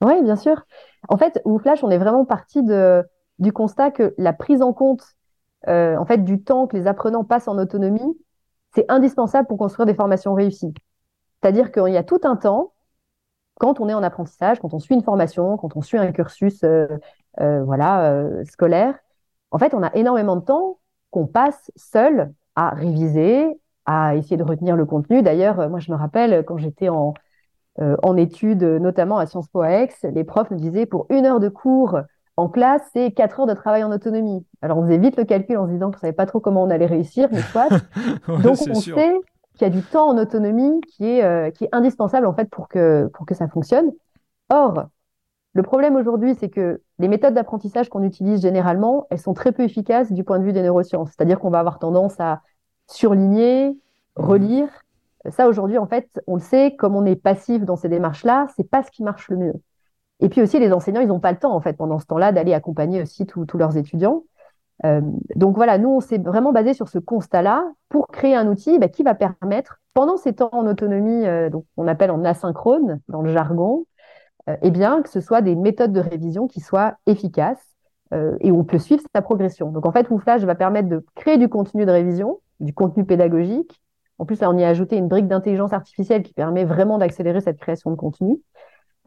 Oui, 0.02 0.24
bien 0.24 0.38
sûr. 0.38 0.66
En 1.10 1.18
fait, 1.18 1.42
WooFlash, 1.44 1.84
on 1.84 1.90
est 1.90 1.98
vraiment 1.98 2.24
parti 2.24 2.64
de, 2.64 3.04
du 3.40 3.52
constat 3.52 3.92
que 3.92 4.16
la 4.18 4.32
prise 4.32 4.62
en 4.62 4.72
compte 4.72 5.04
en 5.68 6.06
fait, 6.06 6.24
du 6.24 6.42
temps 6.42 6.68
que 6.68 6.78
les 6.78 6.88
apprenants 6.88 7.26
passent 7.26 7.50
en 7.50 7.58
autonomie, 7.58 8.18
c'est 8.74 8.86
indispensable 8.88 9.50
pour 9.50 9.58
construire 9.58 9.86
des 9.86 9.96
formations 9.96 10.34
réussies. 10.34 10.74
C'est-à-dire 11.42 11.74
qu'il 11.74 11.92
y 11.92 11.98
a 11.98 12.04
tout 12.04 12.22
un 12.24 12.38
temps 12.38 12.72
quand 13.60 13.80
on 13.80 13.90
est 13.90 13.94
en 13.94 14.04
apprentissage, 14.04 14.60
quand 14.60 14.74
on 14.74 14.80
suit 14.80 14.96
une 14.96 15.04
formation, 15.04 15.58
quand 15.58 15.76
on 15.76 15.82
suit 15.82 15.98
un 15.98 16.12
cursus 16.12 16.64
euh, 16.64 16.88
euh, 17.40 17.64
voilà, 17.64 18.12
euh, 18.12 18.44
scolaire, 18.46 18.96
en 19.52 19.58
fait, 19.58 19.74
on 19.74 19.84
a 19.84 19.94
énormément 19.96 20.36
de 20.36 20.44
temps 20.44 20.80
qu'on 21.12 21.28
passe 21.28 21.72
seul 21.76 22.34
à 22.56 22.70
réviser, 22.70 23.48
à 23.86 24.16
essayer 24.16 24.38
de 24.38 24.44
retenir 24.44 24.76
le 24.76 24.86
contenu. 24.86 25.22
D'ailleurs, 25.22 25.70
moi, 25.70 25.80
je 25.80 25.92
me 25.92 25.98
rappelle 25.98 26.44
quand 26.46 26.58
j'étais 26.58 26.90
en, 26.90 27.14
en 27.78 28.18
études, 28.18 28.64
notamment 28.64 29.18
à 29.18 29.26
Sciences 29.26 29.48
Po 29.48 29.62
à 29.62 29.70
Aix, 29.72 29.90
les 30.04 30.24
profs 30.24 30.52
nous 30.52 30.58
disaient 30.58 30.86
pour 30.86 31.06
une 31.10 31.26
heure 31.26 31.40
de 31.40 31.50
cours 31.50 32.00
en 32.38 32.50
classe, 32.50 32.82
c'est 32.92 33.12
quatre 33.12 33.40
heures 33.40 33.46
de 33.46 33.54
travail 33.54 33.84
en 33.84 33.92
autonomie. 33.92 34.46
Alors, 34.62 34.78
on 34.78 34.84
faisait 34.84 34.98
vite 34.98 35.16
le 35.16 35.24
calcul 35.24 35.58
en 35.58 35.68
se 35.68 35.72
disant 35.72 35.88
qu'on 35.88 35.98
ne 35.98 36.02
savait 36.02 36.14
pas 36.14 36.26
trop 36.26 36.42
comment 36.42 36.64
on 36.64 36.70
allait 36.70 36.86
réussir, 36.86 37.30
mais 37.32 37.42
soit. 37.52 37.70
Donc, 38.28 38.58
on 38.70 38.76
sait 38.76 39.16
qu'il 39.56 39.68
y 39.68 39.72
a 39.72 39.74
du 39.74 39.82
temps 39.82 40.10
en 40.10 40.18
autonomie 40.18 40.82
qui 40.82 41.06
est, 41.06 41.24
euh, 41.24 41.50
qui 41.52 41.66
est 41.66 41.70
indispensable 41.72 42.26
en 42.28 42.34
fait 42.34 42.50
pour 42.50 42.68
que, 42.68 43.10
pour 43.14 43.26
que 43.26 43.34
ça 43.34 43.48
fonctionne. 43.48 43.92
Or, 44.50 44.88
le 45.54 45.64
problème 45.64 45.96
aujourd'hui, 45.96 46.36
c'est 46.36 46.50
que 46.50 46.82
les 47.00 47.08
méthodes 47.08 47.34
d'apprentissage 47.34 47.90
qu'on 47.90 48.04
utilise 48.04 48.42
généralement, 48.42 49.08
elles 49.10 49.20
sont 49.20 49.34
très 49.34 49.52
peu 49.52 49.64
efficaces 49.64 50.12
du 50.12 50.24
point 50.24 50.40
de 50.40 50.44
vue 50.44 50.54
des 50.54 50.62
neurosciences. 50.62 51.10
C'est-à-dire 51.10 51.40
qu'on 51.40 51.50
va 51.50 51.60
avoir 51.60 51.80
tendance 51.80 52.20
à 52.20 52.42
surligner, 52.88 53.70
mmh. 53.70 53.76
relire. 54.16 54.70
Ça, 55.30 55.48
aujourd'hui, 55.48 55.78
en 55.78 55.88
fait, 55.88 56.22
on 56.28 56.36
le 56.36 56.42
sait, 56.42 56.76
comme 56.76 56.96
on 56.96 57.06
est 57.06 57.16
passif 57.16 57.64
dans 57.64 57.78
ces 57.78 57.90
démarches-là, 57.90 58.48
c'est 58.56 58.70
pas 58.70 58.84
ce 58.84 58.92
qui 58.92 59.02
marche 59.02 59.30
le 59.30 59.38
mieux. 59.38 59.54
Et 60.20 60.30
puis 60.30 60.42
aussi, 60.42 60.60
les 60.60 60.72
enseignants, 60.72 61.02
ils 61.02 61.08
n'ont 61.08 61.20
pas 61.20 61.32
le 61.32 61.40
temps, 61.40 61.56
en 61.56 61.62
fait, 61.62 61.74
pendant 61.74 62.00
ce 62.00 62.06
temps-là, 62.06 62.32
d'aller 62.32 62.54
accompagner 62.54 63.02
aussi 63.02 63.26
tous 63.26 63.58
leurs 63.58 63.78
étudiants. 63.78 64.24
Euh, 64.84 65.02
donc 65.36 65.56
voilà, 65.56 65.78
nous, 65.78 65.90
on 65.90 66.00
s'est 66.02 66.18
vraiment 66.18 66.52
basé 66.52 66.74
sur 66.74 66.90
ce 66.90 67.00
constat-là 67.00 67.72
pour 67.90 68.08
créer 68.08 68.36
un 68.36 68.48
outil 68.48 68.78
bah, 68.80 68.90
qui 68.90 69.04
va 69.04 69.16
permettre, 69.16 69.80
pendant 69.94 70.18
ces 70.18 70.34
temps 70.34 70.50
en 70.52 70.68
autonomie, 70.68 71.26
euh, 71.26 71.50
donc 71.50 71.66
on 71.78 71.88
appelle 71.88 72.12
en 72.12 72.26
asynchrone 72.26 73.00
dans 73.08 73.22
le 73.22 73.32
jargon, 73.32 73.86
euh, 74.50 74.58
eh 74.62 74.72
bien, 74.72 75.02
que 75.02 75.10
ce 75.10 75.22
soit 75.22 75.42
des 75.42 75.56
méthodes 75.56 75.94
de 75.94 76.02
révision 76.02 76.48
qui 76.48 76.60
soient 76.60 76.96
efficaces 77.06 77.72
et 78.40 78.50
où 78.50 78.60
on 78.60 78.64
peut 78.64 78.78
suivre 78.78 79.04
sa 79.14 79.22
progression. 79.22 79.72
Donc 79.72 79.86
en 79.86 79.92
fait, 79.92 80.10
WooFlash 80.10 80.44
va 80.44 80.56
permettre 80.56 80.88
de 80.88 81.04
créer 81.16 81.38
du 81.38 81.50
contenu 81.50 81.86
de 81.86 81.92
révision, 81.92 82.40
du 82.62 82.74
contenu 82.74 83.04
pédagogique. 83.04 83.82
En 84.20 84.26
plus, 84.26 84.40
là, 84.40 84.50
on 84.50 84.58
y 84.58 84.64
a 84.64 84.70
ajouté 84.70 84.96
une 84.96 85.10
brique 85.10 85.28
d'intelligence 85.28 85.74
artificielle 85.74 86.24
qui 86.24 86.34
permet 86.34 86.64
vraiment 86.64 86.98
d'accélérer 86.98 87.42
cette 87.42 87.58
création 87.58 87.92
de 87.92 87.98
contenu. 87.98 88.40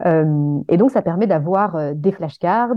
et 0.05 0.77
donc, 0.77 0.91
ça 0.91 1.01
permet 1.01 1.25
d'avoir 1.25 1.95
des 1.95 2.11
flashcards, 2.11 2.75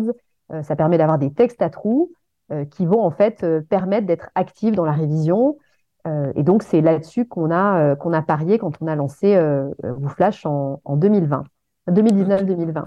ça 0.63 0.75
permet 0.75 0.97
d'avoir 0.97 1.19
des 1.19 1.35
textes 1.35 1.61
à 1.61 1.69
trous, 1.69 2.13
euh, 2.13 2.22
qui 2.71 2.87
vont 2.87 3.03
en 3.03 3.11
fait 3.11 3.43
euh, 3.43 3.61
permettre 3.61 4.07
d'être 4.07 4.31
actifs 4.35 4.75
dans 4.75 4.85
la 4.85 4.93
révision. 4.93 5.59
Euh, 6.07 6.33
et 6.35 6.43
donc, 6.43 6.63
c'est 6.63 6.81
là-dessus 6.81 7.27
qu'on 7.27 7.51
a, 7.51 7.97
qu'on 7.97 8.13
a 8.13 8.23
parié 8.23 8.59
quand 8.59 8.73
on 8.81 8.87
a 8.87 8.97
lancé 8.97 9.39
WooFlash 9.85 10.47
en, 10.47 10.81
en 10.85 10.97
2020, 10.97 11.45
2019-2020. 11.89 12.85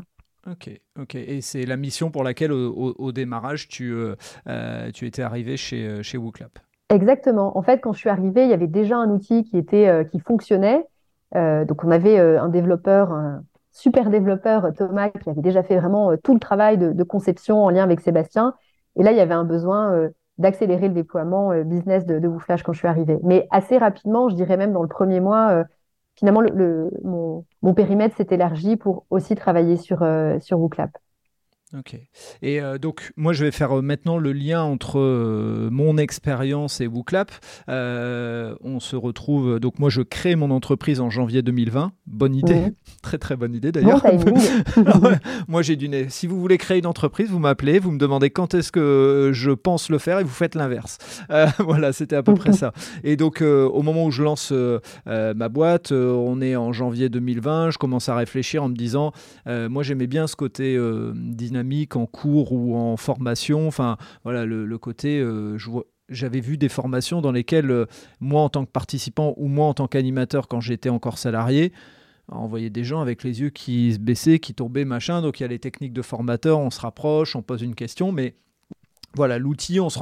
Ok, 0.52 0.70
ok. 1.00 1.16
Et 1.16 1.42
c'est 1.42 1.66
la 1.66 1.78
mission 1.78 2.12
pour 2.12 2.24
laquelle, 2.24 2.52
au, 2.52 3.12
démarrage, 3.14 3.68
tu, 3.68 3.96
tu 4.94 5.06
étais 5.08 5.22
arrivé 5.22 5.56
chez, 5.56 6.04
chez 6.04 6.18
WooClap. 6.18 6.60
Exactement. 6.90 7.58
En 7.58 7.64
fait, 7.64 7.80
quand 7.80 7.94
je 7.94 8.00
suis 8.00 8.10
arrivée, 8.10 8.44
il 8.44 8.50
y 8.50 8.54
avait 8.54 8.68
déjà 8.68 8.98
un 8.98 9.10
outil 9.10 9.44
qui, 9.44 9.58
était, 9.58 10.06
qui 10.12 10.20
fonctionnait. 10.20 10.86
donc, 11.34 11.86
on 11.86 11.92
avait 11.92 12.20
un 12.20 12.50
développeur, 12.50 13.14
un 13.14 13.44
super 13.72 14.10
développeur, 14.10 14.74
Thomas, 14.78 15.10
qui 15.10 15.30
avait 15.30 15.42
déjà 15.42 15.64
fait 15.64 15.78
vraiment 15.78 16.18
tout 16.18 16.34
le 16.34 16.40
travail 16.40 16.78
de, 16.78 16.92
de, 16.92 17.04
conception 17.04 17.64
en 17.64 17.70
lien 17.70 17.84
avec 17.84 18.02
Sébastien. 18.02 18.54
Et 18.96 19.04
là, 19.04 19.12
il 19.12 19.18
y 19.18 19.22
avait 19.22 19.34
un 19.34 19.44
besoin 19.44 19.94
euh, 19.94 20.10
d'accélérer 20.38 20.88
le 20.88 20.94
déploiement 20.94 21.52
euh, 21.52 21.64
business 21.64 22.06
de, 22.06 22.20
de 22.20 22.28
WooFlash 22.28 22.64
quand 22.64 22.74
je 22.74 22.80
suis 22.80 22.88
arrivée. 22.88 23.18
Mais 23.24 23.48
assez 23.52 23.78
rapidement, 23.78 24.30
je 24.30 24.36
dirais 24.36 24.58
même 24.58 24.74
dans 24.74 24.82
le 24.84 24.88
premier 24.90 25.20
mois, 25.20 25.52
euh, 25.52 25.64
finalement, 26.16 26.42
le, 26.42 26.92
mon, 27.04 27.74
périmètre 27.74 28.16
s'est 28.16 28.28
élargi 28.32 28.78
pour 28.78 29.06
aussi 29.10 29.36
travailler 29.36 29.78
sur, 29.78 30.06
sur. 30.42 30.60
Ok. 31.78 31.98
Et 32.42 32.62
euh, 32.62 32.78
donc, 32.78 33.12
moi, 33.18 33.34
je 33.34 33.44
vais 33.44 33.52
faire 33.52 33.78
euh, 33.78 33.82
maintenant 33.82 34.18
le 34.18 34.32
lien 34.32 34.64
entre 34.64 35.00
euh, 35.00 35.70
mon 35.72 35.98
expérience 35.98 36.80
et 36.80 36.88
WooClap. 36.88 37.32
on 37.68 38.80
se 38.80 38.96
retrouve. 38.96 39.60
Donc, 39.60 39.80
moi, 39.80 39.90
je 39.90 40.02
crée 40.02 40.36
mon 40.36 40.52
entreprise 40.52 41.02
en 41.02 41.10
janvier 41.10 41.42
2020. 41.42 41.92
Bonne 42.08 42.36
idée. 42.36 42.74
Très, 43.02 43.18
très 43.20 43.36
bonne 43.36 43.54
idée 43.54 43.72
d'ailleurs. 43.72 44.02
moi, 45.48 45.62
j'ai 45.62 45.76
du 45.76 45.90
nez. 45.90 46.08
Si 46.10 46.26
vous 46.26 46.40
voulez 46.40 46.58
créer 46.58 46.80
une 46.80 46.88
entreprise, 46.88 47.30
vous 47.30 47.40
m'appelez, 47.40 47.78
vous 47.78 47.92
me 47.92 48.00
demandez 48.00 48.32
quand 48.32 48.56
est-ce 48.56 48.72
que 48.72 49.30
je 49.32 49.52
pense 49.52 49.90
le 49.90 50.00
faire 50.00 50.20
et 50.20 50.24
vous 50.24 50.30
faites 50.30 50.56
l'inverse. 50.56 50.98
voilà, 51.60 51.94
c'était 51.94 52.16
à 52.16 52.24
peu 52.24 52.34
près 52.34 52.54
ça. 52.54 52.74
Et 53.04 53.16
donc, 53.16 53.42
au 53.42 53.82
moment 53.84 54.06
où 54.06 54.12
je 54.12 54.24
lance 54.24 54.52
ma 55.06 55.50
boîte, 55.50 55.92
on 55.92 56.42
est 56.42 56.56
en 56.56 56.74
janvier 56.74 57.10
2020. 57.10 57.72
Je 57.72 57.78
commence 57.78 58.10
à 58.10 58.16
réfléchir 58.16 58.64
en 58.64 58.70
me 58.70 58.76
disant 58.76 59.12
moi, 59.46 59.84
j'aimais 59.84 60.08
bien 60.08 60.26
ce 60.26 60.36
côté 60.36 60.80
dynamique 61.14 61.65
en 61.96 62.06
cours 62.06 62.52
ou 62.52 62.76
en 62.76 62.98
formation. 62.98 63.68
Enfin, 63.68 63.98
voilà, 64.24 64.46
le, 64.46 64.78
côté, 64.78 65.20
euh, 65.20 65.58
j'avais 66.10 66.40
vu 66.40 66.58
des 66.58 66.70
formations 66.70 67.22
dans 67.22 67.32
lesquelles, 67.32 67.72
euh, 67.72 67.86
moi 68.20 68.42
en 68.42 68.50
tant 68.50 68.66
que 68.66 68.72
participant 68.72 69.34
ou 69.38 69.48
moi 69.48 69.68
en 69.68 69.74
tant 69.74 69.88
qu'animateur, 69.88 70.48
quand 70.48 70.62
j'étais 70.62 70.90
encore 70.90 71.18
salarié, 71.18 71.72
on 72.30 72.48
voyait 72.48 72.72
des 72.72 72.84
gens 72.84 73.02
avec 73.02 73.24
les 73.24 73.42
yeux 73.42 73.50
qui 73.50 73.94
se 73.94 74.00
baissaient, 74.00 74.40
qui 74.40 74.54
tombaient, 74.54 74.86
machin. 74.86 75.22
Donc 75.22 75.40
il 75.40 75.44
y 75.44 75.46
a 75.46 75.50
les 75.50 75.60
techniques 75.60 75.94
de 75.94 76.02
formateur, 76.02 76.60
on 76.60 76.70
se 76.70 76.82
rapproche, 76.82 77.36
on 77.36 77.42
pose 77.42 77.62
une 77.62 77.76
question, 77.76 78.12
mais 78.12 78.36
voilà, 79.16 79.38
l'outil, 79.40 79.80
on, 79.80 79.90
se 79.90 79.98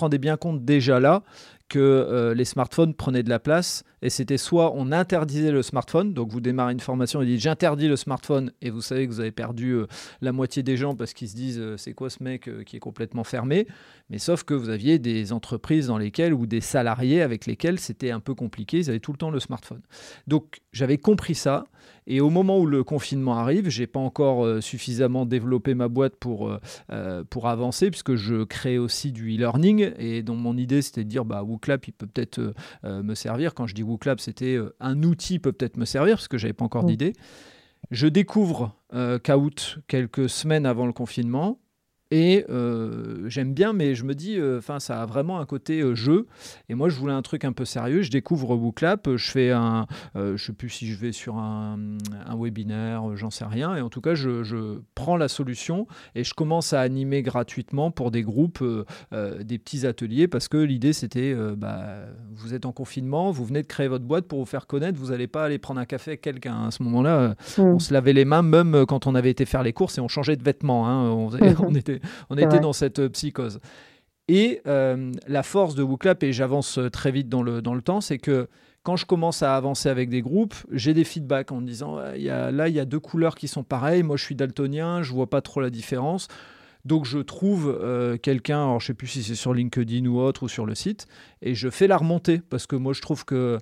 rendait 0.00 0.18
bien 0.18 0.36
compte 0.36 0.64
déjà 0.64 0.98
là 0.98 1.22
que 1.68 1.78
euh, 1.78 2.34
les 2.34 2.44
smartphones 2.46 2.94
prenaient 2.94 3.22
de 3.22 3.28
la 3.28 3.38
place 3.38 3.84
et 4.06 4.10
c'était 4.10 4.38
soit 4.38 4.72
on 4.76 4.92
interdisait 4.92 5.50
le 5.50 5.62
smartphone, 5.62 6.14
donc 6.14 6.30
vous 6.30 6.40
démarrez 6.40 6.72
une 6.72 6.78
formation 6.78 7.22
et 7.22 7.26
dites 7.26 7.40
j'interdis 7.40 7.88
le 7.88 7.96
smartphone 7.96 8.52
et 8.62 8.70
vous 8.70 8.80
savez 8.80 9.04
que 9.08 9.12
vous 9.12 9.18
avez 9.18 9.32
perdu 9.32 9.72
euh, 9.72 9.86
la 10.20 10.30
moitié 10.30 10.62
des 10.62 10.76
gens 10.76 10.94
parce 10.94 11.12
qu'ils 11.12 11.28
se 11.28 11.34
disent 11.34 11.58
euh, 11.58 11.76
c'est 11.76 11.92
quoi 11.92 12.08
ce 12.08 12.22
mec 12.22 12.48
qui 12.66 12.76
est 12.76 12.80
complètement 12.80 13.24
fermé, 13.24 13.66
mais 14.08 14.18
sauf 14.18 14.44
que 14.44 14.54
vous 14.54 14.68
aviez 14.68 15.00
des 15.00 15.32
entreprises 15.32 15.88
dans 15.88 15.98
lesquelles 15.98 16.34
ou 16.34 16.46
des 16.46 16.60
salariés 16.60 17.20
avec 17.20 17.46
lesquels 17.46 17.80
c'était 17.80 18.12
un 18.12 18.20
peu 18.20 18.34
compliqué, 18.34 18.78
ils 18.78 18.90
avaient 18.90 19.00
tout 19.00 19.10
le 19.10 19.18
temps 19.18 19.30
le 19.30 19.40
smartphone. 19.40 19.82
Donc 20.28 20.60
j'avais 20.72 20.98
compris 20.98 21.34
ça 21.34 21.64
et 22.06 22.20
au 22.20 22.30
moment 22.30 22.60
où 22.60 22.66
le 22.66 22.84
confinement 22.84 23.36
arrive, 23.36 23.68
j'ai 23.68 23.88
pas 23.88 23.98
encore 23.98 24.62
suffisamment 24.62 25.26
développé 25.26 25.74
ma 25.74 25.88
boîte 25.88 26.14
pour, 26.16 26.56
pour 27.30 27.48
avancer 27.48 27.90
puisque 27.90 28.14
je 28.14 28.44
crée 28.44 28.78
aussi 28.78 29.10
du 29.10 29.34
e-learning 29.34 29.92
et 29.98 30.22
dont 30.22 30.36
mon 30.36 30.56
idée 30.56 30.82
c'était 30.82 31.02
de 31.02 31.08
dire 31.08 31.24
bah 31.24 31.42
WooClap, 31.42 31.88
il 31.88 31.92
peut 31.92 32.06
peut-être 32.06 32.38
euh, 32.38 32.54
euh, 32.84 33.02
me 33.02 33.14
servir. 33.14 33.54
Quand 33.54 33.66
je 33.66 33.74
dis 33.74 33.82
WooClap, 33.82 33.95
c'était 34.18 34.56
euh, 34.56 34.74
un 34.80 35.02
outil 35.02 35.38
peut 35.38 35.52
peut-être 35.52 35.76
me 35.76 35.84
servir, 35.84 36.16
parce 36.16 36.28
que 36.28 36.38
j'avais 36.38 36.52
pas 36.52 36.64
encore 36.64 36.84
mm. 36.84 36.88
d'idée. 36.88 37.12
Je 37.90 38.08
découvre 38.08 38.74
Kahoot 39.22 39.78
quelques 39.86 40.28
semaines 40.28 40.66
avant 40.66 40.86
le 40.86 40.92
confinement. 40.92 41.60
Et 42.12 42.44
euh, 42.50 43.28
j'aime 43.28 43.52
bien, 43.52 43.72
mais 43.72 43.96
je 43.96 44.04
me 44.04 44.14
dis, 44.14 44.38
euh, 44.38 44.60
ça 44.78 45.02
a 45.02 45.06
vraiment 45.06 45.40
un 45.40 45.46
côté 45.46 45.80
euh, 45.80 45.96
jeu. 45.96 46.26
Et 46.68 46.74
moi, 46.74 46.88
je 46.88 46.96
voulais 46.96 47.12
un 47.12 47.22
truc 47.22 47.44
un 47.44 47.52
peu 47.52 47.64
sérieux. 47.64 48.02
Je 48.02 48.10
découvre 48.10 48.54
WooClap. 48.54 49.16
Je 49.16 49.30
fais 49.30 49.50
un, 49.50 49.86
je 50.14 50.36
sais 50.36 50.52
plus 50.52 50.70
si 50.70 50.86
je 50.86 50.96
vais 50.96 51.12
sur 51.12 51.36
un, 51.36 51.78
un 52.26 52.36
webinaire, 52.36 53.16
j'en 53.16 53.30
sais 53.30 53.44
rien. 53.44 53.74
Et 53.76 53.80
en 53.80 53.88
tout 53.88 54.00
cas, 54.00 54.14
je, 54.14 54.44
je, 54.44 54.78
prends 54.94 55.16
la 55.16 55.28
solution 55.28 55.86
et 56.14 56.24
je 56.24 56.32
commence 56.34 56.72
à 56.72 56.80
animer 56.80 57.22
gratuitement 57.22 57.90
pour 57.90 58.10
des 58.10 58.22
groupes, 58.22 58.64
des 59.12 59.58
petits 59.58 59.86
ateliers, 59.86 60.28
parce 60.28 60.48
que 60.48 60.56
l'idée 60.56 60.92
c'était, 60.92 61.34
bah, 61.56 61.86
vous 62.34 62.54
êtes 62.54 62.66
en 62.66 62.72
confinement, 62.72 63.30
vous 63.30 63.44
venez 63.44 63.62
de 63.62 63.66
créer 63.66 63.88
votre 63.88 64.04
boîte 64.04 64.26
pour 64.26 64.38
vous 64.38 64.46
faire 64.46 64.66
connaître. 64.66 64.98
Vous 64.98 65.10
n'allez 65.10 65.26
pas 65.26 65.44
aller 65.44 65.58
prendre 65.58 65.80
un 65.80 65.84
café 65.84 66.12
avec 66.12 66.20
quelqu'un. 66.22 66.66
À 66.66 66.70
ce 66.70 66.82
moment-là, 66.82 67.34
mmh. 67.58 67.60
on 67.60 67.78
se 67.78 67.92
lavait 67.92 68.12
les 68.12 68.24
mains, 68.24 68.42
même 68.42 68.84
quand 68.86 69.06
on 69.06 69.14
avait 69.14 69.30
été 69.30 69.44
faire 69.44 69.62
les 69.62 69.72
courses 69.72 69.98
et 69.98 70.00
on 70.00 70.08
changeait 70.08 70.36
de 70.36 70.44
vêtements. 70.44 70.88
Hein. 70.88 71.10
On, 71.10 71.30
on 71.60 71.74
était 71.74 71.95
on 72.30 72.36
était 72.36 72.60
dans 72.60 72.72
cette 72.72 72.98
euh, 72.98 73.08
psychose. 73.08 73.60
Et 74.28 74.60
euh, 74.66 75.12
la 75.28 75.42
force 75.42 75.74
de 75.74 75.82
WooClap, 75.82 76.22
et 76.22 76.32
j'avance 76.32 76.78
euh, 76.78 76.90
très 76.90 77.12
vite 77.12 77.28
dans 77.28 77.42
le, 77.42 77.62
dans 77.62 77.74
le 77.74 77.82
temps, 77.82 78.00
c'est 78.00 78.18
que 78.18 78.48
quand 78.82 78.96
je 78.96 79.06
commence 79.06 79.42
à 79.42 79.56
avancer 79.56 79.88
avec 79.88 80.08
des 80.08 80.22
groupes, 80.22 80.54
j'ai 80.70 80.94
des 80.94 81.04
feedbacks 81.04 81.50
en 81.50 81.60
me 81.60 81.66
disant 81.66 81.96
là, 81.96 82.68
il 82.68 82.74
y 82.74 82.80
a 82.80 82.84
deux 82.84 83.00
couleurs 83.00 83.34
qui 83.34 83.48
sont 83.48 83.64
pareilles. 83.64 84.04
Moi, 84.04 84.16
je 84.16 84.22
suis 84.22 84.36
daltonien, 84.36 85.02
je 85.02 85.12
vois 85.12 85.28
pas 85.28 85.40
trop 85.40 85.60
la 85.60 85.70
différence. 85.70 86.28
Donc 86.86 87.04
je 87.04 87.18
trouve 87.18 87.76
euh, 87.82 88.16
quelqu'un, 88.16 88.62
alors 88.62 88.80
je 88.80 88.86
sais 88.86 88.94
plus 88.94 89.08
si 89.08 89.24
c'est 89.24 89.34
sur 89.34 89.52
LinkedIn 89.52 90.06
ou 90.06 90.20
autre 90.20 90.44
ou 90.44 90.48
sur 90.48 90.64
le 90.66 90.76
site, 90.76 91.08
et 91.42 91.52
je 91.52 91.68
fais 91.68 91.88
la 91.88 91.96
remontée 91.96 92.38
parce 92.38 92.68
que 92.68 92.76
moi 92.76 92.92
je 92.92 93.00
trouve 93.00 93.24
que 93.24 93.58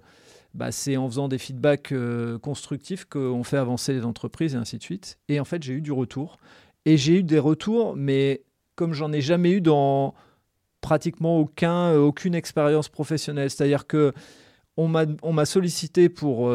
bah, 0.53 0.71
c'est 0.71 0.99
en 0.99 1.09
faisant 1.09 1.29
des 1.29 1.39
feedbacks 1.39 1.93
euh, 1.93 2.39
constructifs 2.39 3.07
qu'on 3.07 3.43
fait 3.43 3.57
avancer 3.57 3.95
les 3.95 4.05
entreprises 4.05 4.55
et 4.55 4.59
ainsi 4.59 4.77
de 4.77 4.83
suite. 4.83 5.19
Et 5.31 5.41
en 5.41 5.47
fait 5.47 5.63
j'ai 5.63 5.73
eu 5.73 5.81
du 5.81 5.91
retour. 5.91 6.37
Et 6.87 6.97
j'ai 6.97 7.19
eu 7.19 7.23
des 7.23 7.39
retours, 7.39 7.97
mais 7.97 8.43
comme 8.77 8.93
j'en 8.93 9.13
ai 9.13 9.21
jamais 9.21 9.53
eu 9.53 9.61
dans 9.61 10.15
pratiquement 10.81 11.39
aucun, 11.39 11.93
euh, 11.93 11.99
aucune 11.99 12.35
expérience 12.35 12.89
professionnelle. 12.89 13.51
C'est-à-dire 13.51 13.87
que 13.87 14.13
on 14.77 14.89
m'a 14.89 15.45
sollicité 15.45 16.09
pour 16.09 16.51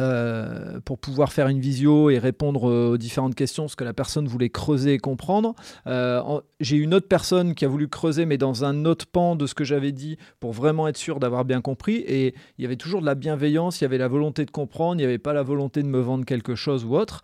euh, 0.00 0.80
pour 0.84 0.98
pouvoir 0.98 1.32
faire 1.32 1.46
une 1.46 1.60
visio 1.60 2.10
et 2.10 2.18
répondre 2.18 2.64
aux 2.64 2.96
différentes 2.96 3.36
questions, 3.36 3.68
ce 3.68 3.76
que 3.76 3.84
la 3.84 3.92
personne 3.92 4.26
voulait 4.26 4.48
creuser 4.48 4.94
et 4.94 4.98
comprendre. 4.98 5.54
Euh, 5.86 6.40
j'ai 6.58 6.76
une 6.76 6.94
autre 6.94 7.06
personne 7.06 7.54
qui 7.54 7.64
a 7.64 7.68
voulu 7.68 7.86
creuser, 7.86 8.26
mais 8.26 8.36
dans 8.36 8.64
un 8.64 8.86
autre 8.86 9.06
pan 9.06 9.36
de 9.36 9.46
ce 9.46 9.54
que 9.54 9.62
j'avais 9.62 9.92
dit, 9.92 10.18
pour 10.40 10.52
vraiment 10.52 10.88
être 10.88 10.96
sûr 10.96 11.20
d'avoir 11.20 11.44
bien 11.44 11.60
compris. 11.60 11.96
Et 11.96 12.34
il 12.58 12.62
y 12.62 12.64
avait 12.64 12.74
toujours 12.74 13.02
de 13.02 13.06
la 13.06 13.14
bienveillance, 13.14 13.80
il 13.80 13.84
y 13.84 13.86
avait 13.86 13.98
la 13.98 14.08
volonté 14.08 14.44
de 14.44 14.50
comprendre, 14.50 14.94
il 14.94 14.98
n'y 14.98 15.04
avait 15.04 15.18
pas 15.18 15.32
la 15.32 15.44
volonté 15.44 15.80
de 15.82 15.88
me 15.88 16.00
vendre 16.00 16.24
quelque 16.24 16.56
chose 16.56 16.84
ou 16.84 16.96
autre. 16.96 17.22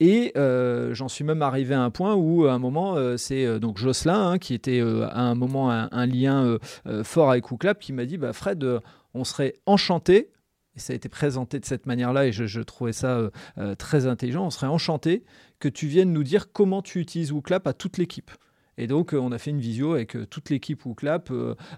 Et 0.00 0.32
euh, 0.36 0.92
j'en 0.92 1.08
suis 1.08 1.24
même 1.24 1.42
arrivé 1.42 1.74
à 1.74 1.82
un 1.82 1.90
point 1.90 2.14
où, 2.14 2.46
à 2.46 2.52
un 2.52 2.58
moment, 2.58 2.96
c'est 3.16 3.60
donc 3.60 3.78
Jocelyn, 3.78 4.32
hein, 4.32 4.38
qui 4.38 4.54
était 4.54 4.80
à 4.80 5.20
un 5.20 5.34
moment 5.34 5.70
un, 5.70 6.06
lien 6.06 6.58
fort 7.02 7.30
avec 7.30 7.50
WooClap, 7.50 7.78
qui 7.78 7.92
m'a 7.92 8.04
dit 8.04 8.18
bah, 8.18 8.32
Fred, 8.32 8.80
on 9.14 9.24
serait 9.24 9.54
enchanté 9.66 10.34
et 10.76 10.80
ça 10.80 10.92
a 10.92 10.96
été 10.96 11.08
présenté 11.08 11.60
de 11.60 11.64
cette 11.64 11.86
manière-là, 11.86 12.26
et 12.26 12.32
je, 12.32 12.60
trouvais 12.60 12.92
ça 12.92 13.16
euh, 13.18 13.30
euh, 13.58 13.74
très 13.74 14.06
intelligent. 14.06 14.44
On 14.44 14.50
serait 14.50 14.66
enchanté 14.66 15.24
que 15.60 15.68
tu 15.68 15.86
viennes 15.86 16.12
nous 16.12 16.24
dire 16.24 16.52
comment 16.52 16.82
tu 16.82 17.00
utilises 17.00 17.32
WooClap 17.32 17.66
à 17.66 17.72
toute 17.72 17.96
l'équipe. 17.96 18.30
Et 18.78 18.86
donc, 18.86 19.14
euh, 19.14 19.18
on 19.18 19.32
a 19.32 19.38
fait 19.38 19.50
une 19.50 19.60
visio 19.60 19.94
avec 19.94 20.16
toute 20.30 20.50
l'équipe 20.50 20.84
WooClap, 20.84 21.30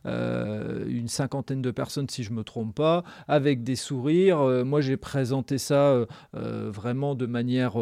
une 0.04 1.08
cinquantaine 1.08 1.62
de 1.62 1.70
personnes 1.70 2.08
si 2.08 2.22
je 2.22 2.30
ne 2.30 2.36
me 2.36 2.44
trompe 2.44 2.74
pas, 2.74 3.04
avec 3.28 3.62
des 3.62 3.76
sourires. 3.76 4.64
moi, 4.64 4.80
j'ai 4.80 4.96
présenté 4.96 5.58
ça 5.58 6.06
vraiment 6.32 7.14
de 7.14 7.26
manière 7.26 7.74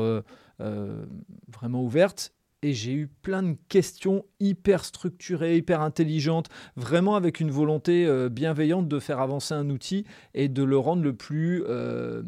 vraiment 0.59 1.83
ouverte 1.83 2.33
et 2.65 2.73
j'ai 2.73 2.95
eu 2.95 3.07
plein 3.07 3.43
de 3.43 3.57
questions 3.69 4.25
hyper 4.41 4.87
structurées, 4.87 5.59
hyper 5.59 5.83
intelligentes, 5.83 6.49
vraiment 6.77 7.15
avec 7.15 7.41
une 7.41 7.51
volonté 7.51 8.07
euh, 8.07 8.31
bienveillante 8.31 8.89
de 8.89 8.99
faire 8.99 9.21
avancer 9.21 9.53
un 9.53 9.69
outil 9.69 10.07
et 10.33 10.49
de 10.49 10.63
le 10.63 10.79
rendre 10.79 11.03
le 11.03 11.15
plus 11.15 11.63
euh, 11.69 12.23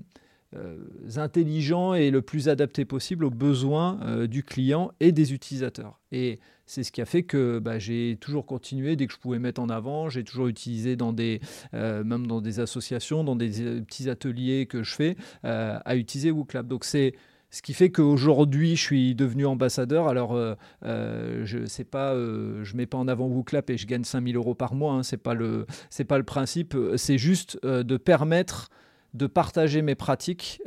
euh, 0.55 0.77
intelligent 1.17 1.95
et 1.95 2.11
le 2.11 2.21
plus 2.21 2.51
adapté 2.51 2.85
possible 2.85 3.25
aux 3.25 3.31
besoins 3.31 4.27
du 4.27 4.43
client 4.43 4.93
et 5.01 5.11
des 5.11 5.33
utilisateurs. 5.33 6.01
Et 6.13 6.39
c'est 6.67 6.83
ce 6.83 6.93
qui 6.93 7.01
a 7.01 7.07
fait 7.07 7.23
que 7.23 7.59
bah, 7.59 7.79
j'ai 7.79 8.19
toujours 8.21 8.45
continué 8.45 8.97
dès 8.97 9.07
que 9.07 9.13
je 9.13 9.19
pouvais 9.19 9.39
mettre 9.39 9.61
en 9.61 9.69
avant. 9.69 10.09
J'ai 10.09 10.25
toujours 10.25 10.49
utilisé 10.49 10.97
dans 10.97 11.13
des, 11.13 11.41
même 11.73 12.27
dans 12.27 12.41
des 12.41 12.61
associations, 12.61 13.25
dans 13.25 13.37
des 13.37 13.81
petits 13.83 14.11
ateliers 14.11 14.67
que 14.67 14.83
je 14.83 14.95
fais, 14.95 15.17
à 15.43 15.97
utiliser 15.97 16.31
WooClap. 16.31 16.67
Donc 16.67 16.85
c'est 16.85 17.15
ce 17.51 17.63
qui 17.63 17.75
fait 17.75 17.91
qu'aujourd'hui, 17.91 18.77
je 18.77 18.83
suis 18.83 19.15
devenu 19.15 19.47
ambassadeur. 19.47 20.09
Alors, 20.09 20.35
euh, 20.35 20.55
euh, 20.85 21.43
je 21.45 21.59
ne 21.59 21.85
pas, 21.85 22.13
euh, 22.13 22.65
je 22.65 22.77
mets 22.77 22.87
pas 22.87 22.99
en 22.99 23.09
avant 23.09 23.27
WooClap 23.29 23.71
et 23.71 23.79
je 23.79 23.87
gagne 23.87 24.05
5000 24.05 24.37
euros 24.37 24.55
par 24.55 24.75
mois. 24.75 24.95
Hein, 24.95 25.03
Ce 25.03 25.15
n'est 25.15 25.21
pas, 25.21 25.35
le, 25.35 25.67
pas 26.09 26.19
le 26.19 26.25
principe. 26.25 26.77
C'est 26.97 27.19
juste 27.19 27.59
de 27.65 27.97
permettre 27.97 28.69
de 29.17 29.27
partager 29.27 29.83
mes 29.83 29.95
pratiques 29.95 30.63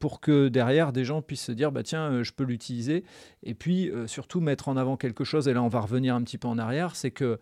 pour 0.00 0.20
que 0.20 0.48
derrière 0.48 0.92
des 0.92 1.04
gens 1.04 1.22
puissent 1.22 1.44
se 1.44 1.52
dire 1.52 1.72
bah 1.72 1.82
tiens 1.82 2.22
je 2.22 2.32
peux 2.32 2.44
l'utiliser. 2.44 3.04
Et 3.42 3.54
puis 3.54 3.90
surtout 4.06 4.40
mettre 4.40 4.68
en 4.68 4.76
avant 4.76 4.96
quelque 4.96 5.24
chose 5.24 5.48
et 5.48 5.54
là 5.54 5.62
on 5.62 5.68
va 5.68 5.80
revenir 5.80 6.14
un 6.14 6.22
petit 6.22 6.38
peu 6.38 6.48
en 6.48 6.58
arrière 6.58 6.96
c'est 6.96 7.10
que 7.10 7.38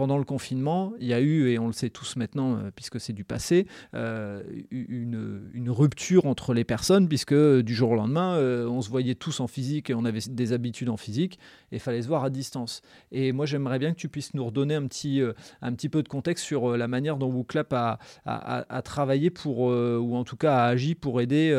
pendant 0.00 0.16
le 0.16 0.24
confinement, 0.24 0.94
il 0.98 1.08
y 1.08 1.12
a 1.12 1.20
eu, 1.20 1.50
et 1.50 1.58
on 1.58 1.66
le 1.66 1.74
sait 1.74 1.90
tous 1.90 2.16
maintenant 2.16 2.56
euh, 2.56 2.70
puisque 2.74 2.98
c'est 2.98 3.12
du 3.12 3.22
passé, 3.22 3.66
euh, 3.92 4.42
une, 4.70 5.68
rupture 5.68 6.24
entre 6.24 6.54
les 6.54 6.64
personnes 6.64 7.06
puisque 7.06 7.34
euh, 7.34 7.62
du 7.62 7.74
jour 7.74 7.90
au 7.90 7.96
lendemain, 7.96 8.38
on 8.66 8.80
se 8.80 8.88
voyait 8.88 9.14
tous 9.14 9.40
en 9.40 9.46
physique 9.46 9.90
et 9.90 9.94
on 9.94 10.06
avait 10.06 10.20
des 10.30 10.54
habitudes 10.54 10.88
en 10.88 10.96
physique 10.96 11.38
et 11.70 11.76
il 11.76 11.80
fallait 11.80 12.00
se 12.00 12.08
voir 12.08 12.24
à 12.24 12.30
distance. 12.30 12.80
Et 13.12 13.32
moi, 13.32 13.44
j'aimerais 13.44 13.78
bien 13.78 13.92
que 13.92 13.98
tu 13.98 14.08
puisses 14.08 14.32
nous 14.32 14.42
redonner 14.42 14.74
un 14.74 14.86
petit, 14.86 15.20
un 15.60 15.72
petit 15.74 15.90
peu 15.90 16.02
de 16.02 16.08
contexte 16.08 16.46
sur 16.46 16.78
la 16.78 16.88
manière 16.88 17.18
dont 17.18 17.30
WooClap 17.30 17.70
a, 17.74 17.98
a, 18.24 18.82
travaillé 18.82 19.28
pour, 19.28 19.58
ou 19.58 20.16
en 20.16 20.24
tout 20.24 20.38
cas 20.38 20.56
a 20.56 20.64
agi 20.64 20.94
pour 20.94 21.20
aider 21.20 21.52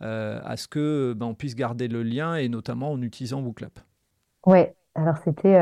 à 0.00 0.56
ce 0.58 0.68
que 0.68 1.14
ben, 1.16 1.26
on 1.26 1.34
puisse 1.34 1.54
garder 1.54 1.88
le 1.88 2.02
lien 2.02 2.36
et 2.36 2.50
notamment 2.50 2.92
en 2.92 3.00
utilisant 3.00 3.40
WooClap. 3.40 3.80
Oui, 4.44 4.64
alors 4.94 5.16
c'était 5.24 5.56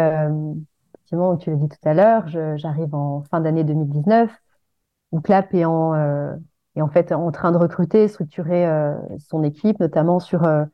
effectivement, 1.04 1.36
tu 1.36 1.50
l'as 1.50 1.56
dit 1.56 1.68
tout 1.68 1.88
à 1.88 1.92
l'heure, 1.92 2.26
j'arrive 2.28 2.94
en 2.94 3.22
fin 3.24 3.40
d'année 3.40 3.62
2019, 3.62 4.30
où 5.12 5.20
Clap 5.20 5.52
est 5.52 5.66
en, 5.66 5.92
euh, 5.94 6.34
est 6.76 6.80
en 6.80 6.88
fait 6.88 7.12
en 7.12 7.30
train 7.30 7.52
de 7.52 7.58
recruter, 7.58 8.08
structurer 8.08 8.66
euh, 8.66 8.96
son 9.18 9.42
équipe, 9.42 9.78
notamment 9.80 10.18
sur. 10.18 10.44
Euh, 10.44 10.64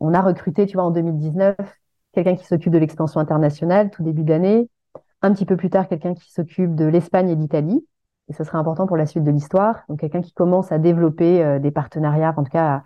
on 0.00 0.14
a 0.14 0.22
recruté, 0.22 0.66
tu 0.66 0.78
vois, 0.78 0.84
en 0.84 0.90
2019, 0.90 1.54
quelqu'un 2.14 2.34
qui 2.34 2.46
s'occupe 2.46 2.72
de 2.72 2.78
l'expansion 2.78 3.20
internationale, 3.20 3.90
tout 3.90 4.02
début 4.02 4.24
d'année. 4.24 4.70
Un 5.20 5.34
petit 5.34 5.44
peu 5.44 5.56
plus 5.56 5.68
tard, 5.68 5.86
quelqu'un 5.86 6.14
qui 6.14 6.32
s'occupe 6.32 6.74
de 6.74 6.86
l'Espagne 6.86 7.28
et 7.28 7.36
l'Italie. 7.36 7.86
Et 8.28 8.32
ce 8.32 8.42
sera 8.42 8.58
important 8.58 8.86
pour 8.86 8.96
la 8.96 9.04
suite 9.04 9.22
de 9.22 9.30
l'histoire. 9.30 9.82
Donc, 9.88 10.00
quelqu'un 10.00 10.22
qui 10.22 10.32
commence 10.32 10.72
à 10.72 10.78
développer 10.78 11.60
des 11.60 11.70
partenariats, 11.70 12.34
en 12.36 12.42
tout 12.42 12.50
cas 12.50 12.84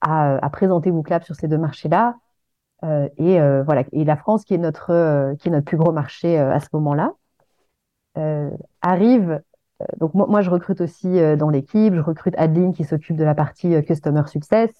à, 0.00 0.48
présenter 0.50 0.90
WooClap 0.90 1.24
sur 1.24 1.34
ces 1.34 1.48
deux 1.48 1.58
marchés-là. 1.58 2.16
Euh, 2.84 3.08
et 3.16 3.40
euh, 3.40 3.62
voilà, 3.62 3.84
et 3.92 4.04
la 4.04 4.16
France 4.16 4.44
qui 4.44 4.54
est 4.54 4.58
notre 4.58 4.90
euh, 4.90 5.34
qui 5.36 5.48
est 5.48 5.50
notre 5.50 5.64
plus 5.64 5.78
gros 5.78 5.92
marché 5.92 6.38
à 6.38 6.60
ce 6.60 6.68
moment-là 6.74 7.12
arrive. 8.80 9.42
donc 9.98 10.14
moi, 10.14 10.26
moi, 10.26 10.40
je 10.40 10.48
recrute 10.48 10.80
aussi 10.80 11.20
dans 11.36 11.50
l'équipe, 11.50 11.92
je 11.92 12.00
recrute 12.00 12.34
Adeline 12.38 12.72
qui 12.72 12.84
s'occupe 12.84 13.16
de 13.16 13.24
la 13.24 13.34
partie 13.34 13.82
customer 13.84 14.22
success. 14.26 14.70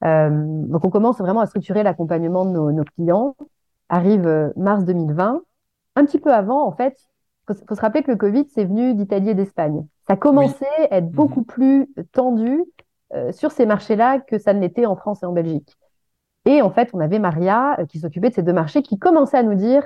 donc 0.00 0.82
on 0.82 0.88
commence 0.88 1.18
vraiment 1.18 1.40
à 1.40 1.46
structurer 1.46 1.82
l'accompagnement 1.82 2.46
de 2.46 2.72
nos, 2.72 2.84
clients. 2.84 3.36
Arrive 3.90 4.52
mars 4.56 4.86
2020, 4.86 5.42
un 5.96 6.04
petit 6.06 6.18
peu 6.18 6.32
avant 6.32 6.66
en 6.66 6.72
fait. 6.72 6.96
Faut, 7.46 7.52
faut 7.68 7.74
se 7.74 7.80
rappeler 7.82 8.02
que 8.02 8.10
le 8.10 8.16
Covid 8.16 8.46
c'est 8.54 8.64
venu 8.64 8.94
d'Italie 8.94 9.28
et 9.28 9.34
d'Espagne. 9.34 9.84
Ça 10.06 10.16
commençait 10.16 10.88
à 10.90 10.96
être 10.96 11.10
mhm. 11.10 11.10
beaucoup 11.10 11.42
plus 11.42 11.92
tendu 12.12 12.64
sur 13.32 13.50
ces 13.50 13.66
marchés-là 13.66 14.18
que 14.20 14.38
ça 14.38 14.54
ne 14.54 14.60
l'était 14.60 14.86
en 14.86 14.96
France 14.96 15.22
et 15.22 15.26
en 15.26 15.32
Belgique. 15.32 15.76
Et 16.44 16.62
en 16.62 16.70
fait, 16.70 16.90
on 16.92 17.00
avait 17.00 17.18
Maria 17.18 17.78
euh, 17.80 17.86
qui 17.86 17.98
s'occupait 17.98 18.30
de 18.30 18.34
ces 18.34 18.42
deux 18.42 18.52
marchés 18.52 18.82
qui 18.82 18.98
commençait 18.98 19.38
à 19.38 19.42
nous 19.42 19.54
dire 19.54 19.84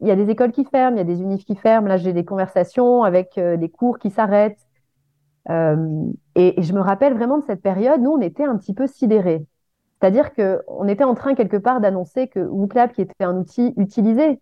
il 0.00 0.08
y 0.08 0.10
a 0.10 0.16
des 0.16 0.30
écoles 0.30 0.52
qui 0.52 0.64
ferment, 0.64 0.96
il 0.96 0.98
y 0.98 1.02
a 1.02 1.04
des 1.04 1.20
unifs 1.20 1.44
qui 1.44 1.56
ferment. 1.56 1.86
Là, 1.86 1.96
j'ai 1.96 2.12
des 2.12 2.24
conversations 2.24 3.02
avec 3.02 3.36
euh, 3.36 3.56
des 3.56 3.68
cours 3.68 3.98
qui 3.98 4.10
s'arrêtent. 4.10 4.66
Euh, 5.50 6.04
et, 6.34 6.60
je 6.62 6.72
me 6.72 6.80
rappelle 6.80 7.14
vraiment 7.14 7.38
de 7.38 7.44
cette 7.44 7.62
période, 7.62 8.00
nous, 8.00 8.12
on 8.12 8.20
était 8.20 8.44
un 8.44 8.56
petit 8.56 8.74
peu 8.74 8.86
sidérés. 8.86 9.46
C'est-à-dire 10.00 10.32
qu'on 10.32 10.88
était 10.88 11.04
en 11.04 11.14
train 11.14 11.34
quelque 11.34 11.58
part 11.58 11.80
d'annoncer 11.80 12.28
que 12.28 12.40
WooClap, 12.40 12.94
qui 12.94 13.02
était 13.02 13.24
un 13.24 13.36
outil 13.36 13.74
utilisé 13.76 14.40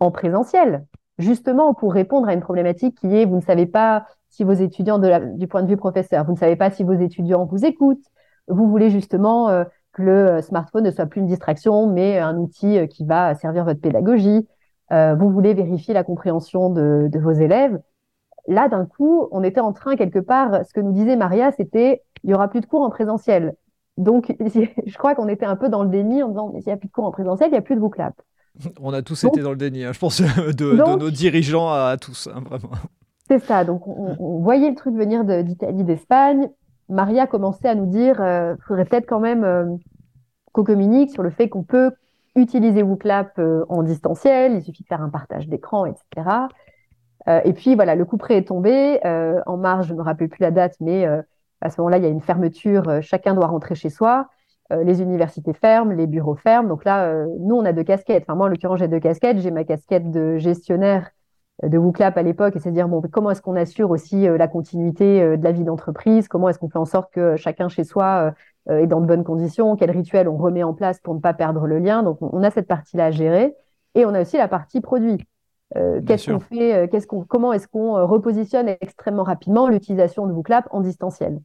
en 0.00 0.10
présentiel, 0.10 0.84
justement 1.18 1.72
pour 1.72 1.92
répondre 1.92 2.28
à 2.28 2.34
une 2.34 2.40
problématique 2.40 2.98
qui 2.98 3.14
est, 3.16 3.24
vous 3.24 3.36
ne 3.36 3.42
savez 3.42 3.66
pas 3.66 4.06
si 4.28 4.42
vos 4.42 4.52
étudiants, 4.52 4.98
du 4.98 5.46
point 5.46 5.62
de 5.62 5.68
vue 5.68 5.76
professeur, 5.76 6.24
vous 6.24 6.32
ne 6.32 6.38
savez 6.38 6.56
pas 6.56 6.70
si 6.70 6.82
vos 6.82 6.92
étudiants 6.92 7.44
vous 7.44 7.64
écoutent, 7.64 8.04
vous 8.48 8.68
voulez 8.68 8.90
justement 8.90 9.64
que 9.96 10.02
le 10.02 10.12
euh, 10.12 10.42
smartphone 10.42 10.84
ne 10.84 10.90
soit 10.90 11.06
plus 11.06 11.20
une 11.20 11.26
distraction, 11.26 11.86
mais 11.86 12.18
un 12.18 12.36
outil 12.36 12.78
euh, 12.78 12.86
qui 12.86 13.04
va 13.04 13.34
servir 13.34 13.64
votre 13.64 13.80
pédagogie. 13.80 14.46
Euh, 14.92 15.14
vous 15.14 15.30
voulez 15.30 15.54
vérifier 15.54 15.94
la 15.94 16.04
compréhension 16.04 16.68
de, 16.70 17.10
vos 17.18 17.32
élèves. 17.32 17.80
Là, 18.46 18.68
d'un 18.68 18.84
coup, 18.84 19.26
on 19.32 19.42
était 19.42 19.60
en 19.60 19.72
train, 19.72 19.96
quelque 19.96 20.18
part, 20.18 20.64
ce 20.66 20.72
que 20.72 20.80
nous 20.80 20.92
disait 20.92 21.16
Maria, 21.16 21.50
c'était 21.52 22.02
il 22.22 22.30
y 22.30 22.34
aura 22.34 22.48
plus 22.48 22.60
de 22.60 22.66
cours 22.66 22.82
en 22.82 22.90
présentiel. 22.90 23.54
Donc, 23.96 24.36
je 24.40 24.98
crois 24.98 25.14
qu'on 25.14 25.28
était 25.28 25.46
un 25.46 25.56
peu 25.56 25.70
dans 25.70 25.82
le 25.82 25.88
déni 25.88 26.22
en 26.22 26.28
disant, 26.28 26.50
mais 26.52 26.60
s'il 26.60 26.68
n'y 26.68 26.74
a 26.74 26.76
plus 26.76 26.88
de 26.88 26.92
cours 26.92 27.06
en 27.06 27.10
présentiel, 27.10 27.48
il 27.48 27.52
n'y 27.52 27.58
a 27.58 27.62
plus 27.62 27.74
de 27.74 27.80
WooClap. 27.80 28.14
On 28.80 28.92
a 28.92 29.02
tous 29.02 29.24
été 29.24 29.40
dans 29.40 29.50
le 29.50 29.56
déni, 29.56 29.84
hein, 29.84 29.92
je 29.92 29.98
pense, 29.98 30.20
de, 30.56 30.96
nos 30.98 31.10
dirigeants 31.10 31.70
à, 31.70 31.96
tous, 31.96 32.28
hein, 32.32 32.42
vraiment. 32.44 32.70
C'est 33.28 33.40
ça, 33.40 33.64
donc 33.64 33.88
on, 33.88 34.38
voyait 34.40 34.68
le 34.68 34.76
truc 34.76 34.94
venir 34.94 35.24
d'Italie, 35.24 35.82
d'Espagne. 35.82 36.48
Maria 36.88 37.26
commençait 37.26 37.68
à 37.68 37.74
nous 37.74 37.86
dire, 37.86 38.20
euh, 38.20 38.54
faudrait 38.66 38.84
peut-être 38.84 39.06
quand 39.06 39.20
même 39.20 39.44
euh, 39.44 39.64
qu'on 40.52 40.64
communique 40.64 41.10
sur 41.10 41.22
le 41.22 41.30
fait 41.30 41.48
qu'on 41.48 41.62
peut 41.62 41.92
utiliser 42.34 42.82
WooClap 42.82 43.38
euh, 43.38 43.64
en 43.68 43.82
distanciel, 43.82 44.52
il 44.54 44.62
suffit 44.62 44.82
de 44.82 44.88
faire 44.88 45.02
un 45.02 45.08
partage 45.08 45.48
d'écran, 45.48 45.86
etc. 45.86 46.48
et 47.44 47.52
puis 47.54 47.74
voilà, 47.74 47.96
le 47.96 48.04
coup 48.04 48.18
près 48.18 48.36
est 48.36 48.46
tombé. 48.46 49.00
en 49.46 49.56
mars, 49.56 49.88
je 49.88 49.92
ne 49.92 49.98
me 49.98 50.02
rappelle 50.04 50.28
plus 50.28 50.40
la 50.40 50.52
date, 50.52 50.76
mais 50.78 51.06
à 51.60 51.70
ce 51.70 51.80
moment-là, 51.80 51.98
il 51.98 52.04
y 52.04 52.06
a 52.06 52.10
une 52.10 52.20
fermeture, 52.20 53.02
chacun 53.02 53.34
doit 53.34 53.48
rentrer 53.48 53.74
chez 53.74 53.90
soi. 53.90 54.28
les 54.70 55.02
universités 55.02 55.52
ferment, 55.52 55.90
les 55.90 56.06
bureaux 56.06 56.36
ferment. 56.36 56.68
Donc 56.68 56.84
là, 56.84 57.26
nous, 57.40 57.56
on 57.56 57.64
a 57.64 57.72
deux 57.72 57.82
casquettes. 57.82 58.22
Enfin, 58.22 58.36
moi, 58.36 58.46
en 58.46 58.48
l'occurrence, 58.48 58.78
j'ai 58.78 58.86
deux 58.86 59.00
casquettes. 59.00 59.40
J'ai 59.40 59.50
ma 59.50 59.64
casquette 59.64 60.12
de 60.12 60.36
gestionnaire 60.36 61.10
de 61.62 61.78
WooClap 61.78 62.16
à 62.18 62.22
l'époque, 62.22 62.54
et 62.56 62.58
c'est 62.58 62.68
à 62.68 62.72
dire 62.72 62.88
bon, 62.88 63.00
comment 63.10 63.30
est-ce 63.30 63.42
qu'on 63.42 63.56
assure 63.56 63.90
aussi 63.90 64.26
la 64.26 64.48
continuité 64.48 65.36
de 65.36 65.42
la 65.42 65.52
vie 65.52 65.64
d'entreprise, 65.64 66.28
comment 66.28 66.48
est-ce 66.48 66.58
qu'on 66.58 66.68
fait 66.68 66.78
en 66.78 66.84
sorte 66.84 67.12
que 67.12 67.36
chacun 67.36 67.68
chez 67.68 67.84
soi 67.84 68.34
est 68.68 68.86
dans 68.86 69.00
de 69.00 69.06
bonnes 69.06 69.24
conditions, 69.24 69.74
quel 69.74 69.90
rituel 69.90 70.28
on 70.28 70.36
remet 70.36 70.62
en 70.62 70.74
place 70.74 71.00
pour 71.00 71.14
ne 71.14 71.20
pas 71.20 71.32
perdre 71.32 71.66
le 71.66 71.78
lien? 71.78 72.02
Donc 72.02 72.18
on 72.20 72.42
a 72.42 72.50
cette 72.50 72.66
partie-là 72.66 73.06
à 73.06 73.10
gérer, 73.10 73.54
et 73.94 74.04
on 74.04 74.12
a 74.12 74.20
aussi 74.20 74.36
la 74.36 74.48
partie 74.48 74.82
produit. 74.82 75.24
qu'est-ce 75.74 76.30
qu'on 76.30 76.40
fait, 76.40 76.88
qu'est-ce 76.90 77.06
qu'on, 77.06 77.24
comment 77.24 77.54
est-ce 77.54 77.68
qu'on 77.68 78.06
repositionne 78.06 78.68
extrêmement 78.82 79.24
rapidement 79.24 79.68
l'utilisation 79.68 80.26
de 80.26 80.32
WooClap 80.32 80.68
en 80.72 80.82
distanciel? 80.82 81.40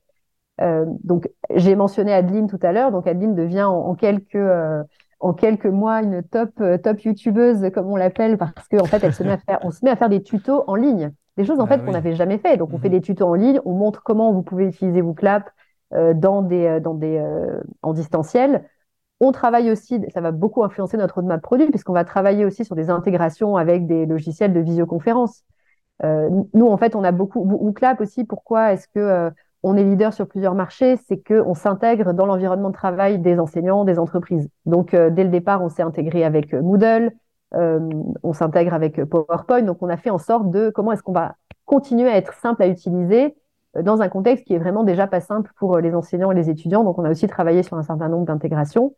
Euh, 0.61 0.85
donc, 1.03 1.29
j'ai 1.55 1.75
mentionné 1.75 2.13
Adeline 2.13 2.47
tout 2.47 2.59
à 2.61 2.71
l'heure. 2.71 2.91
Donc, 2.91 3.07
Adeline 3.07 3.35
devient 3.35 3.63
en, 3.63 3.95
quelques 3.95 4.35
euh, 4.35 4.83
en 5.21 5.33
quelques 5.33 5.67
mois 5.67 6.01
une 6.01 6.23
top 6.23 6.49
euh, 6.59 6.77
top 6.77 7.01
youtubeuse 7.01 7.69
comme 7.73 7.87
on 7.87 7.95
l'appelle 7.95 8.37
parce 8.37 8.67
qu'en 8.67 8.81
en 8.81 8.85
fait, 8.85 9.03
elle 9.03 9.13
se 9.13 9.23
met 9.23 9.31
à 9.31 9.37
faire, 9.37 9.59
on 9.63 9.71
se 9.71 9.85
met 9.85 9.91
à 9.91 9.95
faire 9.95 10.09
des 10.09 10.23
tutos 10.23 10.63
en 10.67 10.75
ligne, 10.75 11.11
des 11.37 11.45
choses 11.45 11.59
en 11.59 11.65
ah 11.65 11.67
fait 11.67 11.85
qu'on 11.85 11.91
n'avait 11.91 12.15
jamais 12.15 12.37
fait. 12.37 12.57
Donc, 12.57 12.73
on 12.73 12.79
fait 12.79 12.89
mhm. 12.89 12.95
des 12.95 13.01
tutos 13.01 13.27
en 13.27 13.35
ligne, 13.35 13.59
on 13.65 13.73
montre 13.73 14.03
comment 14.03 14.33
vous 14.33 14.43
pouvez 14.43 14.65
utiliser 14.65 15.01
WooClap 15.01 15.49
dans 16.15 16.41
des 16.41 16.79
dans 16.79 16.93
des 16.93 17.21
en 17.81 17.93
distanciel. 17.93 18.65
On 19.19 19.33
travaille 19.33 19.69
aussi, 19.69 19.99
ça 20.13 20.21
va 20.21 20.31
beaucoup 20.31 20.63
influencer 20.63 20.95
notre 20.95 21.15
roadmap 21.15 21.41
produit 21.41 21.69
puisqu'on 21.69 21.93
va 21.93 22.05
travailler 22.05 22.45
aussi 22.45 22.63
sur 22.63 22.75
des 22.75 22.89
intégrations 22.89 23.57
avec 23.57 23.85
des 23.87 24.05
logiciels 24.05 24.53
de 24.53 24.61
visioconférence. 24.61 25.43
nous, 26.01 26.67
en 26.67 26.77
fait, 26.77 26.95
on 26.95 27.03
a 27.03 27.11
beaucoup 27.11 27.41
WooClap 27.41 27.99
aussi. 27.99 28.23
Pourquoi 28.23 28.71
est-ce 28.71 28.87
que 28.87 29.31
on 29.63 29.77
est 29.77 29.83
leader 29.83 30.13
sur 30.13 30.27
plusieurs 30.27 30.55
marchés, 30.55 30.97
c'est 31.07 31.21
qu'on 31.21 31.53
s'intègre 31.53 32.13
dans 32.13 32.25
l'environnement 32.25 32.69
de 32.69 32.75
travail 32.75 33.19
des 33.19 33.39
enseignants, 33.39 33.83
des 33.83 33.99
entreprises. 33.99 34.49
Donc, 34.65 34.93
euh, 34.93 35.09
dès 35.09 35.23
le 35.23 35.29
départ, 35.29 35.63
on 35.63 35.69
s'est 35.69 35.83
intégré 35.83 36.23
avec 36.23 36.53
euh, 36.53 36.61
Moodle, 36.61 37.11
euh, 37.53 37.79
on 38.23 38.33
s'intègre 38.33 38.73
avec 38.73 39.03
PowerPoint. 39.05 39.61
Donc, 39.61 39.77
on 39.81 39.89
a 39.89 39.97
fait 39.97 40.09
en 40.09 40.17
sorte 40.17 40.49
de 40.49 40.71
comment 40.71 40.91
est-ce 40.93 41.03
qu'on 41.03 41.11
va 41.11 41.35
continuer 41.65 42.09
à 42.09 42.17
être 42.17 42.33
simple 42.33 42.63
à 42.63 42.67
utiliser 42.67 43.35
dans 43.79 44.01
un 44.01 44.09
contexte 44.09 44.45
qui 44.45 44.53
est 44.53 44.59
vraiment 44.59 44.83
déjà 44.83 45.07
pas 45.07 45.21
simple 45.21 45.51
pour 45.57 45.77
les 45.77 45.95
enseignants 45.95 46.31
et 46.31 46.35
les 46.35 46.49
étudiants. 46.49 46.83
Donc, 46.83 46.97
on 46.97 47.05
a 47.05 47.11
aussi 47.11 47.27
travaillé 47.27 47.63
sur 47.63 47.77
un 47.77 47.83
certain 47.83 48.09
nombre 48.09 48.25
d'intégrations. 48.25 48.95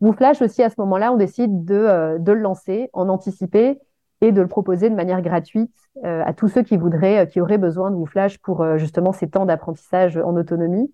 WooFlash 0.00 0.40
aussi, 0.40 0.62
à 0.62 0.70
ce 0.70 0.76
moment-là, 0.78 1.12
on 1.12 1.16
décide 1.16 1.64
de, 1.64 2.16
de 2.18 2.32
le 2.32 2.40
lancer 2.40 2.88
en 2.92 3.08
anticipé 3.08 3.78
et 4.20 4.32
de 4.32 4.40
le 4.40 4.48
proposer 4.48 4.90
de 4.90 4.94
manière 4.94 5.20
gratuite 5.22 5.74
euh, 6.04 6.22
à 6.24 6.32
tous 6.32 6.48
ceux 6.48 6.62
qui 6.62 6.76
voudraient, 6.76 7.20
euh, 7.20 7.26
qui 7.26 7.40
auraient 7.40 7.58
besoin 7.58 7.90
de 7.90 7.96
WooFlash 7.96 8.38
pour 8.38 8.62
euh, 8.62 8.78
justement 8.78 9.12
ces 9.12 9.28
temps 9.28 9.46
d'apprentissage 9.46 10.16
en 10.16 10.36
autonomie. 10.36 10.92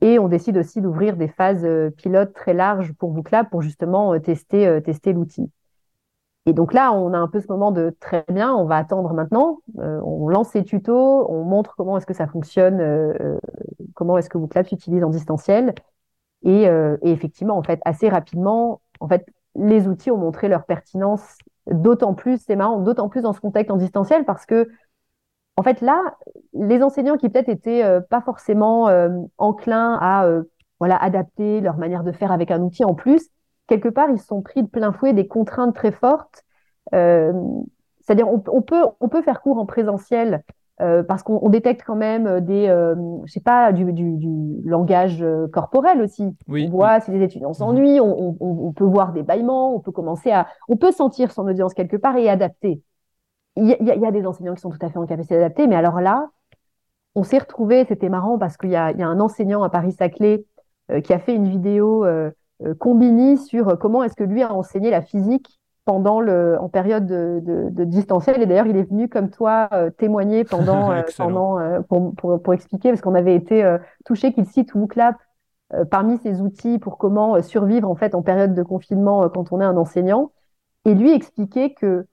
et 0.00 0.18
on 0.18 0.28
décide 0.28 0.58
aussi 0.58 0.82
d'ouvrir 0.82 1.16
des 1.16 1.28
phases 1.28 1.66
pilotes 1.96 2.34
très 2.34 2.52
larges 2.52 2.92
pour 2.92 3.10
WooClap 3.10 3.48
pour 3.50 3.62
justement 3.62 4.18
tester, 4.20 4.82
tester 4.82 5.14
l'outil. 5.14 5.50
Et 6.44 6.52
donc 6.52 6.74
là, 6.74 6.92
on 6.92 7.14
a 7.14 7.18
un 7.18 7.28
peu 7.28 7.40
ce 7.40 7.46
moment 7.48 7.72
de 7.72 7.96
très 7.98 8.24
bien, 8.28 8.52
on 8.54 8.66
va 8.66 8.76
attendre 8.76 9.14
maintenant. 9.14 9.60
on 9.78 10.28
lance 10.28 10.50
ces 10.50 10.64
tutos, 10.64 11.30
on 11.30 11.44
montre 11.44 11.76
comment 11.76 11.96
est-ce 11.96 12.04
que 12.04 12.12
ça 12.12 12.26
fonctionne, 12.26 13.08
comment 13.94 14.18
est-ce 14.18 14.28
que 14.28 14.36
WooClap 14.36 14.66
s'utilise 14.66 15.02
en 15.02 15.08
distanciel. 15.10 15.74
Et, 16.44 16.64
et, 16.64 17.10
effectivement, 17.10 17.56
en 17.56 17.62
fait, 17.62 17.80
assez 17.86 18.10
rapidement, 18.10 18.82
en 19.00 19.08
fait, 19.08 19.24
les 19.54 19.88
outils 19.88 20.10
ont 20.10 20.18
montré 20.18 20.48
leur 20.48 20.64
pertinence 20.66 21.38
D'autant 21.70 22.14
plus, 22.14 22.40
c'est 22.46 22.56
marrant, 22.56 22.78
d'autant 22.78 23.08
plus 23.08 23.22
dans 23.22 23.32
ce 23.32 23.40
contexte 23.40 23.70
en 23.70 23.76
distanciel 23.76 24.24
parce 24.24 24.46
que, 24.46 24.68
en 25.56 25.62
fait, 25.62 25.80
là, 25.80 26.16
les 26.54 26.82
enseignants 26.82 27.16
qui 27.16 27.28
peut-être 27.28 27.48
étaient 27.48 27.84
euh, 27.84 28.00
pas 28.00 28.20
forcément 28.22 28.88
euh, 28.88 29.10
enclins 29.36 29.98
à 30.00 30.24
euh, 30.26 30.44
voilà, 30.78 30.96
adapter 30.96 31.60
leur 31.60 31.76
manière 31.76 32.04
de 32.04 32.12
faire 32.12 32.32
avec 32.32 32.50
un 32.50 32.60
outil 32.62 32.84
en 32.84 32.94
plus, 32.94 33.28
quelque 33.66 33.88
part, 33.88 34.08
ils 34.10 34.20
sont 34.20 34.40
pris 34.40 34.62
de 34.62 34.68
plein 34.68 34.92
fouet 34.92 35.12
des 35.12 35.26
contraintes 35.26 35.74
très 35.74 35.92
fortes. 35.92 36.44
C'est-à-dire, 36.92 38.28
on, 38.28 38.62
peut, 38.62 38.84
on 39.00 39.08
peut 39.10 39.20
faire 39.20 39.42
cours 39.42 39.58
en 39.58 39.66
présentiel 39.66 40.42
euh, 40.80 41.02
parce 41.02 41.24
qu'on 41.24 41.48
détecte 41.48 41.82
quand 41.84 41.96
même 41.96 42.26
euh, 42.26 42.40
des, 42.40 42.68
euh, 42.68 42.94
je 43.24 43.32
sais 43.32 43.40
pas, 43.40 43.72
du, 43.72 43.92
du, 43.92 44.16
du 44.16 44.62
langage 44.64 45.22
euh, 45.22 45.48
corporel 45.48 46.00
aussi. 46.00 46.36
on 46.48 46.68
voit 46.70 47.00
si 47.00 47.10
les 47.10 47.22
étudiants 47.22 47.52
s'ennuient, 47.52 48.00
on, 48.00 48.36
on, 48.40 48.58
on, 48.68 48.72
peut 48.72 48.84
voir 48.84 49.12
des 49.12 49.24
bâillements, 49.24 49.74
on 49.74 49.80
peut 49.80 49.90
commencer 49.90 50.30
à, 50.30 50.46
on 50.68 50.76
peut 50.76 50.92
sentir 50.92 51.32
son 51.32 51.48
audience 51.48 51.74
quelque 51.74 51.96
part 51.96 52.16
et 52.16 52.28
adapter. 52.28 52.80
Il 53.56 53.64
y, 53.64 53.84
y, 53.84 54.06
a 54.06 54.10
des 54.12 54.24
enseignants 54.24 54.54
qui 54.54 54.60
sont 54.60 54.70
tout 54.70 54.78
à 54.80 54.88
fait 54.88 54.98
en 54.98 55.06
capacité 55.06 55.34
d'adapter, 55.34 55.66
mais 55.66 55.74
alors 55.74 56.00
là, 56.00 56.28
on 57.16 57.24
s'est 57.24 57.38
retrouvé, 57.38 57.84
c'était 57.88 58.08
marrant 58.08 58.38
parce 58.38 58.56
qu'il 58.56 58.70
y, 58.70 58.74
y 58.74 58.76
a, 58.76 58.92
un 59.00 59.18
enseignant 59.18 59.64
à 59.64 59.70
Paris-Saclay 59.70 60.44
qui 61.02 61.12
a 61.12 61.18
fait 61.18 61.34
une 61.34 61.48
vidéo 61.48 62.06
combinée 62.78 63.36
sur 63.36 63.76
comment 63.78 64.04
est-ce 64.04 64.14
que 64.14 64.22
lui 64.22 64.42
a 64.42 64.54
enseigné 64.54 64.90
la 64.90 65.02
physique 65.02 65.58
pendant 65.88 66.20
le, 66.20 66.58
en 66.60 66.68
période 66.68 67.06
de, 67.06 67.40
de, 67.42 67.70
de 67.70 67.84
distanciel. 67.84 68.42
Et 68.42 68.46
d'ailleurs, 68.46 68.66
il 68.66 68.76
est 68.76 68.82
venu 68.82 69.08
comme 69.08 69.30
toi 69.30 69.70
euh, 69.72 69.88
témoigner 69.88 70.44
pendant, 70.44 70.92
euh, 70.92 71.00
pendant 71.16 71.58
euh, 71.58 71.80
pour, 71.80 72.14
pour, 72.14 72.42
pour, 72.42 72.52
expliquer, 72.52 72.90
parce 72.90 73.00
qu'on 73.00 73.14
avait 73.14 73.34
été 73.34 73.64
touché 74.04 74.34
qu'il 74.34 74.44
cite 74.44 74.74
WooClap 74.74 75.16
parmi 75.90 76.18
ses 76.18 76.42
outils 76.42 76.78
pour 76.78 76.98
comment 76.98 77.40
survivre 77.40 77.88
en 77.88 77.94
fait 77.94 78.14
en 78.14 78.20
période 78.20 78.54
de 78.54 78.62
confinement 78.62 79.30
quand 79.30 79.50
on 79.50 79.62
est 79.62 79.64
un 79.64 79.78
enseignant. 79.78 80.30
Et 80.84 80.92
lui 80.92 81.14
expliquait 81.14 81.72
que 81.72 82.04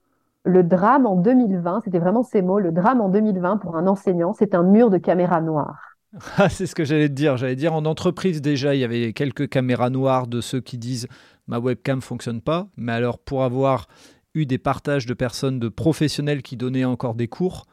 le 0.45 0.63
drame 0.63 1.05
en 1.05 1.17
2020, 1.17 1.82
c'était 1.84 1.99
vraiment 1.99 2.23
ces 2.23 2.41
mots, 2.41 2.59
le 2.59 2.71
drame 2.71 3.01
en 3.01 3.09
2020 3.09 3.57
pour 3.57 3.76
un 3.76 3.88
enseignant, 3.88 4.32
c'est 4.32 4.55
un 4.55 4.63
mur 4.63 4.89
de 4.89 4.97
caméras 4.97 5.41
noires. 5.41 5.97
Ah, 6.38 6.47
c'est 6.47 6.65
ce 6.65 6.76
que 6.76 6.86
j'allais 6.86 7.09
te 7.09 7.13
dire. 7.13 7.36
J'allais 7.36 7.57
dire 7.57 7.73
en 7.73 7.84
entreprise 7.84 8.41
déjà, 8.41 8.73
il 8.73 8.80
y 8.80 8.86
avait 8.86 9.11
quelques 9.11 9.49
caméras 9.49 9.89
noires 9.89 10.28
de 10.28 10.39
ceux 10.39 10.61
qui 10.61 10.78
disent 10.78 11.07
ma 11.47 11.59
webcam 11.59 12.01
fonctionne 12.01 12.41
pas. 12.41 12.67
Mais 12.77 12.91
alors, 12.91 13.19
pour 13.19 13.43
avoir 13.43 13.87
eu 14.33 14.45
des 14.45 14.57
partages 14.57 15.05
de 15.05 15.13
personnes, 15.13 15.59
de 15.59 15.69
professionnels 15.69 16.41
qui 16.41 16.57
donnaient 16.57 16.85
encore 16.85 17.15
des 17.15 17.27
cours, 17.27 17.65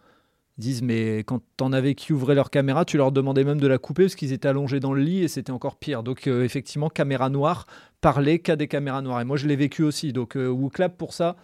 disent 0.59 0.83
mais 0.83 1.19
quand 1.19 1.41
t'en 1.57 1.73
avais 1.73 1.95
qui 1.95 2.13
ouvraient 2.13 2.35
leur 2.35 2.51
caméra, 2.51 2.85
tu 2.85 2.97
leur 2.97 3.13
demandais 3.13 3.45
même 3.45 3.61
de 3.61 3.67
la 3.67 3.79
couper 3.79 4.05
parce 4.05 4.15
qu'ils 4.15 4.33
étaient 4.33 4.49
allongés 4.49 4.81
dans 4.81 4.93
le 4.93 5.03
lit 5.03 5.23
et 5.23 5.29
c'était 5.29 5.53
encore 5.53 5.77
pire. 5.77 6.03
Donc 6.03 6.27
euh, 6.27 6.45
effectivement, 6.45 6.89
caméra 6.89 7.31
noire, 7.31 7.67
parler 8.01 8.39
qu'à 8.39 8.57
des 8.57 8.69
caméras 8.69 9.03
noires. 9.03 9.21
Et 9.21 9.25
moi 9.25 9.37
je 9.37 9.47
l'ai 9.47 9.57
vécu 9.57 9.83
aussi. 9.83 10.13
Donc 10.13 10.37
euh, 10.37 10.49
WooClap 10.49 10.97
pour 10.97 11.15
ça, 11.15 11.37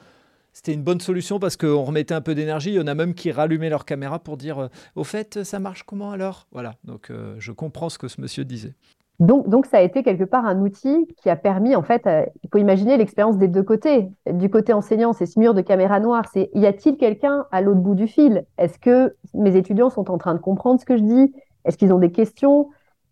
c'était 0.52 0.72
une 0.72 0.82
bonne 0.82 1.00
solution 1.00 1.38
parce 1.38 1.56
qu'on 1.56 1.82
remettait 1.82 2.14
un 2.14 2.20
peu 2.20 2.34
d'énergie. 2.34 2.70
Il 2.70 2.76
y 2.76 2.80
en 2.80 2.86
a 2.86 2.94
même 2.94 3.14
qui 3.14 3.32
rallumaient 3.32 3.70
leur 3.70 3.84
caméra 3.84 4.18
pour 4.18 4.36
dire 4.36 4.58
euh, 4.58 4.68
au 4.94 5.04
fait 5.04 5.42
ça 5.42 5.58
marche 5.58 5.82
comment 5.84 6.12
alors? 6.12 6.46
Voilà. 6.52 6.76
Donc 6.84 7.10
je 7.38 7.52
comprends 7.52 7.88
ce 7.88 7.98
que 7.98 8.08
ce 8.08 8.20
monsieur 8.20 8.44
disait. 8.44 8.74
Donc, 9.18 9.48
donc, 9.48 9.66
ça 9.66 9.78
a 9.78 9.80
été 9.80 10.04
quelque 10.04 10.22
part 10.22 10.46
un 10.46 10.60
outil 10.60 11.08
qui 11.20 11.28
a 11.28 11.34
permis, 11.34 11.74
en 11.74 11.82
fait, 11.82 12.06
euh, 12.06 12.24
il 12.44 12.50
faut 12.52 12.58
imaginer 12.58 12.96
l'expérience 12.96 13.36
des 13.36 13.48
deux 13.48 13.64
côtés. 13.64 14.08
Du 14.30 14.48
côté 14.48 14.72
enseignant, 14.72 15.12
c'est 15.12 15.26
ce 15.26 15.40
mur 15.40 15.54
de 15.54 15.60
caméra 15.60 15.98
noire, 15.98 16.24
c'est 16.32 16.50
y 16.54 16.66
a-t-il 16.66 16.96
quelqu'un 16.96 17.44
à 17.50 17.60
l'autre 17.60 17.80
bout 17.80 17.96
du 17.96 18.06
fil? 18.06 18.44
Est-ce 18.58 18.78
que 18.78 19.16
mes 19.34 19.56
étudiants 19.56 19.90
sont 19.90 20.08
en 20.10 20.18
train 20.18 20.34
de 20.34 20.38
comprendre 20.38 20.80
ce 20.80 20.84
que 20.84 20.96
je 20.96 21.02
dis? 21.02 21.34
Est-ce 21.64 21.76
qu'ils 21.76 21.92
ont 21.92 21.98
des 21.98 22.12
questions? 22.12 22.68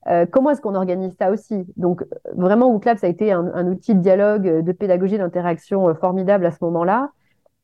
Euh, 0.06 0.26
Comment 0.30 0.50
est-ce 0.50 0.60
qu'on 0.60 0.76
organise 0.76 1.16
ça 1.18 1.32
aussi? 1.32 1.66
Donc, 1.76 2.04
vraiment, 2.36 2.70
WooClap, 2.70 2.98
ça 2.98 3.08
a 3.08 3.10
été 3.10 3.32
un, 3.32 3.66
outil 3.66 3.96
de 3.96 4.00
dialogue, 4.00 4.62
de 4.62 4.72
pédagogie, 4.72 5.18
d'interaction 5.18 5.88
euh, 5.88 5.94
formidable 5.94 6.46
à 6.46 6.52
ce 6.52 6.58
moment-là. 6.60 7.10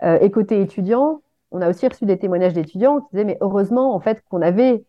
et 0.02 0.32
côté 0.32 0.60
étudiant, 0.60 1.22
on 1.52 1.60
a 1.60 1.68
aussi 1.70 1.86
reçu 1.86 2.06
des 2.06 2.18
témoignages 2.18 2.54
d'étudiants 2.54 3.02
qui 3.02 3.10
disaient, 3.12 3.24
mais 3.24 3.38
heureusement, 3.40 3.94
en 3.94 4.00
fait, 4.00 4.20
qu'on 4.28 4.42
avait 4.42 4.84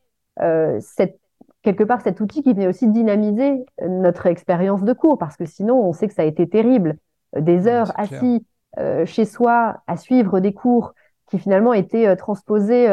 cette 0.79 1.19
quelque 1.63 1.83
part 1.83 2.01
cet 2.01 2.21
outil 2.21 2.43
qui 2.43 2.53
venait 2.53 2.67
aussi 2.67 2.87
dynamiser 2.87 3.65
notre 3.81 4.27
expérience 4.27 4.83
de 4.83 4.93
cours, 4.93 5.17
parce 5.17 5.37
que 5.37 5.45
sinon, 5.45 5.81
on 5.81 5.93
sait 5.93 6.07
que 6.07 6.13
ça 6.13 6.21
a 6.21 6.25
été 6.25 6.47
terrible. 6.47 6.97
Euh, 7.35 7.41
des 7.41 7.67
heures 7.67 7.91
assis 7.95 8.45
euh, 8.79 9.05
chez 9.05 9.25
soi 9.25 9.77
à 9.87 9.97
suivre 9.97 10.39
des 10.39 10.53
cours 10.53 10.93
qui 11.29 11.39
finalement 11.39 11.73
étaient 11.73 12.07
euh, 12.07 12.15
transposés, 12.15 12.87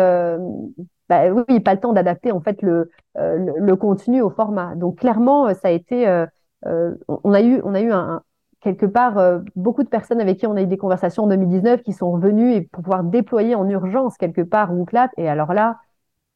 bah, 1.08 1.24
oui, 1.32 1.58
pas 1.60 1.74
le 1.74 1.80
temps 1.80 1.92
d'adapter 1.92 2.30
en 2.30 2.40
fait 2.40 2.62
le, 2.62 2.90
le, 3.16 3.74
contenu 3.74 4.22
au 4.22 4.30
format. 4.30 4.76
Donc 4.76 4.98
clairement, 5.00 5.52
ça 5.54 5.68
a 5.68 5.70
été, 5.70 6.06
on 6.64 7.32
a 7.32 7.42
eu, 7.42 7.60
on 7.64 7.74
a 7.74 7.80
eu 7.80 7.90
un, 7.90 8.22
quelque 8.60 8.86
part 8.86 9.40
beaucoup 9.56 9.82
de 9.82 9.88
personnes 9.88 10.20
avec 10.20 10.38
qui 10.38 10.46
on 10.46 10.54
a 10.54 10.62
eu 10.62 10.68
des 10.68 10.76
conversations 10.76 11.24
en 11.24 11.26
2019 11.26 11.82
qui 11.82 11.92
sont 11.92 12.12
revenues 12.12 12.52
et 12.52 12.60
pour 12.60 12.84
pouvoir 12.84 13.02
déployer 13.02 13.56
en 13.56 13.68
urgence 13.68 14.16
quelque 14.18 14.42
part 14.42 14.72
WooClap. 14.72 15.10
Et 15.16 15.28
alors 15.28 15.52
là, 15.52 15.78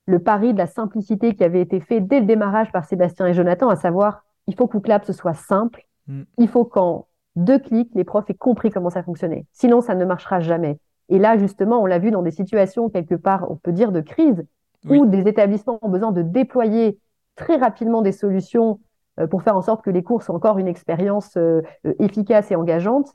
le 0.07 0.19
pari 0.19 0.53
de 0.53 0.59
la 0.59 0.67
simplicité 0.67 1.35
qui 1.35 1.45
avait 1.45 1.61
été 1.61 1.81
fait 1.81 2.01
dès 2.01 2.21
le 2.21 2.27
démarrage 2.27 2.71
par 2.73 2.85
Sébastien 2.85 3.27
et 3.27 3.35
Jonathan, 3.35 3.69
à 3.69 3.77
savoir, 3.77 4.25
il 4.47 4.55
faut 4.55 4.67
que 4.67 4.77
WooClap 4.77 5.05
ce 5.05 5.13
soit 5.13 5.35
simple. 5.35 5.87
Mm. 6.07 6.23
Il 6.39 6.49
faut 6.49 6.65
qu'en 6.65 7.07
deux 7.37 7.59
clics, 7.59 7.91
les 7.95 8.05
profs 8.05 8.29
aient 8.29 8.35
compris 8.35 8.71
comment 8.71 8.91
ça 8.91 9.03
fonctionnait. 9.03 9.47
Sinon, 9.53 9.81
ça 9.81 9.95
ne 9.95 10.05
marchera 10.05 10.41
jamais. 10.41 10.79
Et 11.09 11.19
là, 11.19 11.37
justement, 11.37 11.83
on 11.83 11.87
l'a 11.87 11.99
vu 11.99 12.11
dans 12.11 12.23
des 12.23 12.31
situations 12.31 12.89
quelque 12.89 13.15
part, 13.15 13.51
on 13.51 13.57
peut 13.57 13.73
dire, 13.73 13.93
de 13.93 14.01
crise, 14.01 14.45
où 14.89 15.07
des 15.07 15.27
établissements 15.29 15.79
ont 15.81 15.89
besoin 15.89 16.13
de 16.13 16.23
déployer 16.23 16.99
très 17.37 17.57
rapidement 17.57 18.03
des 18.03 18.13
solutions 18.13 18.81
euh, 19.21 19.27
pour 19.27 19.43
faire 19.43 19.57
en 19.57 19.63
sorte 19.63 19.83
que 19.83 19.91
les 19.91 20.03
cours 20.03 20.23
soient 20.23 20.35
encore 20.35 20.59
une 20.59 20.69
expérience 20.69 21.37
euh, 21.37 21.63
euh, 21.87 21.95
efficace 22.01 22.51
et 22.51 22.57
engageante. 22.57 23.13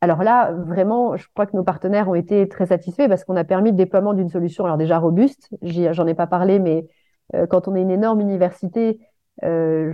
Alors 0.00 0.22
là, 0.22 0.52
vraiment, 0.52 1.16
je 1.16 1.26
crois 1.34 1.46
que 1.46 1.56
nos 1.56 1.62
partenaires 1.62 2.08
ont 2.08 2.14
été 2.14 2.48
très 2.48 2.66
satisfaits 2.66 3.08
parce 3.08 3.24
qu'on 3.24 3.36
a 3.36 3.44
permis 3.44 3.70
le 3.70 3.76
déploiement 3.76 4.14
d'une 4.14 4.30
solution, 4.30 4.64
alors 4.64 4.78
déjà 4.78 4.98
robuste, 4.98 5.50
j'en 5.62 6.06
ai 6.06 6.14
pas 6.14 6.26
parlé, 6.26 6.58
mais 6.58 6.86
euh, 7.34 7.46
quand 7.46 7.68
on 7.68 7.74
est 7.74 7.82
une 7.82 7.90
énorme 7.90 8.20
université, 8.20 8.98
euh, 9.44 9.92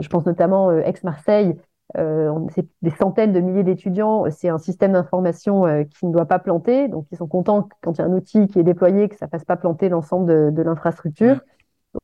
je, 0.00 0.08
pense 0.08 0.24
notamment 0.24 0.70
euh, 0.70 0.80
Aix-Marseille, 0.80 1.56
c'est 1.94 2.66
des 2.82 2.90
centaines 2.90 3.32
de 3.32 3.40
milliers 3.40 3.62
d'étudiants. 3.62 4.24
C'est 4.30 4.50
un 4.50 4.58
système 4.58 4.92
d'information 4.92 5.64
qui 5.86 6.06
ne 6.06 6.12
doit 6.12 6.26
pas 6.26 6.38
planter. 6.38 6.86
Donc, 6.86 7.06
ils 7.10 7.16
sont 7.16 7.26
contents 7.26 7.66
quand 7.80 7.96
il 7.96 7.98
y 7.98 8.02
a 8.02 8.04
un 8.04 8.12
outil 8.12 8.46
qui 8.46 8.58
est 8.58 8.62
déployé, 8.62 9.08
que 9.08 9.16
ça 9.16 9.24
ne 9.24 9.30
fasse 9.30 9.46
pas 9.46 9.56
planter 9.56 9.88
l'ensemble 9.88 10.52
de 10.52 10.62
l'infrastructure. 10.62 11.40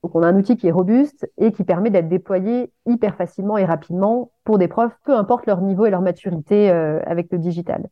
Donc, 0.03 0.15
on 0.15 0.23
a 0.23 0.27
un 0.27 0.37
outil 0.37 0.57
qui 0.57 0.67
est 0.67 0.73
robuste 0.73 1.31
et 1.39 1.53
qui 1.53 1.65
permet 1.65 1.91
d'être 1.91 2.09
déployé 2.09 2.73
hyper 2.87 3.17
facilement 3.17 3.59
et 3.59 3.65
rapidement 3.65 4.33
pour 4.45 4.59
des 4.59 4.69
profs, 4.69 4.97
peu 5.05 5.15
importe 5.15 5.47
leur 5.47 5.61
niveau 5.61 5.87
et 5.87 5.91
leur 5.91 6.01
maturité 6.01 6.71
avec 6.71 7.31
le 7.31 7.39
digital. 7.39 7.89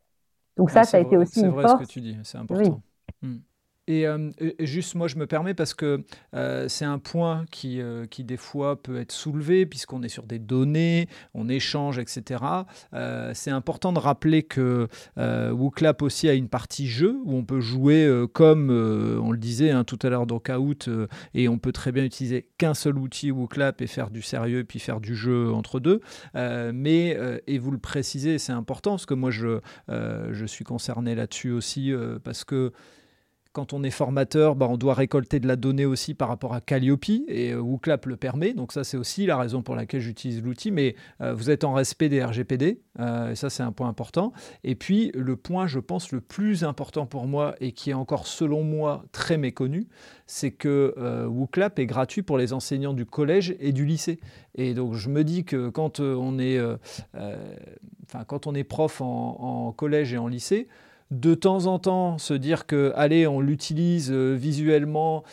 Donc 0.57 0.70
ça, 0.70 0.84
ça 0.84 0.97
a 0.97 1.01
été 1.01 1.16
aussi 1.16 1.40
une 1.40 1.53
force. 1.53 1.62
C'est 1.62 1.68
vrai 1.68 1.84
ce 1.84 1.88
que 1.88 1.93
tu 1.93 2.01
dis, 2.01 2.18
c'est 2.24 2.38
important. 2.38 2.82
Hmm. 3.22 3.36
Euh, 4.01 4.30
et, 4.38 4.66
juste, 4.66 4.95
moi, 4.95 5.09
je 5.09 5.16
me 5.16 5.26
permets 5.26 5.55
parce 5.55 5.74
que 5.74 6.03
euh, 6.34 6.68
c'est 6.68 6.84
un 6.84 6.99
point 6.99 7.45
qui, 7.51 7.80
euh, 7.80 8.07
qui, 8.07 8.24
des 8.24 8.36
fois, 8.36 8.82
peut 8.82 8.99
être 9.01 9.12
soulevé, 9.12 9.66
puisqu'on 9.66 10.03
est 10.03 10.09
sur 10.09 10.24
des 10.24 10.38
données, 10.38 11.09
on 11.34 11.49
échange, 11.49 11.99
etc. 11.99 12.43
c'est 13.34 13.51
important 13.51 13.93
de 13.93 13.99
rappeler 13.99 14.43
que 14.43 14.88
WooClap 15.16 16.03
aussi 16.03 16.28
a 16.28 16.34
une 16.34 16.49
partie 16.49 16.86
jeu, 16.86 17.16
où 17.24 17.36
on 17.36 17.45
peut 17.45 17.61
jouer 17.61 18.26
comme, 18.32 18.70
on 18.70 19.30
le 19.30 19.38
disait 19.38 19.70
hein, 19.70 19.84
tout 19.84 19.99
à 20.03 20.09
l'heure 20.09 20.26
dans 20.26 20.38
Kahoot, 20.38 20.88
et 21.34 21.49
on 21.49 21.59
peut 21.59 21.72
très 21.72 21.93
bien 21.93 22.05
utiliser 22.05 22.49
qu'un 22.59 22.74
seul 22.74 22.99
outil 22.99 23.30
WooClap 23.30 23.80
et 23.82 23.86
faire 23.86 24.11
du 24.11 24.22
sérieux, 24.22 24.64
puis 24.64 24.78
faire 24.78 25.01
du 25.01 25.14
jeu 25.14 25.53
entre 25.53 25.80
deux. 25.80 26.01
mais, 26.34 27.16
et 27.47 27.59
vous 27.59 27.70
le 27.70 27.78
précisez, 27.78 28.38
c'est 28.38 28.53
important, 28.53 28.93
parce 28.93 29.07
que 29.07 29.14
moi, 29.14 29.30
je, 29.30 29.61
je 29.88 30.47
suis 30.47 30.64
concerné 30.64 31.14
là-dessus 31.14 31.51
aussi, 31.51 31.93
parce 32.24 32.45
que 32.45 32.72
quand 33.53 33.75
on 33.75 33.83
est 33.83 33.91
formateur, 33.91 34.57
bah, 34.57 34.67
on 34.69 34.79
doit 34.79 34.95
récolter 34.95 35.39
de 35.39 35.47
la 35.47 35.57
donnée 35.57 35.85
aussi 35.85 36.15
par 36.15 36.29
rapport 36.29 36.55
à 36.55 36.61
Calliope 36.61 37.03
et 37.29 37.53
euh, 37.53 37.61
WooClap 37.61 38.07
le 38.07 38.17
permet. 38.17 38.55
Donc 38.55 38.73
ça, 38.73 38.85
c'est 38.85 38.97
aussi 38.97 39.27
la 39.27 39.37
raison 39.37 39.63
pour 39.63 39.77
laquelle 39.77 40.01
j'utilise 40.01 40.43
l'outil. 40.43 40.71
Mais 40.71 40.97
euh, 41.21 41.35
vous 41.35 41.51
êtes 41.51 41.65
en 41.65 41.75
respect 41.75 42.09
des 42.09 42.23
RGPD, 42.23 42.81
euh, 43.01 43.33
et 43.33 43.35
ça, 43.35 43.51
c'est 43.51 43.63
un 43.63 43.73
point 43.73 43.89
important. 43.89 44.33
Et 44.65 44.75
puis, 44.75 45.11
le 45.15 45.37
point, 45.37 45.67
je 45.67 45.79
pense, 45.79 46.13
le 46.13 46.21
plus 46.21 46.65
important 46.65 47.07
pour 47.07 47.27
moi 47.27 47.55
et 47.61 47.73
qui 47.73 47.91
est 47.91 47.95
encore, 47.95 48.27
selon 48.27 48.63
moi, 48.63 49.05
très 49.13 49.37
méconnu, 49.37 49.89
c'est 50.27 50.53
que 50.53 50.95
WooClap 51.27 51.79
est 51.79 51.87
gratuit 51.87 52.23
pour 52.23 52.39
les 52.39 52.53
enseignants 52.53 52.95
du 52.95 53.05
collège 53.05 53.55
et 53.61 53.73
du 53.73 53.85
lycée. 53.85 54.19
Et 54.55 54.73
donc, 54.73 54.95
je 54.95 55.09
me 55.11 55.25
dis 55.25 55.45
que 55.45 55.69
quand 55.69 56.01
on 56.01 56.39
est, 56.39 56.59
enfin, 57.15 58.25
quand 58.27 58.47
on 58.47 58.55
est 58.55 58.65
prof 58.65 59.01
en 59.03 59.73
collège 59.73 60.15
et 60.15 60.19
en 60.19 60.29
lycée, 60.29 60.69
de 61.13 61.35
temps 61.35 61.67
en 61.67 61.79
temps 61.79 62.17
se 62.19 62.35
dire 62.35 62.67
que, 62.67 62.93
allez, 62.97 63.27
on 63.27 63.41
l'utilise 63.41 64.11
euh, 64.11 64.35
visuellement, 64.35 65.25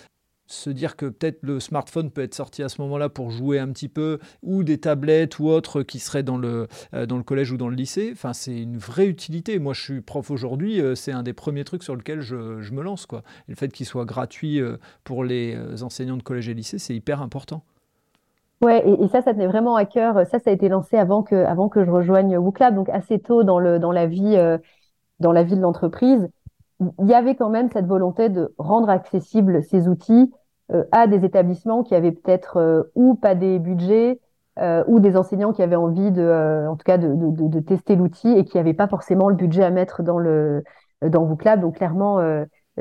se 0.46 0.70
dire 0.70 0.98
que 0.98 1.06
peut-être 1.06 1.40
le 1.42 1.62
smartphone 1.62 2.12
peut 2.12 2.22
être 2.22 2.36
sorti 2.36 2.64
à 2.64 2.70
ce 2.70 2.82
moment-là 2.82 3.08
pour 3.08 3.32
jouer 3.32 3.60
un 3.60 3.70
petit 3.70 3.88
peu, 3.88 4.20
ou 4.44 4.64
des 4.64 4.78
tablettes 4.78 5.40
ou 5.40 5.48
autres 5.48 5.84
qui 5.84 6.00
seraient 6.00 6.24
dans 6.24 6.38
le, 6.38 6.68
euh, 6.94 7.06
dans 7.06 7.16
le 7.16 7.24
collège 7.24 7.54
ou 7.54 7.58
dans 7.58 7.70
le 7.70 7.76
lycée, 7.76 8.10
enfin, 8.12 8.34
c'est 8.34 8.62
une 8.62 8.78
vraie 8.78 9.08
utilité. 9.08 9.58
Moi, 9.58 9.74
je 9.74 9.82
suis 9.82 10.02
prof 10.02 10.30
aujourd'hui, 10.32 10.82
euh, 10.82 10.96
c'est 10.96 11.14
un 11.14 11.24
des 11.24 11.34
premiers 11.34 11.64
trucs 11.64 11.84
sur 11.84 11.96
lequel 11.96 12.20
je, 12.20 12.36
me 12.36 12.82
lance. 12.82 13.06
Quoi. 13.06 13.24
Le 13.48 13.56
fait 13.56 13.72
qu'il 13.72 13.86
soit 13.86 14.06
gratuit 14.06 14.62
pour 15.06 15.24
les 15.24 15.58
enseignants 15.82 16.18
de 16.18 16.24
collège 16.24 16.50
et 16.50 16.54
lycée, 16.54 16.78
c'est 16.78 16.94
hyper 16.94 17.22
important. 17.22 17.64
Ouais, 18.62 18.84
et, 18.86 19.08
ça, 19.08 19.22
ça 19.22 19.34
tenait 19.34 19.48
vraiment 19.48 19.78
à 19.78 19.86
cœur. 19.86 20.28
Ça, 20.28 20.40
ça 20.40 20.50
a 20.50 20.54
été 20.54 20.68
lancé 20.68 20.98
avant 20.98 21.24
que, 21.24 21.36
avant 21.36 21.70
que 21.70 21.86
je 21.86 21.90
rejoigne 21.90 22.38
WooClap, 22.38 22.76
donc 22.76 22.90
assez 22.90 23.18
tôt 23.18 23.44
dans, 23.44 23.60
le, 23.60 23.80
dans 23.80 23.94
la 23.94 24.06
vie 24.06 24.36
dans 25.20 25.32
la 25.32 25.44
vie 25.44 25.56
de 25.56 25.62
l'entreprise, 25.62 26.30
il 26.80 27.08
y 27.08 27.14
avait 27.14 27.36
quand 27.36 27.50
même 27.50 27.70
cette 27.72 27.86
volonté 27.86 28.30
de 28.30 28.54
rendre 28.58 28.90
accessibles 28.90 29.64
ces 29.64 29.88
outils 29.88 30.32
euh, 30.72 30.84
à 30.92 31.08
des 31.08 31.26
établissements 31.26 31.84
qui 31.84 31.96
avaient 31.96 32.12
peut-être 32.12 32.58
euh, 32.58 32.84
ou 32.96 33.16
pas 33.16 33.36
des 33.36 33.60
budgets 33.60 34.20
euh, 34.60 34.84
ou 34.88 35.00
des 35.00 35.18
enseignants 35.18 35.52
qui 35.52 35.64
avaient 35.64 35.76
envie 35.76 36.12
de, 36.12 36.68
en 36.68 36.76
tout 36.76 36.84
cas, 36.84 36.98
de, 36.98 37.14
de, 37.14 37.48
de 37.48 37.60
tester 37.60 37.96
l'outil 37.96 38.30
et 38.30 38.46
qui 38.46 38.58
n'avaient 38.58 38.74
pas 38.74 38.88
forcément 38.88 39.30
le 39.30 39.36
budget 39.36 39.64
à 39.64 39.72
mettre 39.72 40.04
dans 40.04 40.20
le 40.20 40.64
dans. 41.02 41.26
Donc 41.58 41.76
clairement, 41.78 42.20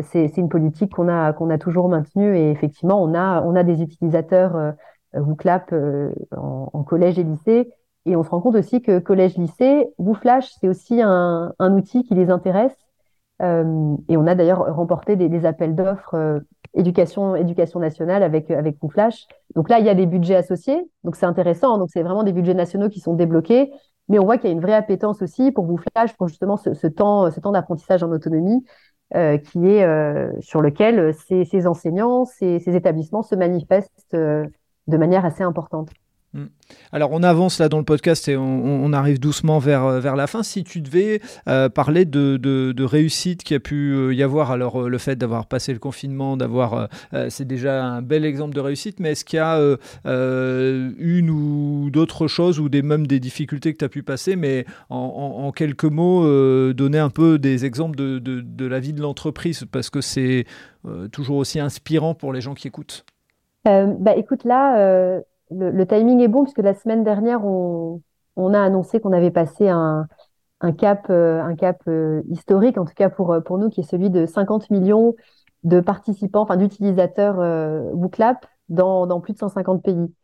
c'est 0.00 0.36
une 0.36 0.48
politique 0.48 0.92
qu'on 0.92 1.08
a 1.08 1.32
qu'on 1.32 1.50
a 1.50 1.58
toujours 1.58 1.88
maintenue 1.88 2.36
et 2.36 2.50
effectivement, 2.50 3.00
on 3.00 3.14
a 3.14 3.42
on 3.42 3.54
a 3.54 3.62
des 3.62 3.80
utilisateurs 3.80 4.74
WooClap 5.14 5.72
en, 6.36 6.70
en, 6.72 6.82
collège 6.82 7.20
et 7.20 7.22
lycée 7.22 7.70
et 8.08 8.16
on 8.16 8.22
se 8.22 8.30
rend 8.30 8.40
compte 8.40 8.56
aussi 8.56 8.82
que 8.82 8.98
collège-lycée, 8.98 9.88
WooFlash, 9.98 10.50
c'est 10.60 10.68
aussi 10.68 11.00
un, 11.02 11.52
outil 11.60 12.04
qui 12.04 12.14
les 12.14 12.30
intéresse. 12.30 12.76
Euh, 13.40 13.94
et 14.08 14.16
on 14.16 14.26
a 14.26 14.34
d'ailleurs 14.34 14.74
remporté 14.74 15.14
des, 15.16 15.46
appels 15.46 15.76
d'offres 15.76 16.14
euh, 16.14 16.40
éducation, 16.74 17.34
nationale 17.78 18.22
avec, 18.22 18.50
avec 18.50 18.76
WooFlash. 18.82 19.26
Donc 19.54 19.68
là, 19.68 19.78
il 19.78 19.86
y 19.86 19.88
a 19.88 19.94
des 19.94 20.06
budgets 20.06 20.36
associés. 20.36 20.90
Donc 21.04 21.16
c'est 21.16 21.26
intéressant. 21.26 21.78
Donc 21.78 21.90
c'est 21.92 22.02
vraiment 22.02 22.24
des 22.24 22.32
budgets 22.32 22.54
nationaux 22.54 22.88
qui 22.88 23.00
sont 23.00 23.14
débloqués. 23.14 23.70
Mais 24.08 24.18
on 24.18 24.24
voit 24.24 24.38
qu'il 24.38 24.48
y 24.48 24.52
a 24.52 24.54
une 24.54 24.62
vraie 24.62 24.74
appétence 24.74 25.22
aussi 25.22 25.52
pour 25.52 25.68
WooFlash, 25.68 26.14
pour 26.16 26.28
justement 26.28 26.56
ce, 26.56 26.86
temps, 26.86 27.52
d'apprentissage 27.52 28.02
en 28.02 28.10
autonomie. 28.10 28.64
Euh, 29.14 29.38
qui 29.38 29.66
est 29.66 29.84
euh, 29.84 30.30
sur 30.40 30.60
lequel 30.60 31.14
ces, 31.14 31.66
enseignants, 31.66 32.26
ces, 32.26 32.76
établissements 32.76 33.22
se 33.22 33.34
manifestent 33.34 34.12
euh, 34.12 34.44
de 34.86 34.96
manière 34.98 35.24
assez 35.24 35.42
importante. 35.42 35.88
Mm. 36.34 36.44
Alors 36.92 37.12
on 37.12 37.22
avance 37.22 37.58
là 37.58 37.70
dans 37.70 37.78
le 37.78 37.84
podcast 37.84 38.28
et 38.28 38.36
on, 38.36 38.92
arrive 38.92 39.18
doucement 39.18 39.58
vers, 39.58 39.84
euh, 39.84 40.00
vers 40.00 40.14
la 40.14 40.26
fin. 40.26 40.42
Si 40.42 40.62
tu 40.62 40.82
devais 40.82 41.20
euh, 41.48 41.70
parler 41.70 42.04
de, 42.04 42.36
de, 42.36 42.84
réussite 42.84 43.42
qui 43.42 43.54
a 43.54 43.60
pu 43.60 43.92
euh, 43.92 44.14
y 44.14 44.22
avoir, 44.22 44.50
alors 44.50 44.88
le 44.88 44.98
fait 44.98 45.16
d'avoir 45.16 45.46
passé 45.46 45.72
le 45.72 45.78
confinement, 45.78 46.36
d'avoir, 46.36 46.88
c'est 47.28 47.46
déjà 47.46 47.84
un 47.84 48.02
bel 48.02 48.24
exemple 48.24 48.54
de 48.54 48.60
réussite, 48.60 49.00
mais 49.00 49.12
est-ce 49.12 49.24
qu'il 49.24 49.38
y 49.38 49.40
a 49.40 49.58
une 50.04 51.30
ou 51.30 51.90
d'autres 51.90 52.28
choses 52.28 52.60
ou 52.60 52.68
des, 52.68 52.82
même 52.82 53.06
des 53.06 53.20
difficultés 53.20 53.72
que 53.72 53.78
tu 53.78 53.84
as 53.84 53.88
pu 53.88 54.02
passer, 54.02 54.36
mais 54.36 54.64
en, 54.90 55.50
quelques 55.52 55.84
mots, 55.84 56.24
donner 56.72 56.98
un 56.98 57.10
peu 57.10 57.38
des 57.38 57.64
exemples 57.64 57.96
de, 57.96 58.18
de 58.18 58.66
la 58.66 58.80
vie 58.80 58.92
de 58.92 59.02
l'entreprise, 59.02 59.64
parce 59.70 59.90
que 59.90 60.00
c'est 60.00 60.46
toujours 61.12 61.36
aussi 61.36 61.60
inspirant 61.60 62.14
pour 62.14 62.32
les 62.32 62.40
gens 62.40 62.54
qui 62.54 62.68
écoutent. 62.68 63.04
bah 63.64 64.16
écoute 64.16 64.44
là 64.44 65.20
le, 65.50 65.86
timing 65.86 66.20
est 66.20 66.28
bon 66.28 66.42
puisque 66.44 66.58
la 66.58 66.74
semaine 66.74 67.04
dernière, 67.04 67.44
on, 67.44 68.00
a 68.36 68.60
annoncé 68.60 69.00
qu'on 69.00 69.12
avait 69.12 69.30
passé 69.30 69.68
un, 69.68 70.06
cap, 70.76 71.10
un 71.10 71.54
cap 71.56 71.82
euh, 71.88 72.20
euh, 72.20 72.22
historique, 72.28 72.78
en 72.78 72.84
tout 72.84 72.94
cas 72.94 73.10
pour, 73.10 73.36
pour 73.44 73.58
nous, 73.58 73.68
qui 73.68 73.80
est 73.80 73.84
celui 73.84 74.10
de 74.10 74.26
50 74.26 74.70
millions 74.70 75.14
de 75.64 75.80
participants, 75.80 76.42
enfin 76.42 76.56
d'utilisateurs 76.56 77.40
euh, 77.40 77.90
WooClap 77.92 78.46
dans, 78.68 79.20
plus 79.20 79.32
de 79.32 79.38
150 79.38 79.82
pays. 79.82 80.14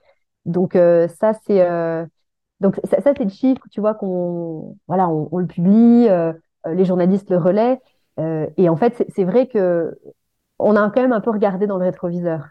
Donc 0.44 0.76
euh, 0.76 1.08
ça, 1.08 1.32
c'est 1.46 1.66
donc 2.60 2.80
ça, 2.84 3.12
le 3.18 3.28
chiffre, 3.28 3.62
tu 3.70 3.80
vois, 3.80 3.94
qu'on 3.94 4.76
voilà, 4.86 5.08
on, 5.08 5.38
le 5.38 5.46
publie, 5.46 6.08
les 6.66 6.84
journalistes 6.84 7.30
le 7.30 7.36
relaient. 7.36 7.80
et 8.56 8.68
en 8.68 8.76
fait, 8.76 9.04
c'est 9.14 9.24
vrai 9.24 9.48
que 9.48 9.98
on 10.58 10.76
a 10.76 10.88
quand 10.90 11.02
même 11.02 11.12
un 11.12 11.20
peu 11.20 11.30
regardé 11.30 11.66
dans 11.66 11.78
le 11.78 11.84
rétroviseur. 11.84 12.48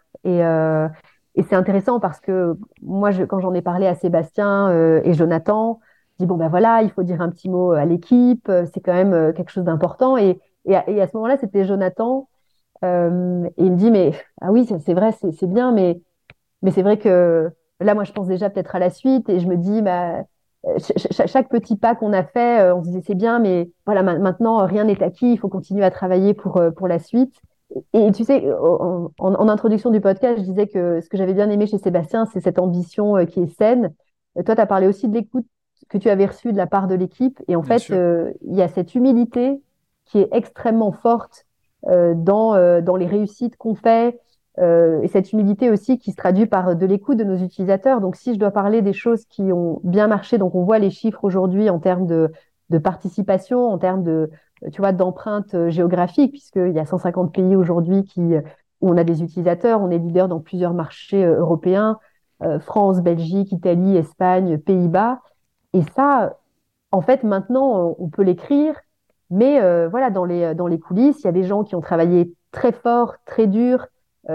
Et 1.36 1.44
c'est 1.44 1.56
intéressant 1.56 2.00
parce 2.00 2.20
que 2.20 2.56
moi, 2.82 3.12
je, 3.12 3.24
quand 3.24 3.40
j'en 3.40 3.54
ai 3.54 3.62
parlé 3.62 3.88
à 3.88 3.96
Sébastien 3.96 4.70
euh, 4.70 5.02
et 5.04 5.14
Jonathan, 5.14 5.80
je 6.14 6.26
dis 6.26 6.28
bon 6.28 6.38
ben 6.38 6.48
voilà, 6.48 6.82
il 6.84 6.92
faut 6.92 7.04
dire 7.04 7.22
un 7.22 7.30
petit 7.30 7.50
mot 7.50 7.72
à 7.72 7.86
l'équipe, 7.86 8.48
euh, 8.50 8.66
c'est 8.72 8.82
quand 8.82 8.94
même 8.94 9.14
euh, 9.14 9.34
quelque 9.34 9.50
chose 9.50 9.64
d'important. 9.64 10.16
Et, 10.18 10.40
et, 10.66 10.76
à, 10.76 10.88
et, 10.90 11.02
à, 11.02 11.08
ce 11.08 11.18
moment-là, 11.18 11.38
c'était 11.38 11.66
Jonathan 11.66 12.30
euh, 12.86 13.46
et 13.58 13.66
il 13.66 13.72
me 13.72 13.78
dit 13.78 13.92
mais 13.92 14.12
ah 14.42 14.52
oui, 14.52 14.68
c'est 14.86 14.94
vrai, 14.94 15.12
c'est 15.12 15.48
bien, 15.48 15.72
mais 15.72 16.02
mais 16.62 16.72
c'est 16.72 16.84
vrai 16.84 16.98
que 16.98 17.50
là, 17.80 17.96
moi, 17.96 18.04
je 18.04 18.12
pense 18.14 18.28
déjà 18.28 18.50
peut-être 18.50 18.76
à 18.76 18.80
la 18.80 18.90
suite 18.90 19.30
et 19.30 19.40
je 19.40 19.48
me 19.48 19.58
dis 19.58 19.82
bah 19.82 20.24
ch 20.78 20.94
chaque 21.28 21.50
petit 21.50 21.76
pas 21.78 21.96
qu'on 21.96 22.14
a 22.14 22.24
fait, 22.24 22.72
on 22.72 22.84
se 22.84 22.90
disait 22.90 23.02
c'est 23.06 23.16
bien, 23.16 23.40
mais 23.40 23.72
voilà, 23.86 24.04
maintenant 24.04 24.66
rien 24.66 24.86
n'est 24.86 25.02
acquis, 25.04 25.34
il 25.34 25.38
faut 25.38 25.50
continuer 25.50 25.84
à 25.84 25.92
travailler 25.92 26.34
pour 26.34 26.62
pour 26.76 26.88
la 26.88 27.00
suite. 27.00 27.42
Et 27.94 28.12
tu 28.12 28.24
sais, 28.24 28.46
en, 28.52 29.50
introduction 29.50 29.90
du 29.90 30.02
podcast, 30.02 30.38
je 30.40 30.44
disais 30.44 30.68
que 30.68 31.02
ce 31.02 31.10
que 31.10 31.18
j'avais 31.18 31.34
bien 31.34 31.50
aimé 31.50 31.66
chez 31.68 31.78
Sébastien, 31.78 32.26
c'est 32.26 32.40
cette 32.40 32.60
ambition 32.60 33.18
euh, 33.18 33.26
qui 33.26 33.42
est 33.42 33.58
saine. 33.58 33.94
Euh, 34.38 34.44
toi, 34.44 34.56
tu 34.56 34.62
as 34.62 34.66
parlé 34.66 34.88
aussi 34.88 35.08
de 35.08 35.14
l'écoute 35.14 35.46
que 35.90 35.98
tu 35.98 36.10
avais 36.10 36.26
reçue 36.26 36.52
de 36.52 36.58
la 36.58 36.68
part 36.68 36.88
de 36.88 36.96
l'équipe. 36.96 37.42
Et 37.48 37.56
en 37.56 37.64
fait, 37.64 37.92
euh, 37.92 38.32
il 38.42 38.56
y 38.56 38.62
a 38.62 38.68
cette 38.68 38.96
humilité 38.96 39.62
qui 40.06 40.20
est 40.20 40.30
extrêmement 40.32 40.92
forte 40.92 41.46
dans, 41.86 42.82
dans 42.82 42.96
les 42.96 43.08
réussites 43.08 43.58
qu'on 43.58 43.76
fait. 43.76 44.18
et 44.58 45.08
cette 45.10 45.34
humilité 45.34 45.70
aussi 45.70 45.98
qui 45.98 46.12
se 46.12 46.16
traduit 46.16 46.46
par 46.46 46.78
de 46.78 46.86
l'écoute 46.86 47.18
de 47.18 47.26
nos 47.26 47.36
utilisateurs. 47.36 48.00
Donc, 48.00 48.16
si 48.16 48.34
je 48.34 48.40
dois 48.40 48.52
parler 48.52 48.82
des 48.82 48.94
choses 48.94 49.26
qui 49.26 49.52
ont 49.52 49.82
bien 49.84 50.08
marché, 50.08 50.38
donc 50.38 50.56
on 50.56 50.64
voit 50.64 50.80
les 50.80 50.90
chiffres 50.90 51.26
aujourd'hui 51.26 51.70
en 51.70 51.80
termes 51.80 52.06
de, 52.06 52.32
de 52.70 52.78
participation, 52.78 53.68
en 53.68 53.78
termes 53.78 54.04
de, 54.04 54.30
tu 54.72 54.82
vois, 54.82 54.92
d'empreinte 54.92 55.54
euh, 55.54 55.70
géographique, 55.70 56.32
puisqu'il 56.32 56.72
y 56.72 56.80
a 56.80 56.86
150 56.86 57.34
pays 57.34 57.56
aujourd'hui 57.56 58.04
qui, 58.04 58.36
euh, 58.36 58.42
où 58.82 58.90
on 58.90 58.98
a 58.98 59.04
des 59.04 59.24
utilisateurs, 59.24 59.82
on 59.82 59.90
est 59.90 59.98
leader 59.98 60.28
dans 60.28 60.40
plusieurs 60.40 60.74
marchés 60.74 61.24
euh, 61.24 61.40
européens, 61.40 62.00
France, 62.60 63.00
Belgique, 63.00 63.54
Italie, 63.54 63.96
Espagne, 63.96 64.58
Pays-Bas. 64.58 65.22
Et 65.72 65.82
ça, 65.96 66.40
en 66.92 67.00
fait, 67.00 67.24
maintenant, 67.24 67.96
on 67.98 68.10
peut 68.10 68.24
l'écrire, 68.24 68.76
mais 69.30 69.62
voilà, 69.88 70.10
dans 70.10 70.26
les, 70.26 70.54
dans 70.54 70.68
les 70.68 70.78
coulisses, 70.78 71.22
il 71.22 71.26
y 71.26 71.28
a 71.30 71.32
des 71.32 71.46
gens 71.46 71.64
qui 71.64 71.74
ont 71.76 71.80
travaillé 71.80 72.34
très 72.52 72.74
fort, 72.74 73.14
très 73.26 73.48
dur, 73.48 73.88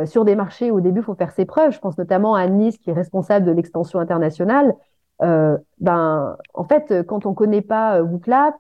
sur 0.07 0.25
des 0.25 0.37
marchés 0.37 0.71
où 0.71 0.79
au 0.79 0.81
début, 0.81 1.01
il 1.01 1.03
faut 1.03 1.17
faire 1.17 1.33
ses 1.33 1.45
preuves. 1.45 1.73
Je 1.73 1.81
pense 1.81 1.99
notamment 1.99 2.35
à 2.35 2.47
Nice, 2.49 2.79
qui 2.79 2.89
est 2.89 2.95
responsable 2.95 3.45
de 3.45 3.51
l'extension 3.51 3.99
internationale. 3.99 4.75
ben, 5.21 6.37
en 6.55 6.65
fait, 6.65 7.07
quand 7.07 7.27
on 7.27 7.35
connaît 7.35 7.61
pas 7.61 8.01
WooClap, 8.01 8.55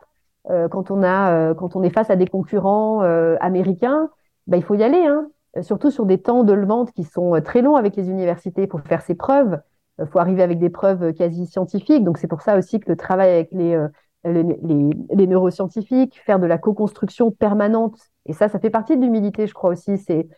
quand 0.70 0.90
on 0.90 1.02
a, 1.02 1.54
quand 1.54 1.76
on 1.76 1.82
est 1.82 1.90
face 1.90 2.10
à 2.10 2.16
des 2.16 2.26
concurrents 2.26 3.00
américains, 3.40 4.08
ben, 4.46 4.56
il 4.56 4.62
faut 4.62 4.74
y 4.74 4.82
aller, 4.82 5.04
hein. 5.04 5.28
surtout 5.62 5.90
sur 5.90 6.06
des 6.06 6.18
temps 6.18 6.42
de 6.42 6.54
vente 6.54 6.92
qui 6.92 7.04
sont 7.04 7.40
très 7.44 7.60
longs 7.60 7.76
avec 7.76 7.96
les 7.96 8.08
universités 8.08 8.66
pour 8.66 8.80
faire 8.80 9.02
ses 9.02 9.14
preuves. 9.14 9.60
Il 9.98 10.06
faut 10.06 10.20
arriver 10.20 10.42
avec 10.42 10.58
des 10.58 10.70
preuves 10.70 11.12
quasi 11.12 11.46
scientifiques. 11.46 12.04
Donc 12.04 12.18
c'est 12.18 12.28
pour 12.28 12.40
ça 12.40 12.56
aussi 12.56 12.80
que 12.80 12.88
le 12.88 12.96
travail 12.96 13.30
avec 13.30 13.50
les, 13.52 13.78
les, 14.24 14.42
les, 15.10 15.26
neuroscientifiques, 15.26 16.20
faire 16.24 16.38
de 16.38 16.46
la 16.46 16.58
co-construction 16.58 17.30
permanente, 17.30 17.98
et 18.26 18.32
ça, 18.32 18.48
ça 18.48 18.58
fait 18.58 18.70
partie 18.70 18.96
de 18.96 19.02
l'humilité, 19.02 19.46
je 19.46 19.54
crois 19.54 19.70
aussi. 19.70 19.98
C'est 19.98 20.28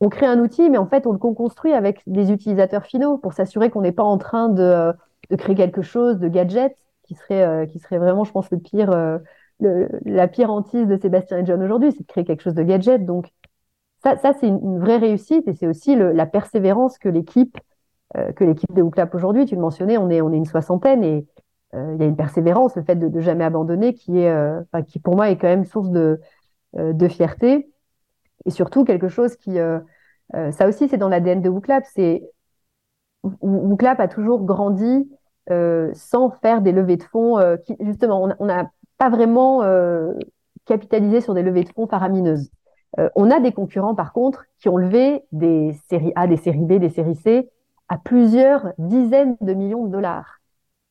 on 0.00 0.08
crée 0.08 0.26
un 0.26 0.38
outil, 0.38 0.70
mais 0.70 0.78
en 0.78 0.86
fait, 0.86 1.06
on 1.06 1.12
le 1.12 1.18
co-construit 1.18 1.72
avec 1.72 2.02
des 2.06 2.32
utilisateurs 2.32 2.84
finaux 2.84 3.18
pour 3.18 3.34
s'assurer 3.34 3.70
qu'on 3.70 3.82
n'est 3.82 3.92
pas 3.92 4.02
en 4.02 4.18
train 4.18 4.48
de, 4.48 4.92
de, 5.28 5.36
créer 5.36 5.54
quelque 5.54 5.82
chose 5.82 6.18
de 6.18 6.28
gadget 6.28 6.74
qui 7.02 7.14
serait, 7.14 7.42
euh, 7.42 7.66
qui 7.66 7.78
serait 7.78 7.98
vraiment, 7.98 8.24
je 8.24 8.32
pense, 8.32 8.50
le 8.50 8.58
pire, 8.58 8.90
euh, 8.92 9.18
la 9.60 10.28
pire 10.28 10.50
hantise 10.50 10.86
de 10.86 10.96
Sébastien 10.96 11.38
et 11.38 11.46
John 11.46 11.62
aujourd'hui, 11.62 11.92
c'est 11.92 12.02
de 12.02 12.06
créer 12.06 12.24
quelque 12.24 12.42
chose 12.42 12.54
de 12.54 12.62
gadget. 12.62 13.04
Donc, 13.04 13.30
ça, 14.02 14.16
ça 14.16 14.32
c'est 14.38 14.48
une, 14.48 14.78
vraie 14.78 14.96
réussite 14.96 15.46
et 15.46 15.54
c'est 15.54 15.66
aussi 15.66 15.96
la 15.96 16.26
persévérance 16.26 16.98
que 16.98 17.08
l'équipe 17.08 17.58
euh, 18.16 18.32
que 18.32 18.42
l'équipe 18.42 18.72
de 18.74 18.82
WooClap 18.82 19.14
aujourd'hui, 19.14 19.46
tu 19.46 19.54
le 19.54 19.60
mentionnais, 19.60 19.96
on 19.96 20.10
est, 20.10 20.20
on 20.20 20.32
est 20.32 20.36
une 20.36 20.46
soixantaine 20.46 21.04
et 21.04 21.26
il 21.72 22.00
y 22.00 22.02
a 22.02 22.06
une 22.06 22.16
persévérance, 22.16 22.74
le 22.74 22.82
fait 22.82 22.96
de, 22.96 23.06
de 23.06 23.20
jamais 23.20 23.44
abandonner 23.44 23.94
qui 23.94 24.18
est, 24.18 24.34
qui 24.88 24.98
pour 24.98 25.14
moi 25.14 25.30
est 25.30 25.36
quand 25.36 25.46
même 25.46 25.64
source 25.64 25.90
de, 25.90 26.20
de 26.74 27.06
fierté 27.06 27.70
et 28.46 28.50
surtout 28.50 28.84
quelque 28.84 29.08
chose 29.08 29.36
qui, 29.36 29.58
euh, 29.58 29.78
euh, 30.34 30.50
ça 30.52 30.66
aussi 30.68 30.88
c'est 30.88 30.96
dans 30.96 31.08
l'ADN 31.08 31.42
de 31.42 31.48
WooClap, 31.48 31.84
c'est 31.92 32.22
WooClap 33.22 34.00
a 34.00 34.08
toujours 34.08 34.44
grandi 34.44 35.10
euh, 35.50 35.90
sans 35.94 36.30
faire 36.30 36.62
des 36.62 36.72
levées 36.72 36.96
de 36.96 37.02
fonds. 37.02 37.38
qui, 37.64 37.76
justement, 37.80 38.34
on 38.38 38.46
n'a 38.46 38.70
pas 39.00 39.08
vraiment 39.08 39.62
capitalisé 40.66 41.20
sur 41.20 41.34
des 41.34 41.42
levées 41.42 41.64
de 41.64 41.70
fonds 41.70 41.88
faramineuses. 41.88 42.50
on 43.16 43.30
a 43.30 43.40
des 43.40 43.52
concurrents 43.52 43.94
par 43.94 44.12
contre 44.12 44.44
qui 44.60 44.68
ont 44.68 44.76
levé 44.76 45.24
des 45.32 45.72
séries 45.88 46.12
A, 46.14 46.26
des 46.26 46.36
séries 46.36 46.64
B, 46.64 46.74
des 46.74 46.90
séries 46.90 47.16
C 47.16 47.50
à 47.88 47.98
plusieurs 47.98 48.68
dizaines 48.78 49.36
de 49.40 49.54
millions 49.54 49.84
de 49.86 49.90
dollars. 49.90 50.40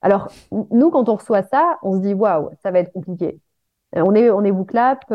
Alors 0.02 0.30
nous, 0.52 0.90
quand 0.90 1.08
on 1.08 1.16
reçoit 1.16 1.44
ça, 1.44 1.78
on 1.84 1.94
se 1.94 2.00
dit 2.00 2.14
waouh, 2.14 2.50
ça 2.64 2.72
va 2.72 2.80
être 2.80 2.92
compliqué. 2.92 3.40
on 3.96 4.14
est 4.16 4.30
on 4.30 4.44
est 4.44 4.52
WooClap, 4.52 5.06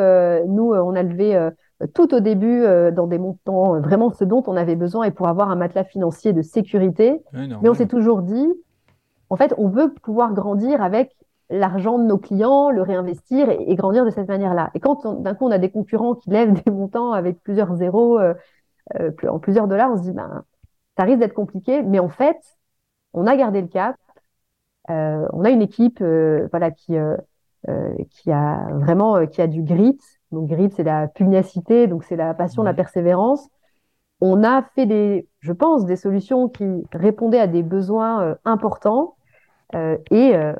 nous 0.46 0.72
on 0.72 0.94
a 0.94 1.02
levé 1.02 1.50
tout 1.92 2.14
au 2.14 2.20
début 2.20 2.62
euh, 2.62 2.90
dans 2.90 3.06
des 3.06 3.18
montants 3.18 3.74
euh, 3.74 3.80
vraiment 3.80 4.10
ce 4.12 4.24
dont 4.24 4.42
on 4.46 4.56
avait 4.56 4.76
besoin 4.76 5.04
et 5.04 5.10
pour 5.10 5.28
avoir 5.28 5.50
un 5.50 5.56
matelas 5.56 5.84
financier 5.84 6.32
de 6.32 6.42
sécurité. 6.42 7.22
Mais 7.32 7.68
on 7.68 7.74
s'est 7.74 7.86
toujours 7.86 8.22
dit, 8.22 8.48
en 9.30 9.36
fait, 9.36 9.54
on 9.58 9.68
veut 9.68 9.92
pouvoir 10.02 10.32
grandir 10.32 10.82
avec 10.82 11.14
l'argent 11.50 11.98
de 11.98 12.04
nos 12.04 12.18
clients, 12.18 12.70
le 12.70 12.82
réinvestir 12.82 13.50
et, 13.50 13.74
grandir 13.74 14.04
de 14.04 14.10
cette 14.10 14.28
manière-là. 14.28 14.70
Et 14.74 14.80
quand 14.80 15.06
d'un 15.20 15.34
coup 15.34 15.46
on 15.46 15.50
a 15.50 15.58
des 15.58 15.70
concurrents 15.70 16.14
qui 16.14 16.30
lèvent 16.30 16.52
des 16.64 16.70
montants 16.70 17.12
avec 17.12 17.40
plusieurs 17.42 17.74
zéros, 17.76 18.18
euh, 18.18 18.34
en 19.28 19.38
plusieurs 19.38 19.68
dollars, 19.68 19.90
on 19.92 19.96
se 19.96 20.02
dit, 20.02 20.12
ben, 20.12 20.44
ça 20.96 21.04
risque 21.04 21.20
d'être 21.20 21.34
compliqué. 21.34 21.82
Mais 21.82 21.98
en 21.98 22.08
fait, 22.08 22.38
on 23.12 23.26
a 23.26 23.36
gardé 23.36 23.60
le 23.62 23.68
cap. 23.68 23.96
on 24.88 25.44
a 25.44 25.50
une 25.50 25.62
équipe, 25.62 26.02
voilà, 26.50 26.70
qui 26.70 26.96
qui 28.10 28.30
a 28.30 28.68
vraiment, 28.74 29.26
qui 29.26 29.40
a 29.40 29.46
du 29.46 29.62
grit, 29.62 29.98
donc 30.34 30.48
grit, 30.48 30.70
c'est 30.76 30.82
la 30.82 31.08
pugnacité, 31.08 31.86
donc 31.86 32.04
c'est 32.04 32.16
la 32.16 32.34
passion, 32.34 32.62
la 32.62 32.74
persévérance. 32.74 33.48
On 34.20 34.42
a 34.44 34.62
fait 34.74 34.86
des, 34.86 35.28
je 35.40 35.52
pense, 35.52 35.86
des 35.86 35.96
solutions 35.96 36.48
qui 36.48 36.64
répondaient 36.92 37.40
à 37.40 37.46
des 37.46 37.62
besoins 37.62 38.22
euh, 38.22 38.34
importants. 38.44 39.16
Euh, 39.74 39.96
et 40.10 40.36
euh, 40.36 40.52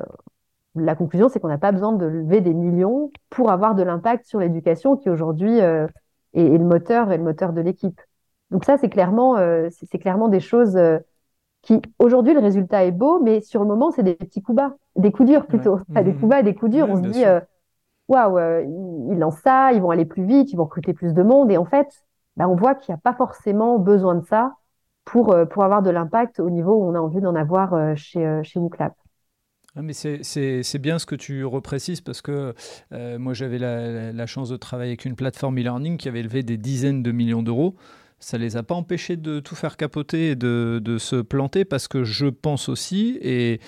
la 0.75 0.95
conclusion, 0.95 1.29
c'est 1.29 1.39
qu'on 1.39 1.47
n'a 1.47 1.57
pas 1.57 1.71
besoin 1.71 1.93
de 1.93 2.05
lever 2.05 2.41
des 2.41 2.53
millions 2.53 3.11
pour 3.29 3.49
avoir 3.51 3.75
de 3.75 3.83
l'impact 3.83 4.25
sur 4.25 4.39
l'éducation 4.39 4.97
qui 4.97 5.09
aujourd'hui 5.09 5.59
est, 5.59 5.87
est, 6.33 6.57
le 6.57 6.65
moteur 6.65 7.11
et 7.11 7.17
le 7.17 7.23
moteur 7.23 7.53
de 7.53 7.61
l'équipe. 7.61 7.99
Donc 8.51 8.65
ça, 8.65 8.77
c'est 8.77 8.89
clairement, 8.89 9.37
c'est 9.69 9.97
clairement 9.97 10.27
des 10.27 10.39
choses 10.39 10.77
qui, 11.61 11.81
aujourd'hui, 11.97 12.33
le 12.33 12.39
résultat 12.39 12.83
est 12.83 12.91
beau, 12.91 13.19
mais 13.21 13.41
sur 13.41 13.61
le 13.61 13.67
moment, 13.67 13.91
c'est 13.91 14.03
des 14.03 14.15
petits 14.15 14.41
coups 14.41 14.57
bas, 14.57 14.75
des 14.95 15.11
coups 15.11 15.29
durs 15.29 15.47
plutôt. 15.47 15.79
Des 15.89 16.03
mmh. 16.03 16.17
coups 16.17 16.29
bas 16.29 16.39
et 16.41 16.43
des 16.43 16.53
coups 16.53 16.71
durs. 16.71 16.89
on 16.89 16.97
se 16.97 17.09
dit, 17.09 17.23
waouh, 18.07 18.37
euh, 18.37 18.63
ils 18.63 19.17
lancent 19.17 19.41
ça, 19.41 19.73
ils 19.73 19.81
vont 19.81 19.89
aller 19.89 20.05
plus 20.05 20.25
vite, 20.25 20.51
ils 20.51 20.55
vont 20.55 20.65
recruter 20.65 20.93
plus 20.93 21.13
de 21.13 21.23
monde. 21.23 21.51
Et 21.51 21.57
en 21.57 21.65
fait, 21.65 21.87
bah, 22.37 22.47
on 22.47 22.55
voit 22.55 22.75
qu'il 22.75 22.93
n'y 22.93 22.97
a 22.97 23.01
pas 23.01 23.13
forcément 23.13 23.79
besoin 23.79 24.15
de 24.15 24.25
ça 24.25 24.55
pour, 25.03 25.33
euh, 25.33 25.45
pour 25.45 25.63
avoir 25.63 25.81
de 25.81 25.89
l'impact 25.89 26.39
au 26.39 26.49
niveau 26.49 26.73
où 26.73 26.85
on 26.85 26.95
a 26.95 26.99
envie 26.99 27.21
d'en 27.21 27.35
avoir 27.35 27.73
euh, 27.73 27.95
chez, 27.95 28.41
chez 28.43 28.59
WooClap. 28.59 28.93
Mais 29.81 29.93
c'est 29.93 30.79
bien 30.79 30.99
ce 30.99 31.05
que 31.05 31.15
tu 31.15 31.43
reprécises 31.43 32.01
parce 32.01 32.21
que 32.21 32.53
moi 32.91 33.33
j'avais 33.33 33.57
la, 33.57 34.25
chance 34.25 34.49
de 34.49 34.57
travailler 34.57 34.91
avec 34.91 35.05
une 35.05 35.15
plateforme 35.15 35.59
e-learning 35.59 35.97
qui 35.97 36.07
avait 36.07 36.23
levé 36.23 36.43
des 36.43 36.57
dizaines 36.57 37.03
de 37.03 37.11
millions 37.11 37.43
d'euros. 37.43 37.75
Ça 38.19 38.37
les 38.37 38.57
a 38.57 38.63
pas 38.63 38.75
empêchés 38.75 39.17
de 39.17 39.39
tout 39.39 39.55
faire 39.55 39.77
capoter 39.77 40.31
et 40.31 40.35
de, 40.35 40.81
de, 40.83 40.97
se 40.97 41.17
planter 41.17 41.65
parce 41.65 41.87
que 41.87 42.03
je 42.03 42.27
pense 42.27 42.69
aussi, 42.69 43.19
et 43.21 43.59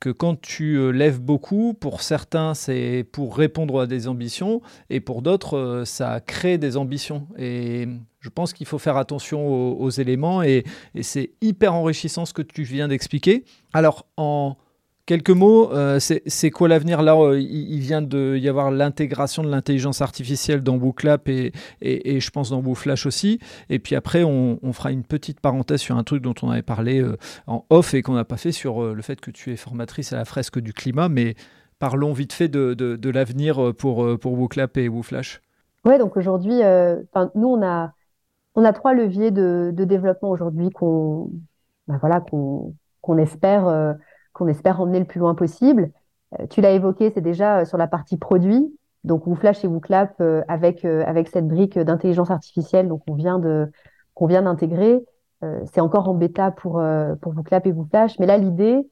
que 0.00 0.08
quand 0.08 0.40
tu 0.40 0.76
euh, 0.76 0.90
lèves 0.90 1.20
beaucoup, 1.20 1.74
pour 1.74 2.00
certains, 2.00 2.54
c'est 2.54 3.06
pour 3.12 3.36
répondre 3.36 3.82
à 3.82 3.86
des 3.86 4.08
ambitions, 4.08 4.62
et 4.88 5.00
pour 5.00 5.20
d'autres, 5.20 5.58
euh, 5.58 5.84
ça 5.84 6.20
crée 6.20 6.56
des 6.56 6.78
ambitions. 6.78 7.28
Et 7.38 7.86
je 8.20 8.28
pense 8.30 8.54
qu'il 8.54 8.66
faut 8.66 8.78
faire 8.78 8.96
attention 8.96 9.46
aux, 9.46 9.90
éléments, 9.90 10.42
et, 10.42 10.64
et 10.94 11.02
c'est 11.02 11.32
hyper 11.42 11.74
enrichissant 11.74 12.24
ce 12.24 12.32
que 12.32 12.42
tu 12.42 12.62
viens 12.62 12.88
d'expliquer. 12.88 13.44
Alors, 13.74 14.06
en 14.16 14.56
Quelques 15.10 15.30
mots, 15.30 15.72
euh, 15.72 15.98
c'est 15.98 16.50
quoi 16.52 16.68
l'avenir 16.68 17.02
Là, 17.02 17.16
euh, 17.16 17.40
il, 17.40 17.80
vient 17.80 18.00
de 18.00 18.36
y 18.36 18.48
avoir 18.48 18.70
l'intégration 18.70 19.42
de 19.42 19.50
l'intelligence 19.50 20.02
artificielle 20.02 20.62
dans 20.62 20.76
WooClap 20.76 21.28
et, 21.28 21.52
et, 21.80 22.20
je 22.20 22.30
pense 22.30 22.50
dans 22.50 22.60
WooFlash 22.62 23.06
aussi. 23.06 23.40
Et 23.70 23.80
puis 23.80 23.96
après, 23.96 24.22
on, 24.22 24.72
fera 24.72 24.92
une 24.92 25.02
petite 25.02 25.40
parenthèse 25.40 25.80
sur 25.80 25.96
un 25.96 26.04
truc 26.04 26.22
dont 26.22 26.36
on 26.42 26.50
avait 26.50 26.62
parlé 26.62 27.00
euh, 27.00 27.16
en 27.48 27.64
off 27.70 27.92
et 27.92 28.02
qu'on 28.02 28.12
n'a 28.12 28.24
pas 28.24 28.36
fait 28.36 28.52
sur 28.52 28.94
le 28.94 29.02
fait 29.02 29.20
que 29.20 29.32
tu 29.32 29.50
es 29.50 29.56
formatrice 29.56 30.12
à 30.12 30.16
la 30.16 30.24
fresque 30.24 30.60
du 30.60 30.72
climat. 30.72 31.08
Mais 31.08 31.34
parlons 31.80 32.12
vite 32.12 32.32
fait 32.32 32.46
de, 32.46 32.74
de, 32.74 33.10
l'avenir 33.10 33.74
pour, 33.76 34.06
pour 34.20 34.38
WooClap 34.38 34.76
et 34.76 34.88
WooFlash. 34.88 35.40
Oui, 35.86 35.98
donc 35.98 36.16
aujourd'hui, 36.16 36.60
nous, 37.34 37.48
on 37.48 37.66
a, 37.66 37.94
on 38.54 38.64
a 38.64 38.72
trois 38.72 38.94
leviers 38.94 39.32
de, 39.32 39.72
développement 39.76 40.30
aujourd'hui 40.30 40.70
qu'on 40.70 41.32
ben 41.88 41.98
voilà, 42.00 42.20
qu'on 42.20 43.18
espère 43.18 43.96
qu'on 44.40 44.48
espère 44.48 44.80
emmener 44.80 44.98
le 44.98 45.04
plus 45.04 45.20
loin 45.20 45.34
possible. 45.34 45.92
Euh, 46.38 46.46
tu 46.48 46.62
l'as 46.62 46.72
évoqué, 46.72 47.10
c'est 47.10 47.20
déjà 47.20 47.60
euh, 47.60 47.64
sur 47.66 47.76
la 47.76 47.86
partie 47.86 48.16
produit. 48.16 48.74
Donc, 49.04 49.26
WooFlash 49.26 49.64
et 49.64 49.68
WooClap 49.68 50.14
euh, 50.20 50.42
avec, 50.48 50.84
avec 50.84 51.28
cette 51.28 51.46
brique 51.46 51.78
d'intelligence 51.78 52.30
artificielle 52.30 52.90
on 53.06 53.14
vient 53.14 53.40
qu'on 54.14 54.26
vient 54.26 54.42
d'intégrer. 54.42 55.04
c'est 55.66 55.80
encore 55.80 56.08
en 56.08 56.14
bêta 56.14 56.50
pour, 56.50 56.82
pour 57.20 57.34
WooClap 57.34 57.66
et 57.66 57.72
WooFlash. 57.72 58.18
Mais 58.18 58.26
là, 58.26 58.36
l'idée, 58.36 58.86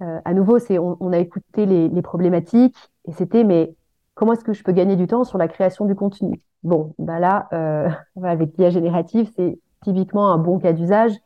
à 0.00 0.34
nouveau, 0.34 0.58
c'est 0.58 0.78
on, 0.78 1.12
a 1.12 1.18
écouté 1.18 1.64
les, 1.64 2.02
problématiques 2.02 2.76
et 3.06 3.12
c'était 3.12 3.44
mais 3.44 3.74
comment 4.14 4.34
est-ce 4.34 4.44
que 4.44 4.52
je 4.52 4.62
peux 4.62 4.72
gagner 4.72 4.96
du 4.96 5.06
temps 5.06 5.24
sur 5.24 5.38
la 5.38 5.48
création 5.48 5.86
du 5.86 5.94
contenu? 5.94 6.38
Bon, 6.62 6.94
bah 6.98 7.18
là, 7.18 7.48
avec 8.22 8.56
l'IA 8.58 8.68
générative, 8.68 9.30
c'est 9.36 9.58
typiquement 9.82 10.30
un 10.30 10.38
bon 10.38 10.58
cas 10.58 10.74
d'usage. 10.74 11.16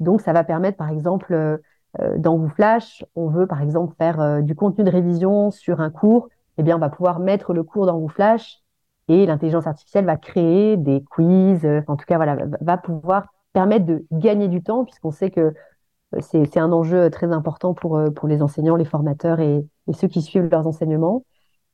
Donc, 0.00 0.20
ça 0.20 0.32
va 0.32 0.42
permettre, 0.42 0.76
par 0.76 0.90
exemple, 0.90 1.60
dans 2.18 2.34
WooFlash, 2.36 3.04
on 3.14 3.28
veut 3.28 3.46
par 3.46 3.62
exemple 3.62 3.94
faire 3.96 4.20
euh, 4.20 4.40
du 4.40 4.54
contenu 4.54 4.84
de 4.84 4.90
révision 4.90 5.50
sur 5.50 5.80
un 5.80 5.90
cours, 5.90 6.28
eh 6.58 6.62
bien, 6.62 6.76
on 6.76 6.80
va 6.80 6.90
pouvoir 6.90 7.18
mettre 7.18 7.54
le 7.54 7.62
cours 7.62 7.86
dans 7.86 7.96
WooFlash 7.96 8.62
et 9.08 9.26
l'intelligence 9.26 9.66
artificielle 9.66 10.04
va 10.04 10.16
créer 10.16 10.76
des 10.76 11.02
quiz, 11.02 11.64
euh, 11.64 11.80
en 11.86 11.96
tout 11.96 12.04
cas, 12.06 12.16
voilà, 12.16 12.36
va 12.60 12.76
pouvoir 12.76 13.32
permettre 13.52 13.86
de 13.86 14.04
gagner 14.12 14.48
du 14.48 14.62
temps 14.62 14.84
puisqu'on 14.84 15.10
sait 15.10 15.30
que 15.30 15.54
c'est 16.20 16.58
un 16.58 16.72
enjeu 16.72 17.10
très 17.10 17.32
important 17.32 17.74
pour, 17.74 18.00
pour 18.14 18.28
les 18.28 18.40
enseignants, 18.40 18.76
les 18.76 18.86
formateurs 18.86 19.40
et, 19.40 19.66
ceux 19.92 20.08
qui 20.08 20.22
suivent 20.22 20.48
leurs 20.50 20.66
enseignements. 20.66 21.24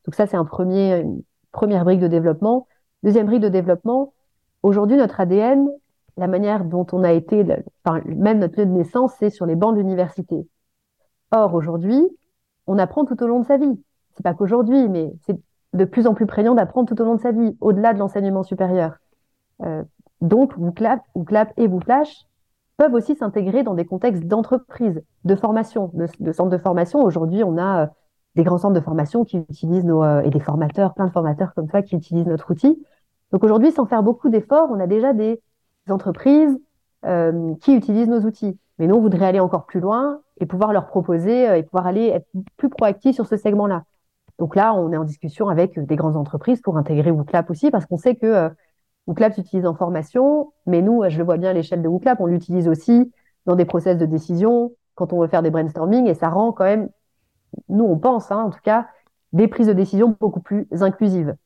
Donc 0.05 0.15
ça, 0.15 0.27
c'est 0.27 0.37
un 0.37 0.45
premier, 0.45 1.01
une 1.01 1.23
première 1.53 1.85
brique 1.85 2.01
de 2.01 2.09
développement. 2.09 2.67
Deuxième 3.05 3.27
brique 3.27 3.41
de 3.41 3.49
développement, 3.49 4.13
aujourd'hui, 4.63 4.97
notre 4.97 5.21
ADN, 5.21 5.69
la 6.17 6.27
manière 6.27 6.65
dont 6.65 6.87
on 6.93 7.03
a 7.03 7.13
été, 7.13 7.45
enfin, 7.85 8.01
même 8.07 8.39
notre 8.39 8.59
lieu 8.59 8.67
de 8.67 8.71
naissance, 8.71 9.15
c'est 9.19 9.31
sur 9.31 9.47
les 9.47 9.57
bancs 9.57 9.75
de 9.75 9.81
l'université. 9.81 10.47
Or, 11.33 11.55
aujourd'hui, 11.55 12.07
on 12.67 12.79
apprend 12.79 13.05
tout 13.05 13.21
au 13.23 13.27
long 13.27 13.41
de 13.41 13.47
sa 13.47 13.57
vie. 13.57 13.81
C'est 14.15 14.23
pas 14.23 14.35
qu'aujourd'hui, 14.35 14.89
mais 14.89 15.13
c'est 15.27 15.37
de 15.73 15.85
plus 15.85 16.07
en 16.07 16.15
plus 16.15 16.27
prégnant 16.27 16.55
d'apprendre 16.55 16.89
tout 16.89 17.01
au 17.01 17.05
long 17.05 17.17
de 17.17 17.21
sa 17.21 17.33
vie, 17.33 17.57
au-delà 17.61 17.93
de 17.95 17.99
l'enseignement 17.99 18.45
supérieur. 18.45 18.97
Euh, 19.63 19.83
donc, 20.21 20.57
WooClap, 20.57 21.01
WooClap 21.15 21.53
et 21.57 21.67
WooFlash 21.67 22.27
peuvent 22.77 22.95
aussi 22.95 23.17
s'intégrer 23.17 23.63
dans 23.63 23.75
des 23.75 23.85
contextes 23.85 24.25
d'entreprise, 24.25 25.03
de 25.25 25.35
formation, 25.35 25.91
de, 25.95 26.33
centres 26.33 26.51
de 26.51 26.59
formation. 26.59 27.03
Aujourd'hui, 27.03 27.43
on 27.45 27.59
a 27.59 27.83
euh, 27.83 27.87
des 28.37 28.45
grands 28.45 28.59
centres 28.59 28.75
de 28.75 28.81
formation 28.81 29.25
qui 29.25 29.39
utilisent 29.39 29.85
nos, 29.85 30.03
euh, 30.03 30.23
et 30.23 30.31
des 30.31 30.41
formateurs, 30.41 30.95
plein 30.95 31.07
de 31.07 31.13
formateurs 31.13 31.55
comme 31.55 31.69
toi 31.69 31.83
qui 31.83 31.97
utilisent 31.97 32.27
notre 32.27 32.51
outil. 32.51 32.81
Donc 33.33 33.45
aujourd'hui, 33.45 33.73
sans 33.73 33.87
faire 33.87 34.03
beaucoup 34.03 34.29
d'efforts, 34.29 34.69
on 34.71 34.81
a 34.81 34.87
déjà 34.87 35.13
des 35.13 35.41
entreprises 35.91 36.59
euh, 37.05 37.55
qui 37.61 37.75
utilisent 37.75 38.09
nos 38.09 38.21
outils. 38.21 38.59
Mais 38.79 38.87
nous, 38.87 38.97
on 38.97 39.01
voudrait 39.01 39.27
aller 39.27 39.41
encore 39.41 39.67
plus 39.67 39.81
loin 39.81 40.21
et 40.41 40.47
pouvoir 40.47 40.73
leur 40.73 40.87
proposer 40.87 41.59
et 41.59 41.63
pouvoir 41.63 41.87
aller 41.87 42.07
être 42.09 42.27
plus 42.57 42.69
proactif 42.69 43.15
sur 43.15 43.27
ce 43.27 43.37
segment-là. 43.37 43.85
Donc 44.39 44.57
là, 44.57 44.75
on 44.75 44.93
est 44.93 44.97
en 44.97 45.05
discussion 45.05 45.49
avec 45.49 45.79
des 45.79 45.97
grandes 45.97 46.17
entreprises 46.17 46.61
pour 46.61 46.77
intégrer 46.77 47.11
WooClap 47.11 47.51
aussi, 47.51 47.71
parce 47.71 47.87
qu'on 47.87 47.99
sait 47.99 48.17
que 48.17 48.27
euh, 48.27 48.49
WooClap 49.07 49.35
s'utilise 49.35 49.67
en 49.67 49.75
formation, 49.75 50.53
mais 50.67 50.83
nous, 50.83 51.09
je 51.09 51.19
le 51.19 51.25
vois 51.25 51.37
bien 51.37 51.51
à 51.51 51.53
l'échelle 51.53 51.83
de 51.83 51.89
WooClap, 51.89 52.21
on 52.21 52.27
l'utilise 52.27 52.69
aussi 52.69 53.13
dans 53.47 53.55
des 53.55 53.65
process 53.65 53.97
de 53.97 54.07
décision, 54.07 54.73
quand 54.95 55.13
on 55.13 55.21
veut 55.21 55.29
faire 55.29 55.43
des 55.43 55.51
brainstorming, 55.51 56.07
et 56.07 56.15
ça 56.15 56.31
rend 56.31 56.53
quand 56.53 56.65
même, 56.65 56.89
nous, 57.69 57.85
on 57.85 57.99
pense, 57.99 58.33
hein, 58.33 58.39
en 58.39 58.51
tout 58.51 58.61
cas, 58.63 58.89
des 59.33 59.49
prises 59.49 59.67
de 59.67 59.73
décision 59.73 60.17
beaucoup 60.21 60.41
plus 60.41 60.67
inclusives. 60.81 61.37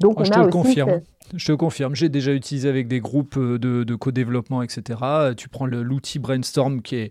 Donc, 0.00 0.20
on 0.20 0.24
je, 0.24 0.30
te 0.30 0.38
le 0.38 0.48
confirme. 0.48 1.00
je 1.34 1.46
te 1.46 1.52
confirme. 1.52 1.94
J'ai 1.94 2.08
déjà 2.08 2.32
utilisé 2.32 2.68
avec 2.68 2.88
des 2.88 3.00
groupes 3.00 3.36
euh, 3.36 3.58
de, 3.58 3.84
de 3.84 3.94
co-développement, 3.94 4.62
etc. 4.62 4.98
Tu 5.36 5.48
prends 5.48 5.66
l'outil 5.66 6.18
Brainstorm 6.18 6.82
qui 6.82 6.96
est 6.96 7.10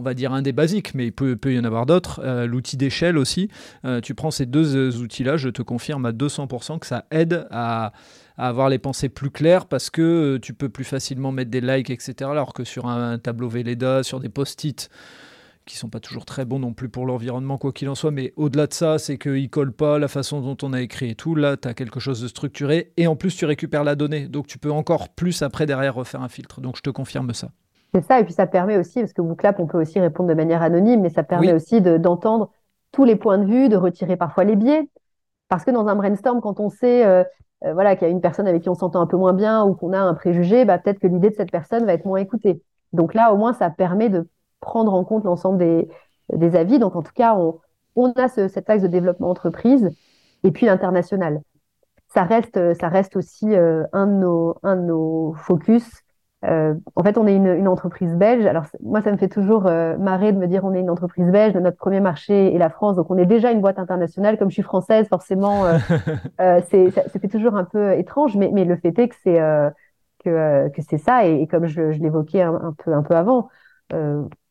on 0.00 0.02
va 0.02 0.14
dire 0.14 0.32
un 0.32 0.40
des 0.40 0.52
basiques, 0.52 0.94
mais 0.94 1.06
il 1.08 1.12
peut, 1.12 1.36
y 1.52 1.58
en 1.58 1.64
avoir 1.64 1.84
d'autres. 1.84 2.20
Euh, 2.24 2.46
l'outil 2.46 2.78
d'échelle 2.78 3.18
aussi. 3.18 3.50
Euh, 3.84 4.00
tu 4.00 4.14
prends 4.14 4.30
ces 4.30 4.46
deux 4.46 4.96
outils-là, 4.98 5.36
je 5.36 5.50
te 5.50 5.60
confirme 5.60 6.06
à 6.06 6.12
200% 6.12 6.78
que 6.78 6.86
ça 6.86 7.04
aide 7.10 7.46
à, 7.50 7.92
avoir 8.38 8.70
les 8.70 8.78
pensées 8.78 9.10
plus 9.10 9.30
claires 9.30 9.66
parce 9.66 9.90
que 9.90 10.38
tu 10.38 10.54
peux 10.54 10.70
plus 10.70 10.84
facilement 10.84 11.32
mettre 11.32 11.50
des 11.50 11.60
likes, 11.60 11.90
etc. 11.90 12.30
Alors 12.30 12.54
que 12.54 12.64
sur 12.64 12.86
un, 12.86 13.18
tableau 13.18 13.50
Velleda, 13.50 14.02
sur 14.02 14.20
des 14.20 14.30
post-it, 14.30 14.88
qui 15.70 15.76
sont 15.76 15.88
pas 15.88 16.00
toujours 16.00 16.24
très 16.24 16.44
bons 16.44 16.58
non 16.58 16.72
plus 16.72 16.88
pour 16.88 17.06
l'environnement, 17.06 17.56
quoi 17.56 17.72
qu'il 17.72 17.88
en 17.88 17.94
soit, 17.94 18.10
mais 18.10 18.32
au-delà 18.36 18.66
de 18.66 18.72
ça, 18.72 18.98
c'est 18.98 19.18
qu'ils 19.18 19.42
ne 19.44 19.46
collent 19.46 19.72
pas 19.72 19.98
la 19.98 20.08
façon 20.08 20.40
dont 20.40 20.56
on 20.62 20.72
a 20.72 20.80
écrit 20.80 21.10
et 21.10 21.14
tout. 21.14 21.34
Là, 21.34 21.56
tu 21.56 21.68
as 21.68 21.74
quelque 21.74 22.00
chose 22.00 22.20
de 22.20 22.28
structuré 22.28 22.92
et 22.96 23.06
en 23.06 23.16
plus, 23.16 23.36
tu 23.36 23.44
récupères 23.44 23.84
la 23.84 23.94
donnée. 23.94 24.26
Donc, 24.26 24.46
tu 24.46 24.58
peux 24.58 24.72
encore 24.72 25.08
plus 25.10 25.42
après 25.42 25.66
derrière 25.66 25.94
refaire 25.94 26.22
un 26.22 26.28
filtre. 26.28 26.60
Donc, 26.60 26.76
je 26.76 26.82
te 26.82 26.90
confirme 26.90 27.32
ça. 27.32 27.48
C'est 27.94 28.04
ça, 28.04 28.20
et 28.20 28.24
puis 28.24 28.32
ça 28.32 28.46
permet 28.46 28.76
aussi, 28.76 29.00
parce 29.00 29.12
que 29.12 29.22
WooClap, 29.22 29.58
on 29.60 29.66
peut 29.66 29.80
aussi 29.80 29.98
répondre 30.00 30.28
de 30.28 30.34
manière 30.34 30.62
anonyme, 30.62 31.00
mais 31.00 31.10
ça 31.10 31.22
permet 31.22 31.52
aussi 31.52 31.80
d'entendre 31.80 32.50
tous 32.92 33.04
les 33.04 33.16
points 33.16 33.38
de 33.38 33.46
vue, 33.46 33.68
de 33.68 33.76
retirer 33.76 34.16
parfois 34.16 34.44
les 34.44 34.56
biais. 34.56 34.88
Parce 35.48 35.64
que 35.64 35.70
dans 35.70 35.86
un 35.88 35.96
brainstorm, 35.96 36.40
quand 36.40 36.60
on 36.60 36.68
sait 36.68 37.04
euh, 37.04 37.24
euh, 37.64 37.74
voilà, 37.74 37.96
qu'il 37.96 38.06
y 38.06 38.10
a 38.10 38.12
une 38.12 38.20
personne 38.20 38.46
avec 38.46 38.62
qui 38.62 38.68
on 38.68 38.74
s'entend 38.74 39.00
un 39.00 39.06
peu 39.06 39.16
moins 39.16 39.32
bien 39.32 39.64
ou 39.64 39.74
qu'on 39.74 39.92
a 39.92 39.98
un 39.98 40.14
préjugé, 40.14 40.64
bah, 40.64 40.78
peut-être 40.78 40.98
que 40.98 41.06
l'idée 41.06 41.30
de 41.30 41.34
cette 41.34 41.50
personne 41.50 41.84
va 41.84 41.92
être 41.92 42.04
moins 42.04 42.18
écoutée. 42.18 42.62
Donc 42.92 43.14
là, 43.14 43.32
au 43.32 43.36
moins, 43.36 43.52
ça 43.52 43.70
permet 43.70 44.08
de 44.08 44.28
prendre 44.60 44.94
en 44.94 45.04
compte 45.04 45.24
l'ensemble 45.24 45.58
des, 45.58 45.88
des, 46.32 46.56
avis. 46.56 46.78
Donc 46.78 46.96
en 46.96 47.02
tout 47.02 47.12
cas, 47.14 47.34
on, 47.34 47.60
on 47.96 48.12
a 48.12 48.28
ce, 48.28 48.48
cet 48.48 48.70
axe 48.70 48.82
de 48.82 48.88
développement 48.88 49.30
entreprise 49.30 49.90
et 50.44 50.50
puis 50.50 50.66
l'international. 50.66 51.42
Ça 52.08 52.24
reste, 52.24 52.74
ça 52.74 52.88
reste 52.88 53.16
aussi 53.16 53.54
euh, 53.54 53.84
un, 53.92 54.06
de 54.06 54.12
nos, 54.12 54.56
un 54.62 54.76
de 54.76 54.82
nos 54.82 55.34
focus 55.34 55.88
euh, 56.44 56.74
en 56.96 57.02
fait, 57.02 57.18
on 57.18 57.26
est 57.26 57.36
une, 57.36 57.46
une, 57.46 57.68
entreprise 57.68 58.14
belge. 58.14 58.46
Alors, 58.46 58.64
moi, 58.82 59.02
ça 59.02 59.12
me 59.12 59.18
fait 59.18 59.28
toujours 59.28 59.66
euh, 59.66 59.98
marrer 59.98 60.32
de 60.32 60.38
me 60.38 60.46
dire 60.46 60.64
on 60.64 60.72
est 60.72 60.80
une 60.80 60.90
entreprise 60.90 61.26
belge. 61.30 61.54
Notre 61.54 61.76
premier 61.76 62.00
marché 62.00 62.54
est 62.54 62.58
la 62.58 62.70
France, 62.70 62.96
donc 62.96 63.10
on 63.10 63.18
est 63.18 63.26
déjà 63.26 63.52
une 63.52 63.60
boîte 63.60 63.78
internationale. 63.78 64.38
Comme 64.38 64.48
je 64.48 64.54
suis 64.54 64.62
française, 64.62 65.06
forcément, 65.08 65.66
euh, 65.66 66.60
c'est, 66.70 66.90
ça, 66.92 67.02
fait 67.02 67.28
toujours 67.28 67.56
un 67.56 67.64
peu 67.64 67.92
étrange, 67.98 68.36
mais, 68.36 68.50
mais 68.52 68.64
le 68.64 68.76
fait 68.76 68.98
est 68.98 69.08
que 69.08 69.16
c'est 69.22 69.38
que, 70.24 70.68
que 70.70 70.82
c'est 70.82 70.98
ça. 70.98 71.26
Et, 71.26 71.46
comme 71.46 71.66
je, 71.66 71.92
je 71.92 72.00
l'évoquais 72.00 72.42
un, 72.42 72.54
un, 72.54 72.72
peu 72.72 72.94
un 72.94 73.02
peu 73.02 73.14
avant, 73.14 73.48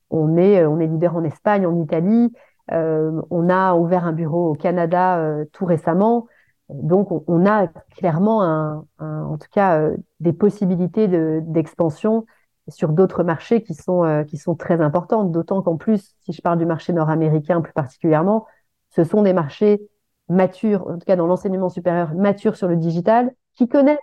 on 0.09 0.37
est 0.37 0.65
on 0.65 0.79
est 0.79 0.87
leader 0.87 1.15
en 1.15 1.23
Espagne, 1.23 1.65
en 1.65 1.79
Italie. 1.81 2.33
on 2.71 3.49
a 3.49 3.73
ouvert 3.75 4.05
un 4.05 4.13
bureau 4.13 4.51
au 4.51 4.53
Canada 4.55 5.43
tout 5.51 5.65
récemment. 5.65 6.27
Donc, 6.69 7.09
on, 7.27 7.45
a 7.47 7.67
clairement, 7.97 8.43
un, 8.43 8.85
en 8.99 9.37
tout 9.37 9.47
cas, 9.51 9.79
euh, 9.79 9.97
des 10.19 10.33
possibilités 10.33 11.07
d'expansion 11.07 12.25
sur 12.67 12.89
d'autres 12.89 13.23
marchés 13.23 13.63
qui 13.63 13.73
sont, 13.73 14.03
euh, 14.03 14.23
qui 14.23 14.37
sont 14.37 14.55
très 14.55 14.79
importantes. 14.79 15.31
D'autant 15.31 15.63
qu'en 15.63 15.77
plus, 15.77 16.15
si 16.21 16.31
je 16.31 16.41
parle 16.41 16.59
du 16.59 16.67
marché 16.67 16.93
nord-américain 16.93 17.61
plus 17.61 17.73
particulièrement, 17.73 18.45
ce 18.91 19.03
sont 19.03 19.23
des 19.23 19.33
marchés 19.33 19.81
matures, 20.29 20.87
en 20.87 20.99
tout 20.99 21.05
cas 21.07 21.15
dans 21.15 21.25
l'enseignement 21.25 21.69
supérieur, 21.69 22.13
matures 22.13 22.55
sur 22.55 22.67
le 22.67 22.75
digital, 22.75 23.33
qui 23.55 23.67
connaissent 23.67 23.97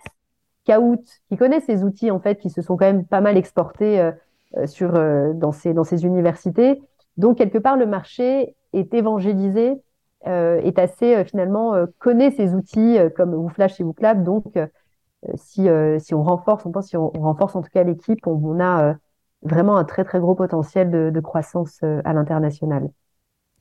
Kahoot, 0.65 1.01
qui 1.29 1.37
connaissent 1.37 1.65
ces 1.65 1.85
outils 1.85 2.11
en 2.11 2.19
fait, 2.19 2.37
qui 2.37 2.49
se 2.49 2.61
sont 2.61 2.75
quand 2.75 2.85
même 2.85 3.05
pas 3.05 3.21
mal 3.21 3.37
exportés 3.37 4.01
euh, 4.01 4.11
sur, 4.65 4.93
dans, 5.33 5.51
ces, 5.51 5.73
dans 5.73 5.83
ces 5.83 6.05
universités. 6.05 6.81
Donc, 7.17 7.37
quelque 7.37 7.57
part, 7.57 7.77
le 7.77 7.85
marché 7.85 8.55
est 8.73 8.93
évangélisé 8.93 9.81
euh, 10.25 10.59
est 10.61 10.79
assez 10.79 11.15
euh, 11.15 11.23
finalement 11.23 11.75
euh, 11.75 11.85
connaît 11.99 12.31
ces 12.31 12.55
outils 12.55 12.97
comme 13.15 13.33
WooFlash 13.35 13.79
et 13.79 13.83
WooClap. 13.83 14.23
Donc, 14.23 14.45
si, 15.35 15.67
si 15.99 16.13
on 16.13 16.23
renforce, 16.23 16.65
on 16.65 16.71
pense 16.71 16.87
si 16.87 16.97
on, 16.97 17.09
renforce 17.09 17.55
en 17.55 17.61
tout 17.61 17.69
cas 17.73 17.83
l'équipe, 17.83 18.25
on, 18.27 18.59
a 18.59 18.95
vraiment 19.41 19.77
un 19.77 19.83
très 19.83 20.03
très 20.03 20.19
gros 20.19 20.35
potentiel 20.35 20.91
de, 20.91 21.19
croissance 21.19 21.81
à 21.81 22.13
l'international. 22.13 22.89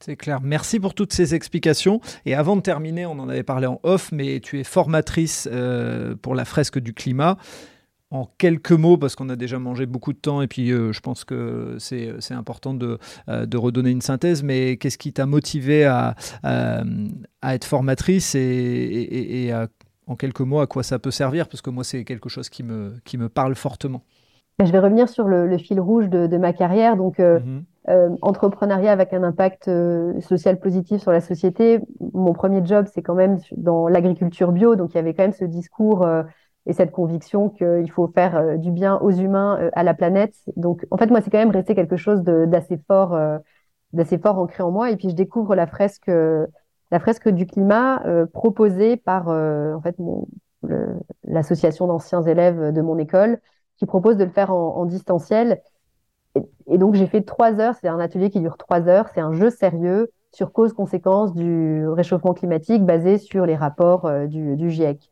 C'est 0.00 0.16
clair. 0.16 0.40
Merci 0.42 0.78
pour 0.78 0.94
toutes 0.94 1.12
ces 1.12 1.34
explications. 1.34 2.00
Et 2.26 2.34
avant 2.34 2.56
de 2.56 2.60
terminer, 2.60 3.06
on 3.06 3.18
en 3.18 3.28
avait 3.28 3.42
parlé 3.42 3.66
en 3.66 3.80
off, 3.82 4.12
mais 4.12 4.40
tu 4.40 4.60
es 4.60 4.64
formatrice 4.64 5.48
pour 6.20 6.34
la 6.34 6.44
fresque 6.44 6.78
du 6.78 6.92
climat 6.92 7.36
en 8.10 8.26
quelques 8.38 8.72
mots, 8.72 8.96
parce 8.96 9.16
qu'on 9.16 9.28
a 9.28 9.36
déjà 9.36 9.58
mangé 9.58 9.86
beaucoup 9.86 10.12
de 10.12 10.18
temps 10.18 10.40
et 10.40 10.46
puis 10.46 10.70
euh, 10.70 10.92
je 10.92 11.00
pense 11.00 11.24
que 11.24 11.76
c'est, 11.78 12.12
important 12.30 12.72
de, 12.72 12.98
euh, 13.28 13.46
de, 13.46 13.56
redonner 13.56 13.90
une 13.90 14.00
synthèse, 14.00 14.42
mais 14.42 14.76
qu'est-ce 14.76 14.98
qui 14.98 15.12
t'a 15.12 15.26
motivé 15.26 15.84
à, 15.84 16.14
à, 16.42 17.54
être 17.54 17.64
formatrice 17.64 18.34
et, 18.34 19.52
en 20.08 20.14
quelques 20.14 20.40
mots 20.40 20.60
à 20.60 20.68
quoi 20.68 20.84
ça 20.84 21.00
peut 21.00 21.10
servir? 21.10 21.48
Parce 21.48 21.62
que 21.62 21.70
moi, 21.70 21.82
c'est 21.82 22.04
quelque 22.04 22.28
chose 22.28 22.48
qui 22.48 22.62
me, 22.62 22.94
qui 23.04 23.18
me 23.18 23.28
parle 23.28 23.56
fortement. 23.56 24.02
Je 24.64 24.70
vais 24.70 24.78
revenir 24.78 25.08
sur 25.08 25.26
le, 25.26 25.58
fil 25.58 25.80
rouge 25.80 26.08
de, 26.08 26.36
ma 26.38 26.52
carrière. 26.52 26.96
Donc, 26.96 27.18
euh, 27.18 27.40
mhm. 27.40 28.16
entrepreneuriat 28.22 28.92
avec 28.92 29.12
un 29.14 29.24
impact 29.24 29.68
social 30.20 30.60
positif 30.60 31.02
sur 31.02 31.10
la 31.10 31.20
société. 31.20 31.80
Mon 32.12 32.34
premier 32.34 32.64
job, 32.64 32.86
c'est 32.94 33.02
quand 33.02 33.16
même 33.16 33.38
dans 33.56 33.88
l'agriculture 33.88 34.52
bio. 34.52 34.76
Donc, 34.76 34.94
il 34.94 34.96
y 34.96 35.00
avait 35.00 35.12
quand 35.12 35.24
même 35.24 35.32
ce 35.32 35.44
discours 35.44 36.06
et 36.66 36.72
cette 36.72 36.90
conviction 36.90 37.48
qu'il 37.48 37.90
faut 37.90 38.08
faire 38.08 38.36
euh, 38.36 38.56
du 38.56 38.72
bien 38.72 38.98
aux 38.98 39.12
humains, 39.12 39.58
euh, 39.60 39.70
à 39.74 39.84
la 39.84 39.94
planète. 39.94 40.34
Donc, 40.56 40.84
en 40.90 40.96
fait, 40.96 41.06
moi, 41.06 41.20
c'est 41.20 41.30
quand 41.30 41.38
même 41.38 41.50
resté 41.50 41.74
quelque 41.74 41.96
chose 41.96 42.22
d'assez 42.22 42.78
fort, 42.88 43.14
euh, 43.14 43.38
d'assez 43.92 44.18
fort 44.18 44.38
ancré 44.38 44.62
en 44.62 44.72
moi. 44.72 44.90
Et 44.90 44.96
puis, 44.96 45.10
je 45.10 45.14
découvre 45.14 45.54
la 45.54 45.66
fresque, 45.66 46.10
la 46.90 47.00
fresque 47.00 47.28
du 47.28 47.46
climat 47.46 48.02
proposée 48.32 48.96
par, 48.96 49.28
en 49.28 49.80
fait, 49.80 49.96
l'association 51.24 51.86
d'anciens 51.86 52.22
élèves 52.22 52.72
de 52.72 52.82
mon 52.82 52.98
école, 52.98 53.38
qui 53.78 53.86
propose 53.86 54.16
de 54.16 54.24
le 54.24 54.30
faire 54.30 54.50
en, 54.52 54.84
distanciel. 54.86 55.60
Et, 56.66 56.78
donc, 56.78 56.94
j'ai 56.94 57.06
fait 57.06 57.22
trois 57.22 57.60
heures. 57.60 57.74
C'est 57.80 57.88
un 57.88 58.00
atelier 58.00 58.28
qui 58.30 58.40
dure 58.40 58.56
trois 58.56 58.88
heures. 58.88 59.08
C'est 59.14 59.20
un 59.20 59.32
jeu 59.32 59.50
sérieux 59.50 60.10
sur 60.32 60.52
cause-conséquence 60.52 61.32
du 61.32 61.86
réchauffement 61.88 62.34
climatique 62.34 62.84
basé 62.84 63.18
sur 63.18 63.46
les 63.46 63.56
rapports 63.56 64.10
du 64.26 64.68
GIEC 64.70 65.10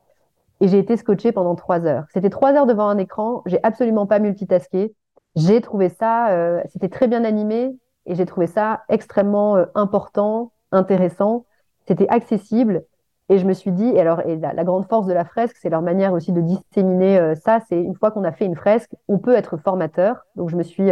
et 0.60 0.68
j'ai 0.68 0.78
été 0.78 0.96
scotchée 0.96 1.32
pendant 1.32 1.54
trois 1.54 1.84
heures. 1.84 2.04
C'était 2.12 2.30
trois 2.30 2.52
heures 2.52 2.66
devant 2.66 2.88
un 2.88 2.98
écran, 2.98 3.42
j'ai 3.46 3.58
absolument 3.62 4.06
pas 4.06 4.18
multitasqué. 4.18 4.94
J'ai 5.36 5.60
trouvé 5.60 5.88
ça, 5.88 6.30
euh, 6.30 6.60
c'était 6.66 6.88
très 6.88 7.08
bien 7.08 7.24
animé 7.24 7.76
et 8.06 8.14
j'ai 8.14 8.26
trouvé 8.26 8.46
ça 8.46 8.82
extrêmement 8.88 9.56
euh, 9.56 9.64
important, 9.74 10.52
intéressant. 10.70 11.44
C'était 11.86 12.08
accessible 12.08 12.84
et 13.28 13.38
je 13.38 13.46
me 13.46 13.52
suis 13.52 13.72
dit, 13.72 13.88
et 13.88 14.00
alors, 14.00 14.22
la, 14.26 14.64
grande 14.64 14.86
force 14.86 15.06
de 15.06 15.12
la 15.12 15.24
fresque, 15.24 15.56
c'est 15.60 15.70
leur 15.70 15.82
manière 15.82 16.12
aussi 16.12 16.30
de 16.30 16.40
disséminer 16.40 17.18
euh, 17.18 17.34
ça. 17.34 17.58
C'est 17.68 17.80
une 17.80 17.94
fois 17.96 18.10
qu'on 18.10 18.22
a 18.22 18.32
fait 18.32 18.44
une 18.44 18.54
fresque, 18.54 18.94
on 19.08 19.18
peut 19.18 19.34
être 19.34 19.56
formateur. 19.56 20.24
Donc, 20.36 20.50
je 20.50 20.56
me 20.56 20.62
suis 20.62 20.90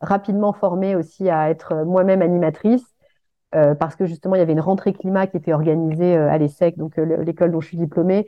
rapidement 0.00 0.52
formée 0.52 0.94
aussi 0.94 1.28
à 1.30 1.50
être 1.50 1.84
moi-même 1.84 2.22
animatrice. 2.22 2.84
parce 3.50 3.96
que 3.96 4.06
justement, 4.06 4.34
il 4.34 4.38
y 4.38 4.42
avait 4.42 4.52
une 4.52 4.60
rentrée 4.60 4.92
climat 4.92 5.26
qui 5.26 5.36
était 5.36 5.52
organisée 5.52 6.16
à 6.16 6.38
l'ESSEC, 6.38 6.76
donc 6.76 6.96
l'école 6.96 7.52
dont 7.52 7.60
je 7.60 7.68
suis 7.68 7.76
diplômée, 7.76 8.26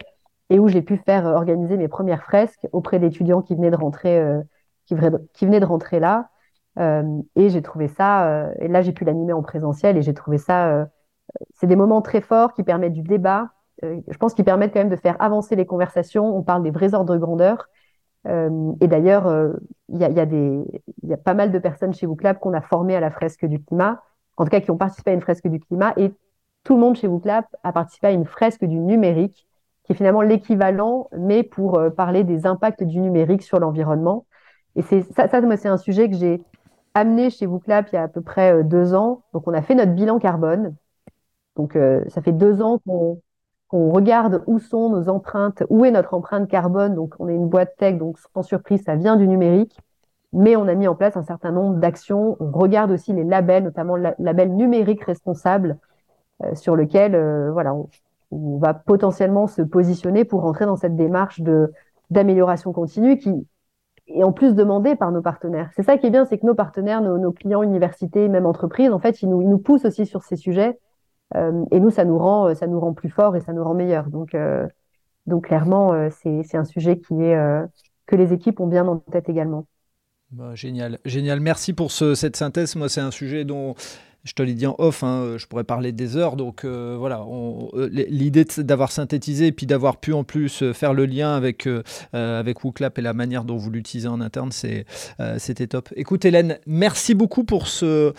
et 0.50 0.58
où 0.58 0.68
j'ai 0.68 0.82
pu 0.82 0.96
faire 0.98 1.26
euh, 1.26 1.34
organiser 1.34 1.76
mes 1.76 1.88
premières 1.88 2.22
fresques 2.22 2.66
auprès 2.72 2.98
d'étudiants 2.98 3.42
qui 3.42 3.54
venaient 3.54 3.70
de 3.70 3.76
rentrer, 3.76 4.18
euh, 4.18 4.40
qui, 4.86 4.94
venaient 4.94 5.60
de 5.60 5.64
rentrer 5.64 6.00
là. 6.00 6.30
Euh, 6.78 7.20
et 7.36 7.50
j'ai 7.50 7.62
trouvé 7.62 7.88
ça, 7.88 8.50
et 8.58 8.66
là 8.66 8.82
j'ai 8.82 8.92
pu 8.92 9.04
l'animer 9.04 9.32
en 9.32 9.42
présentiel 9.42 9.96
et 9.96 10.02
j'ai 10.02 10.14
trouvé 10.14 10.38
ça, 10.38 10.88
c'est 11.54 11.68
des 11.68 11.76
moments 11.76 12.02
très 12.02 12.20
forts 12.20 12.52
qui 12.52 12.64
permettent 12.64 12.92
du 12.94 13.02
débat, 13.02 13.50
je 13.82 14.16
pense 14.18 14.34
qu'ils 14.34 14.44
permettent 14.44 14.72
quand 14.72 14.80
même 14.80 14.88
de 14.88 14.96
faire 14.96 15.16
avancer 15.20 15.54
les 15.56 15.66
conversations. 15.66 16.36
On 16.36 16.42
parle 16.42 16.64
des 16.64 16.70
vrais 16.70 16.94
ordres 16.94 17.14
de 17.14 17.18
grandeur. 17.18 17.68
et 18.26 18.88
d'ailleurs, 18.88 19.32
il 19.88 20.00
y 20.00 20.04
a, 20.04 20.10
y, 20.10 21.12
a 21.12 21.16
pas 21.16 21.34
mal 21.34 21.52
de 21.52 21.58
personnes 21.60 21.94
chez 21.94 22.06
WooClap 22.06 22.40
qu'on 22.40 22.54
a 22.54 22.60
formées 22.60 22.96
à 22.96 23.00
la 23.00 23.10
fresque 23.10 23.46
du 23.46 23.62
climat, 23.62 24.02
en 24.36 24.44
tout 24.44 24.50
cas 24.50 24.60
qui 24.60 24.72
ont 24.72 24.76
participé 24.76 25.12
à 25.12 25.14
une 25.14 25.20
fresque 25.20 25.46
du 25.46 25.60
climat, 25.60 25.92
et 25.96 26.12
tout 26.64 26.74
le 26.74 26.80
monde 26.80 26.96
chez 26.96 27.06
WooClap 27.06 27.46
a 27.62 27.72
participé 27.72 28.08
à 28.08 28.10
une 28.10 28.24
fresque 28.24 28.64
du 28.64 28.80
numérique 28.80 29.46
qui 29.84 29.92
est 29.92 29.94
finalement 29.94 30.22
l'équivalent, 30.22 31.08
mais 31.16 31.42
pour 31.42 31.78
euh, 31.78 31.90
parler 31.90 32.24
des 32.24 32.46
impacts 32.46 32.82
du 32.82 33.00
numérique 33.00 33.42
sur 33.42 33.58
l'environnement. 33.60 34.26
Et 34.76 34.82
c'est 34.82 35.02
ça, 35.14 35.28
ça 35.28 35.40
c'est 35.56 35.68
un 35.68 35.76
sujet 35.76 36.10
que 36.10 36.16
j'ai 36.16 36.42
amené 36.94 37.30
chez 37.30 37.46
WooClap 37.46 37.88
il 37.92 37.96
y 37.96 37.98
a 37.98 38.04
à 38.04 38.08
peu 38.08 38.20
près 38.22 38.54
euh, 38.54 38.62
deux 38.62 38.94
ans. 38.94 39.22
Donc, 39.32 39.46
on 39.46 39.54
a 39.54 39.62
fait 39.62 39.74
notre 39.74 39.92
bilan 39.92 40.18
carbone. 40.18 40.74
Donc, 41.56 41.76
euh, 41.76 42.02
ça 42.08 42.22
fait 42.22 42.32
deux 42.32 42.62
ans 42.62 42.80
qu'on 42.84 43.90
regarde 43.92 44.42
où 44.46 44.58
sont 44.58 44.90
nos 44.90 45.08
empreintes, 45.08 45.64
où 45.70 45.84
est 45.84 45.90
notre 45.90 46.14
empreinte 46.14 46.48
carbone. 46.48 46.94
Donc, 46.94 47.14
on 47.18 47.28
est 47.28 47.34
une 47.34 47.48
boîte 47.48 47.76
tech, 47.76 47.98
donc 47.98 48.18
sans 48.18 48.42
surprise, 48.42 48.82
ça 48.84 48.96
vient 48.96 49.16
du 49.16 49.28
numérique. 49.28 49.78
mais 50.32 50.56
on 50.56 50.68
a 50.68 50.74
mis 50.74 50.88
en 50.88 50.96
place 50.96 51.16
un 51.16 51.24
certain 51.24 51.52
nombre 51.52 51.76
d'actions. 51.78 52.36
On 52.40 52.50
regarde 52.52 52.90
aussi 52.90 53.12
les 53.12 53.24
labels, 53.24 53.64
notamment 53.64 53.96
le 53.96 54.14
label 54.18 54.54
numérique 54.54 55.04
responsable, 55.04 55.78
euh, 56.42 56.54
sur 56.54 56.76
lequel 56.76 57.14
euh, 57.14 57.52
voilà, 57.52 57.74
on, 58.34 58.58
va 58.58 58.74
potentiellement 58.74 59.46
se 59.46 59.62
positionner 59.62 60.24
pour 60.24 60.42
rentrer 60.42 60.66
dans 60.66 60.76
cette 60.76 60.96
démarche 60.96 61.40
de 61.40 61.72
d'amélioration 62.10 62.72
continue 62.72 63.18
qui 63.18 63.46
est 64.08 64.22
en 64.22 64.32
plus 64.32 64.54
demandée 64.54 64.94
par 64.94 65.10
nos 65.10 65.22
partenaires. 65.22 65.70
C'est 65.74 65.82
ça 65.82 65.96
qui 65.96 66.06
est 66.06 66.10
bien, 66.10 66.26
c'est 66.26 66.38
que 66.38 66.46
nos 66.46 66.54
partenaires, 66.54 67.00
nos, 67.00 67.32
clients, 67.32 67.62
universités, 67.62 68.28
même 68.28 68.44
entreprises, 68.44 68.90
en 68.90 68.98
fait, 68.98 69.22
ils 69.22 69.28
nous, 69.28 69.40
ils 69.40 69.48
nous 69.48 69.58
poussent 69.58 69.86
aussi 69.86 70.04
sur 70.04 70.22
ces 70.22 70.36
sujets. 70.36 70.78
Euh, 71.34 71.64
et 71.70 71.80
nous, 71.80 71.90
ça 71.90 72.04
nous 72.04 72.18
rend, 72.18 72.54
ça 72.54 72.66
nous 72.66 72.78
rend 72.78 72.92
plus 72.92 73.08
forts 73.08 73.34
et 73.36 73.40
ça 73.40 73.52
nous 73.54 73.64
rend 73.64 73.74
meilleurs. 73.74 74.10
Donc, 74.10 74.34
euh, 74.34 74.66
donc 75.26 75.46
clairement, 75.46 75.94
euh, 75.94 76.10
c'est 76.10 76.56
un 76.56 76.64
sujet 76.64 76.98
qui 76.98 77.14
est 77.22 77.36
que 78.06 78.16
les 78.16 78.34
équipes 78.34 78.60
ont 78.60 78.66
bien 78.66 78.86
en 78.86 78.98
tête 78.98 79.28
également. 79.30 79.66
Bah, 80.30 80.54
génial, 80.54 80.98
génial. 81.04 81.40
Merci 81.40 81.72
pour 81.72 81.90
ce, 81.90 82.14
cette 82.14 82.36
synthèse. 82.36 82.76
Moi, 82.76 82.88
c'est 82.88 83.00
un 83.00 83.10
sujet 83.10 83.44
dont 83.44 83.74
je 84.24 84.32
te 84.32 84.42
l'ai 84.42 84.54
dit 84.54 84.66
en 84.66 84.74
off, 84.78 85.02
hein, 85.02 85.36
je 85.36 85.46
pourrais 85.46 85.64
parler 85.64 85.92
des 85.92 86.16
heures. 86.16 86.36
Donc 86.36 86.64
euh, 86.64 86.96
voilà, 86.98 87.24
euh, 87.74 87.88
l'idée 87.92 88.46
d'avoir 88.58 88.90
synthétisé 88.90 89.48
et 89.48 89.52
puis 89.52 89.66
d'avoir 89.66 89.98
pu 89.98 90.14
en 90.14 90.24
plus 90.24 90.62
euh, 90.62 90.72
faire 90.72 90.94
le 90.94 91.04
lien 91.04 91.34
avec, 91.34 91.68
avec 92.12 92.64
WooClap 92.64 92.98
et 92.98 93.02
la 93.02 93.12
manière 93.12 93.44
dont 93.44 93.56
vous 93.56 93.70
l'utilisez 93.70 94.08
en 94.08 94.20
interne, 94.20 94.50
c'était 94.50 95.66
top. 95.66 95.90
Écoute 95.96 96.24
Hélène, 96.24 96.58
merci 96.66 97.14
beaucoup 97.14 97.44
pour 97.44 97.68
ce, 97.68 98.12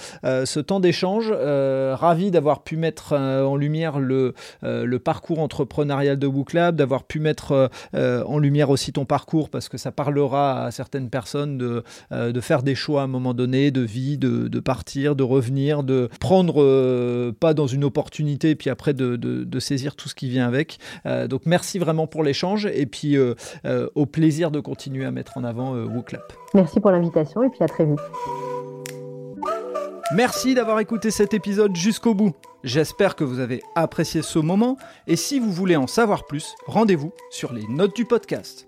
temps 0.61 0.79
d'échange. 0.79 1.31
ravi 1.31 2.31
d'avoir 2.31 2.63
pu 2.63 2.77
mettre 2.77 3.13
en 3.13 3.55
lumière 3.55 3.99
le, 3.99 4.33
le 4.61 4.99
parcours 4.99 5.39
entrepreneurial 5.39 6.17
de 6.17 6.27
WooClap, 6.27 6.75
d'avoir 6.75 7.03
pu 7.03 7.19
mettre 7.19 7.69
en 7.93 8.37
lumière 8.37 8.69
aussi 8.69 8.93
ton 8.93 9.05
parcours 9.05 9.49
parce 9.49 9.69
que 9.69 9.77
ça 9.77 9.91
parlera 9.91 10.65
à 10.65 10.71
certaines 10.71 11.09
personnes 11.09 11.57
de, 11.57 11.83
de 12.11 12.41
faire 12.41 12.63
des 12.63 12.75
choix 12.75 13.01
à 13.01 13.03
un 13.05 13.07
moment 13.07 13.33
donné, 13.33 13.71
de 13.71 13.81
vie, 13.81 14.17
de, 14.17 14.47
de 14.47 14.59
partir, 14.59 15.15
de 15.15 15.23
revenir, 15.23 15.83
de 15.83 15.94
prendre 16.19 16.61
euh, 16.61 17.31
pas 17.37 17.53
dans 17.53 17.67
une 17.67 17.83
opportunité, 17.83 18.55
puis 18.55 18.69
après 18.69 18.93
de, 18.93 19.59
saisir 19.59 19.95
tout 19.95 20.09
ce 20.09 20.15
qui 20.15 20.29
vient 20.29 20.45
avec. 20.47 20.79
Euh, 21.05 21.27
donc 21.27 21.41
merci 21.45 21.79
vraiment 21.79 22.07
pour 22.07 22.23
l'échange 22.23 22.65
et 22.65 22.85
puis 22.85 23.17
euh, 23.17 23.33
au 23.95 24.05
plaisir 24.05 24.51
de 24.51 24.59
continuer 24.59 25.05
à 25.05 25.11
mettre 25.11 25.37
en 25.37 25.43
avant 25.43 25.75
WooClap. 25.75 26.33
Merci 26.53 26.79
pour 26.79 26.91
l'invitation 26.91 27.43
et 27.43 27.49
puis 27.49 27.63
à 27.63 27.67
très 27.67 27.85
vite. 27.85 27.99
Merci 30.13 30.53
d'avoir 30.53 30.79
écouté 30.79 31.09
cet 31.09 31.33
épisode 31.33 31.75
jusqu'au 31.75 32.13
bout. 32.13 32.33
J'espère 32.63 33.15
que 33.15 33.23
vous 33.23 33.39
avez 33.39 33.61
apprécié 33.75 34.21
ce 34.21 34.39
moment 34.39 34.77
et 35.07 35.15
si 35.15 35.39
vous 35.39 35.51
voulez 35.51 35.75
en 35.75 35.87
savoir 35.87 36.25
plus, 36.25 36.55
rendez-vous 36.67 37.11
sur 37.31 37.53
les 37.53 37.65
notes 37.67 37.95
du 37.95 38.05
podcast. 38.05 38.67